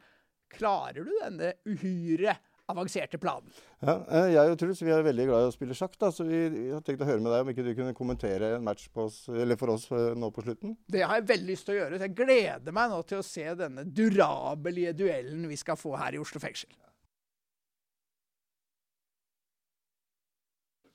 klarer 0.50 1.06
du 1.06 1.12
denne 1.20 1.54
uhyre 1.68 2.34
avanserte 2.70 3.18
planen. 3.18 3.50
Ja, 3.80 3.96
eh, 4.10 4.28
jeg 4.34 4.52
og 4.52 4.58
Truls 4.60 4.82
vi 4.84 4.92
er 4.94 5.04
veldig 5.04 5.26
glad 5.30 5.44
i 5.44 5.50
å 5.50 5.54
spille 5.54 5.76
sjakk, 5.76 5.96
da, 6.00 6.10
så 6.14 6.26
vi 6.26 6.42
har 6.70 6.82
tenkt 6.86 7.02
å 7.04 7.08
høre 7.08 7.22
med 7.22 7.32
deg 7.32 7.44
om 7.44 7.52
ikke 7.52 7.64
du 7.66 7.72
kunne 7.78 7.96
kommentere 7.96 8.54
en 8.56 8.66
match 8.66 8.88
oss, 8.94 9.22
for 9.30 9.74
oss 9.74 9.88
eh, 9.94 10.12
nå 10.18 10.30
på 10.34 10.44
slutten? 10.46 10.76
Det 10.90 11.02
har 11.04 11.20
jeg 11.20 11.30
veldig 11.32 11.50
lyst 11.50 11.68
til 11.68 11.76
å 11.76 11.80
gjøre. 11.80 11.98
så 11.98 12.08
Jeg 12.08 12.18
gleder 12.20 12.76
meg 12.76 12.92
nå 12.92 13.00
til 13.08 13.22
å 13.22 13.26
se 13.26 13.46
denne 13.58 13.86
durabelige 13.86 14.94
duellen 14.98 15.48
vi 15.50 15.58
skal 15.60 15.80
få 15.80 15.96
her 16.00 16.16
i 16.16 16.22
Oslo 16.22 16.42
fengsel. 16.42 16.70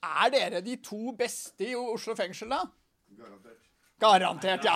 Er 0.06 0.32
dere 0.34 0.62
de 0.66 0.76
to 0.84 1.14
beste 1.18 1.66
i 1.72 1.76
Oslo 1.76 2.16
fengsel, 2.16 2.50
da? 2.54 2.62
Garantert. 3.18 3.62
Garantert, 4.00 4.66
ja. 4.66 4.76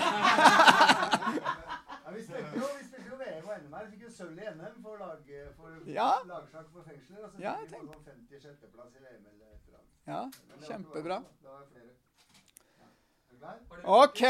ja 2.05 2.11
vi 2.15 2.23
spilte 2.23 2.55
jo, 2.55 2.69
jo 3.09 3.19
VM 3.19 3.49
og 3.49 3.53
NM 3.57 3.73
her. 3.77 3.85
Fikk 3.91 4.01
jo 4.07 4.11
sølv 4.15 4.39
i 4.39 4.47
NM 4.55 4.79
for, 4.85 4.95
lag, 5.01 5.29
for 5.57 5.67
ja. 5.97 6.09
lagsjakk 6.31 6.71
for 6.73 6.87
fengsler. 6.87 7.21
Og 7.27 7.29
så 7.35 7.43
ja, 7.43 7.53
fikk 7.61 7.83
vi 7.83 7.91
sånn 7.91 8.03
56.-plass 8.07 8.95
i 8.95 9.05
VM 9.05 9.23
eller 9.33 9.53
et 9.53 9.61
eller 9.67 9.79
annet. 9.83 9.95
Ja, 10.09 10.21
kjempebra. 10.67 11.21
Det 11.43 11.53
var 11.53 11.63
flere. 11.73 11.93
Ja. 12.79 12.87
Er 13.29 13.31
du 13.31 13.37
klar? 13.37 13.87
OK. 13.99 14.23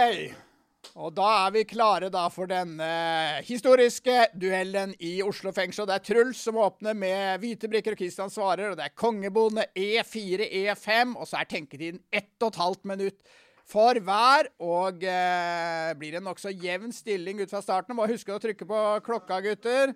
Og 0.97 1.13
da 1.13 1.27
er 1.45 1.51
vi 1.53 1.65
klare 1.69 2.09
da 2.13 2.23
for 2.33 2.49
den 2.49 2.79
uh, 2.81 3.41
historiske 3.45 4.29
duellen 4.39 4.95
i 5.05 5.19
Oslo 5.25 5.53
fengsel. 5.53 5.85
Det 5.89 5.97
er 5.99 6.05
Truls 6.07 6.41
som 6.47 6.57
åpner 6.61 6.97
med 6.97 7.43
hvite 7.43 7.69
brikker, 7.69 7.93
og 7.93 8.01
Kristian 8.01 8.33
svarer. 8.33 8.71
Og 8.71 8.79
det 8.79 8.87
er 8.87 8.97
kongebonde 8.97 9.67
E4, 9.77 10.49
E5, 10.63 11.13
og 11.15 11.29
så 11.29 11.41
er 11.41 11.51
tenketiden 11.51 12.01
ett 12.09 12.33
og 12.41 12.53
et 12.53 12.61
halvt 12.63 12.89
minutt 12.89 13.37
for 13.69 14.01
hver. 14.01 14.49
Og 14.65 15.05
eh, 15.05 15.91
blir 15.99 16.17
en 16.17 16.25
nokså 16.31 16.53
jevn 16.57 16.93
stilling 16.95 17.43
ut 17.43 17.53
fra 17.53 17.61
starten. 17.65 17.97
Må 17.97 18.09
huske 18.09 18.33
å 18.33 18.41
trykke 18.41 18.67
på 18.69 18.85
klokka, 19.05 19.43
gutter. 19.45 19.93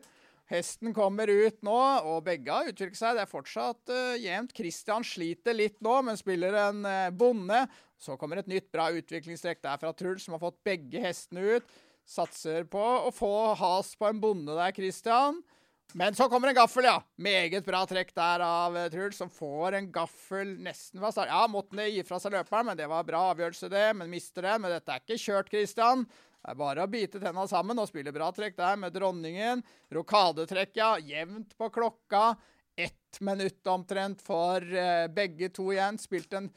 Hesten 0.54 0.94
kommer 0.94 1.30
ut 1.32 1.64
nå, 1.66 1.78
og 2.06 2.26
begge 2.28 2.54
har 2.54 2.68
utviklet 2.70 3.00
seg. 3.00 3.16
Det 3.18 3.24
er 3.24 3.32
fortsatt 3.32 3.90
uh, 3.90 4.18
jevnt. 4.22 4.54
Kristian 4.54 5.06
sliter 5.08 5.56
litt 5.58 5.80
nå, 5.82 5.96
men 6.06 6.20
spiller 6.20 6.54
en 6.68 6.84
uh, 6.86 7.10
bonde. 7.10 7.64
Så 7.98 8.20
kommer 8.22 8.38
et 8.38 8.52
nytt 8.52 8.68
bra 8.74 8.92
utviklingstrekk 8.94 9.64
der 9.64 9.80
fra 9.82 9.94
Truls, 9.98 10.28
som 10.28 10.36
har 10.36 10.44
fått 10.44 10.60
begge 10.68 11.02
hestene 11.02 11.58
ut. 11.58 11.74
Satser 12.06 12.68
på 12.70 12.84
å 12.84 13.10
få 13.16 13.32
has 13.58 13.96
på 13.98 14.06
en 14.12 14.22
bonde 14.22 14.54
der, 14.54 14.76
Christian. 14.76 15.40
Men 15.98 16.14
så 16.18 16.28
kommer 16.30 16.52
en 16.52 16.58
gaffel, 16.58 16.86
ja. 16.86 17.00
Meget 17.22 17.66
bra 17.66 17.82
trekk 17.90 18.14
der 18.14 18.44
av 18.46 18.78
uh, 18.78 18.86
Truls, 18.94 19.18
som 19.18 19.34
får 19.34 19.80
en 19.80 19.90
gaffel 19.96 20.54
nesten 20.62 21.02
fra 21.02 21.10
start. 21.16 21.34
Ja, 21.34 21.48
måtte 21.50 21.90
gi 21.90 22.06
fra 22.06 22.22
seg 22.22 22.36
løperen, 22.38 22.70
men 22.70 22.78
det 22.78 22.92
var 22.94 23.10
bra 23.10 23.24
avgjørelse, 23.32 23.72
det. 23.74 23.88
Men 23.98 24.14
mister 24.14 24.46
den. 24.46 24.62
Men 24.62 24.78
dette 24.78 24.94
er 24.94 25.02
ikke 25.02 25.18
kjørt, 25.18 25.50
Christian. 25.50 26.06
Det 26.44 26.52
er 26.52 26.60
bare 26.60 26.84
å 26.84 26.92
bite 26.92 27.22
tenna 27.24 27.46
sammen 27.48 27.80
og 27.80 27.88
spille 27.88 28.12
bra 28.12 28.28
trekk 28.36 28.58
der 28.58 28.76
med 28.82 28.92
dronningen. 28.92 29.62
Rokadetrekk, 29.96 30.74
ja. 30.76 30.98
Jevnt 31.00 31.56
på 31.56 31.70
klokka. 31.72 32.34
Ett 32.76 33.22
minutt 33.24 33.64
omtrent 33.72 34.20
for 34.26 34.60
uh, 34.60 35.08
begge 35.08 35.48
to 35.56 35.70
igjen. 35.72 35.96
Spilt 36.02 36.36
en 36.36 36.50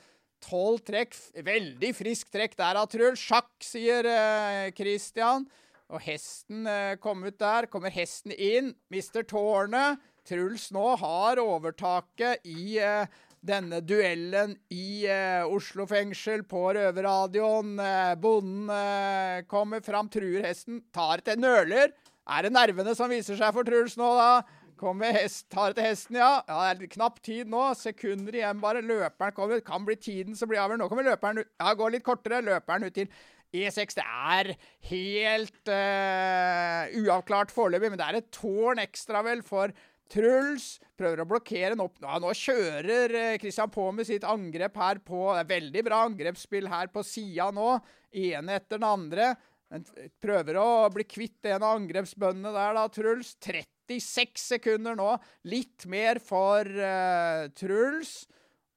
tolv 0.42 0.82
trekk. 0.82 1.14
Veldig 1.46 1.92
frisk 1.94 2.34
trekk 2.34 2.58
der 2.58 2.80
av 2.80 2.90
Truls. 2.90 3.22
Sjakk, 3.22 3.52
sier 3.62 4.10
uh, 4.10 4.74
Christian. 4.74 5.46
Og 5.94 6.02
hesten 6.02 6.66
uh, 6.66 6.98
kom 6.98 7.22
ut 7.22 7.38
der. 7.38 7.70
Kommer 7.70 7.94
hesten 7.94 8.34
inn. 8.34 8.74
Mister 8.90 9.22
tårnet. 9.22 10.02
Truls 10.26 10.72
nå 10.74 10.96
har 10.98 11.38
overtaket 11.38 12.42
i 12.50 12.80
uh, 12.82 13.06
denne 13.46 13.80
duellen 13.86 14.56
i 14.74 15.06
eh, 15.08 15.46
Oslo 15.46 15.86
fengsel 15.88 16.42
på 16.48 16.62
røverradioen. 16.76 17.76
Eh, 17.82 18.12
bonden 18.20 18.70
eh, 18.72 19.46
kommer 19.50 19.84
fram, 19.86 20.10
truer 20.12 20.46
hesten, 20.48 20.82
tar 20.94 21.22
til 21.26 21.40
nøler. 21.42 21.94
Er 22.26 22.46
det 22.46 22.54
nervene 22.54 22.94
som 22.98 23.12
viser 23.12 23.38
seg 23.38 23.54
for 23.54 23.66
Truls 23.66 23.94
nå, 24.00 24.08
da? 24.18 24.42
Kommer 24.76 25.14
hest, 25.16 25.46
tar 25.52 25.72
til 25.72 25.86
hesten, 25.86 26.18
ja. 26.20 26.42
ja. 26.44 26.74
Det 26.76 26.90
er 26.90 26.94
knapp 26.98 27.22
tid 27.24 27.48
nå. 27.48 27.62
Sekunder 27.78 28.34
igjen 28.36 28.60
bare. 28.60 28.82
Løperen 28.84 29.32
kommer. 29.36 29.62
Kan 29.64 29.86
bli 29.86 29.96
tiden 29.96 30.36
som 30.36 30.50
blir 30.50 30.60
avgjørende. 30.60 30.84
Nå 30.84 30.90
kommer 30.92 31.06
løperen 31.06 31.40
ut. 31.40 31.48
Ja, 31.54 31.72
går 31.78 31.94
litt 31.94 32.04
kortere. 32.04 32.42
Løperen 32.44 32.84
ut 32.84 32.98
til 32.98 33.08
E6 33.56 33.96
det 33.96 34.04
er 34.04 34.50
helt 34.90 35.70
uh, 35.70 36.96
uavklart 36.98 37.54
foreløpig, 37.54 37.92
men 37.92 38.00
det 38.00 38.08
er 38.08 38.18
et 38.18 38.32
tårn 38.34 38.82
ekstra, 38.82 39.22
vel, 39.24 39.40
for 39.46 39.72
Truls. 40.12 40.76
Prøver 40.96 41.22
å 41.22 41.28
blokkere 41.28 41.74
den 41.74 41.82
opp. 41.84 41.98
Ja, 42.02 42.20
nå 42.22 42.30
kjører 42.36 43.36
Kristian 43.42 43.72
på 43.72 43.88
med 43.94 44.08
sitt 44.08 44.24
angrep 44.26 44.78
her 44.80 45.02
på 45.04 45.28
Det 45.34 45.42
er 45.42 45.52
veldig 45.56 45.84
bra 45.86 46.04
angrepsspill 46.06 46.70
her 46.72 46.92
på 46.94 47.04
sida 47.06 47.50
nå. 47.54 47.74
Ene 48.16 48.58
etter 48.60 48.78
den 48.80 48.88
andre. 48.88 49.34
Men 49.72 49.82
prøver 50.22 50.58
å 50.60 50.68
bli 50.94 51.04
kvitt 51.08 51.48
en 51.50 51.64
av 51.64 51.80
angrepsbøndene 51.80 52.52
der, 52.54 52.76
da, 52.76 52.86
Truls. 52.92 53.34
36 53.42 54.46
sekunder 54.54 54.98
nå. 54.98 55.10
Litt 55.50 55.88
mer 55.90 56.20
for 56.22 56.70
uh, 56.70 57.46
Truls. 57.58 58.20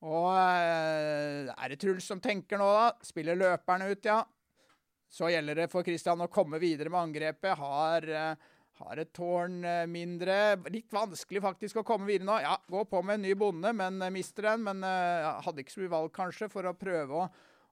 Og 0.01 0.29
uh, 0.33 1.51
er 1.53 1.73
det 1.73 1.79
Truls 1.81 2.09
som 2.09 2.21
tenker 2.23 2.61
nå, 2.61 2.69
da? 2.73 2.89
Spiller 3.05 3.37
løperne 3.37 3.91
ut, 3.91 4.09
ja. 4.09 4.23
Så 5.09 5.29
gjelder 5.29 5.63
det 5.63 5.69
for 5.71 5.85
Kristian 5.85 6.21
å 6.21 6.29
komme 6.29 6.61
videre 6.61 6.91
med 6.93 7.09
angrepet. 7.09 7.53
Har, 7.61 8.09
uh, 8.09 8.57
har 8.79 9.01
et 9.01 9.11
tårn 9.15 9.59
mindre. 9.91 10.55
Litt 10.71 10.93
vanskelig 10.95 11.41
faktisk 11.43 11.81
å 11.81 11.85
komme 11.87 12.07
videre 12.07 12.29
nå. 12.29 12.39
Ja, 12.43 12.55
gå 12.71 12.85
på 12.87 13.01
med 13.03 13.19
en 13.19 13.25
ny 13.27 13.33
bonde, 13.37 13.73
men 13.75 13.99
mister 14.15 14.47
den. 14.51 14.63
Men 14.67 14.83
hadde 14.83 15.63
ikke 15.63 15.75
så 15.75 15.83
mye 15.83 15.93
valg, 15.93 16.11
kanskje, 16.15 16.47
for 16.51 16.67
å 16.69 16.75
prøve 16.79 17.23
å 17.23 17.29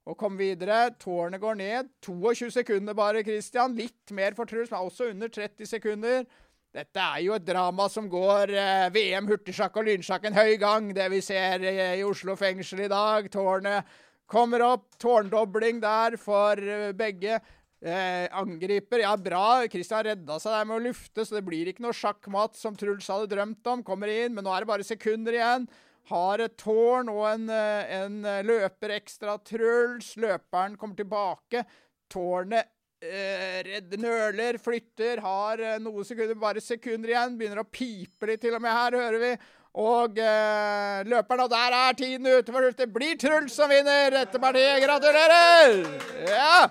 å 0.08 0.15
komme 0.17 0.39
videre. 0.39 0.91
Tårnet 1.02 1.41
går 1.43 1.60
ned. 1.60 1.91
22 2.06 2.52
sekunder 2.60 2.96
bare, 2.98 3.24
Christian. 3.28 3.76
Litt 3.78 4.13
mer 4.15 4.38
for 4.38 4.50
Truls, 4.50 4.72
men 4.72 4.88
også 4.88 5.12
under 5.12 5.32
30 5.32 5.70
sekunder. 5.70 6.26
Dette 6.76 7.02
er 7.02 7.24
jo 7.26 7.36
et 7.36 7.46
drama 7.48 7.88
som 7.89 8.10
går 8.12 8.52
eh, 8.54 8.88
VM 8.93 9.28
hurtigsjakk 9.30 9.80
og 9.80 9.88
lynsjakk 9.88 10.28
en 10.28 10.36
høy 10.38 10.58
gang, 10.62 10.91
det 10.93 11.08
vi 11.10 11.24
ser 11.26 11.63
eh, 11.65 11.96
i 11.98 12.04
Oslo 12.06 12.36
fengsel 12.38 12.84
i 12.86 12.91
dag. 12.91 13.30
Tårnet 13.34 13.88
kommer 14.30 14.63
opp. 14.65 14.89
Tårndobling 15.02 15.82
der 15.84 16.20
for 16.22 16.60
eh, 16.60 16.91
begge. 16.98 17.39
Eh, 17.82 18.28
angriper. 18.34 19.04
Ja, 19.04 19.16
bra. 19.18 19.68
Christian 19.70 20.06
redda 20.08 20.40
seg 20.42 20.56
der 20.56 20.70
med 20.70 20.80
å 20.80 20.86
lufte, 20.88 21.26
så 21.26 21.38
det 21.38 21.44
blir 21.46 21.70
ikke 21.70 21.86
noe 21.86 21.96
sjakkmatt 21.96 22.58
som 22.58 22.78
Truls 22.78 23.10
hadde 23.12 23.30
drømt 23.36 23.70
om. 23.70 23.84
Kommer 23.86 24.10
inn, 24.13 24.34
men 24.34 24.48
nå 24.48 24.54
er 24.54 24.66
det 24.66 24.72
bare 24.72 24.88
sekunder 24.88 25.38
igjen. 25.38 25.68
Har 26.10 26.42
et 26.42 26.56
tårn 26.58 27.12
og 27.12 27.26
en, 27.30 27.50
en 27.52 28.18
løper 28.48 28.96
ekstra. 28.96 29.36
Truls. 29.46 30.16
Løperen 30.18 30.80
kommer 30.80 30.98
tilbake. 30.98 31.66
Tårnet 32.10 32.72
eh, 33.04 33.62
redd, 33.67 33.94
nøler, 34.02 34.58
flytter. 34.63 35.21
Har 35.21 35.62
eh, 35.62 35.78
noen 35.84 36.08
sekunder, 36.08 36.38
bare 36.40 36.63
sekunder 36.63 37.13
igjen. 37.13 37.38
Begynner 37.38 37.63
å 37.63 37.69
pipe 37.69 38.32
litt 38.32 38.44
til 38.46 38.58
og 38.58 38.63
med 38.63 38.73
her, 38.73 39.00
hører 39.04 39.23
vi. 39.23 39.32
Og 39.78 40.17
eh, 40.17 41.06
løperen, 41.06 41.46
og 41.46 41.54
der 41.54 41.75
er 41.78 41.98
tiden 41.98 42.25
ute 42.25 42.54
for 42.54 42.71
Det 42.73 42.90
blir 42.90 43.17
Truls 43.21 43.54
som 43.54 43.69
vinner 43.69 44.15
dette 44.23 44.42
partiet. 44.42 44.82
Gratulerer! 44.88 45.84
Ja! 46.32 46.69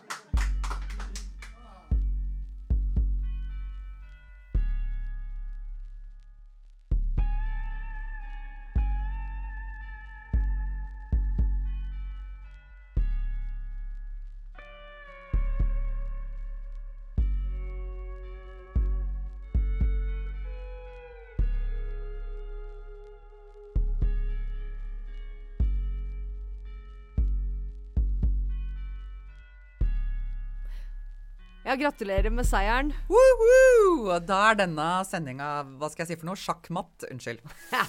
Ja, 31.66 31.74
gratulerer 31.74 32.30
med 32.30 32.46
seieren. 32.46 32.92
Woohoo! 33.10 34.04
Og 34.14 34.26
Da 34.28 34.36
er 34.52 34.58
denne 34.60 34.84
sendinga 35.08 35.48
hva 35.80 35.88
skal 35.90 36.04
jeg 36.04 36.12
si 36.12 36.18
for 36.20 36.28
noe? 36.28 36.38
Sjakkmatt. 36.38 37.08
Unnskyld. 37.10 37.40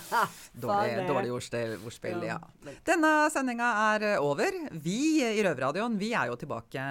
Dårlig, 0.64 1.04
dårlig 1.06 1.34
ordspill. 1.36 2.24
ja. 2.26 2.40
Denne 2.88 3.12
sendinga 3.30 3.68
er 3.94 4.06
eh, 4.16 4.24
over. 4.24 4.58
Vi 4.82 4.98
i 5.22 5.44
Røverradioen 5.46 6.00
vi 6.02 6.10
er 6.18 6.32
jo 6.32 6.40
tilbake 6.42 6.88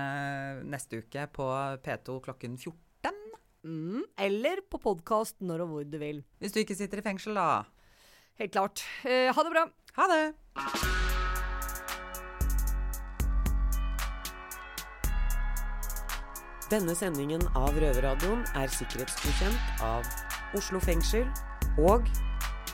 neste 0.62 1.02
uke 1.02 1.26
på 1.34 1.48
P2 1.82 2.20
klokken 2.28 2.54
14. 2.54 3.18
Mm, 3.66 4.04
eller 4.28 4.62
på 4.70 4.78
podkast 4.78 5.42
når 5.42 5.64
og 5.66 5.72
hvor 5.72 5.90
du 5.90 5.98
vil. 5.98 6.22
Hvis 6.38 6.54
du 6.54 6.62
ikke 6.62 6.78
sitter 6.78 7.02
i 7.02 7.06
fengsel, 7.08 7.34
da. 7.34 7.64
Helt 8.38 8.54
klart. 8.54 8.86
Eh, 9.02 9.32
ha 9.34 9.42
det 9.42 9.56
bra. 9.58 9.66
Ha 9.98 10.08
det! 10.14 11.05
Denne 16.66 16.96
sendingen 16.98 17.44
av 17.54 17.76
Røverradioen 17.78 18.40
er 18.58 18.70
sikkerhetsgodkjent 18.74 19.82
av 19.86 20.06
Oslo 20.58 20.80
fengsel 20.82 21.28
og 21.78 22.08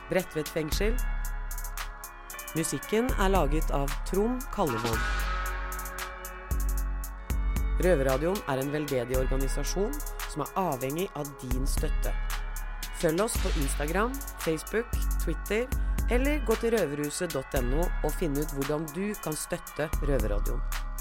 Bredtvet 0.09 0.49
fengsel. 0.49 0.95
Musikken 2.57 3.11
er 3.21 3.33
laget 3.35 3.69
av 3.77 3.93
Trond 4.09 4.47
Kallevold. 4.55 4.97
Røverradioen 7.85 8.41
er 8.49 8.63
en 8.63 8.73
veldedig 8.73 9.19
organisasjon 9.21 9.93
som 10.31 10.45
er 10.47 10.55
avhengig 10.63 11.11
av 11.19 11.29
din 11.43 11.67
støtte. 11.69 12.15
Følg 13.03 13.25
oss 13.27 13.37
på 13.43 13.53
Instagram, 13.61 14.15
Facebook, 14.41 14.89
Twitter 15.21 15.67
eller 16.13 16.41
gå 16.49 16.57
til 16.63 16.73
røverhuset.no 16.79 17.85
og 17.85 18.17
finn 18.17 18.41
ut 18.41 18.57
hvordan 18.57 18.89
du 18.97 19.13
kan 19.21 19.37
støtte 19.37 19.91
Røverradioen. 20.01 20.92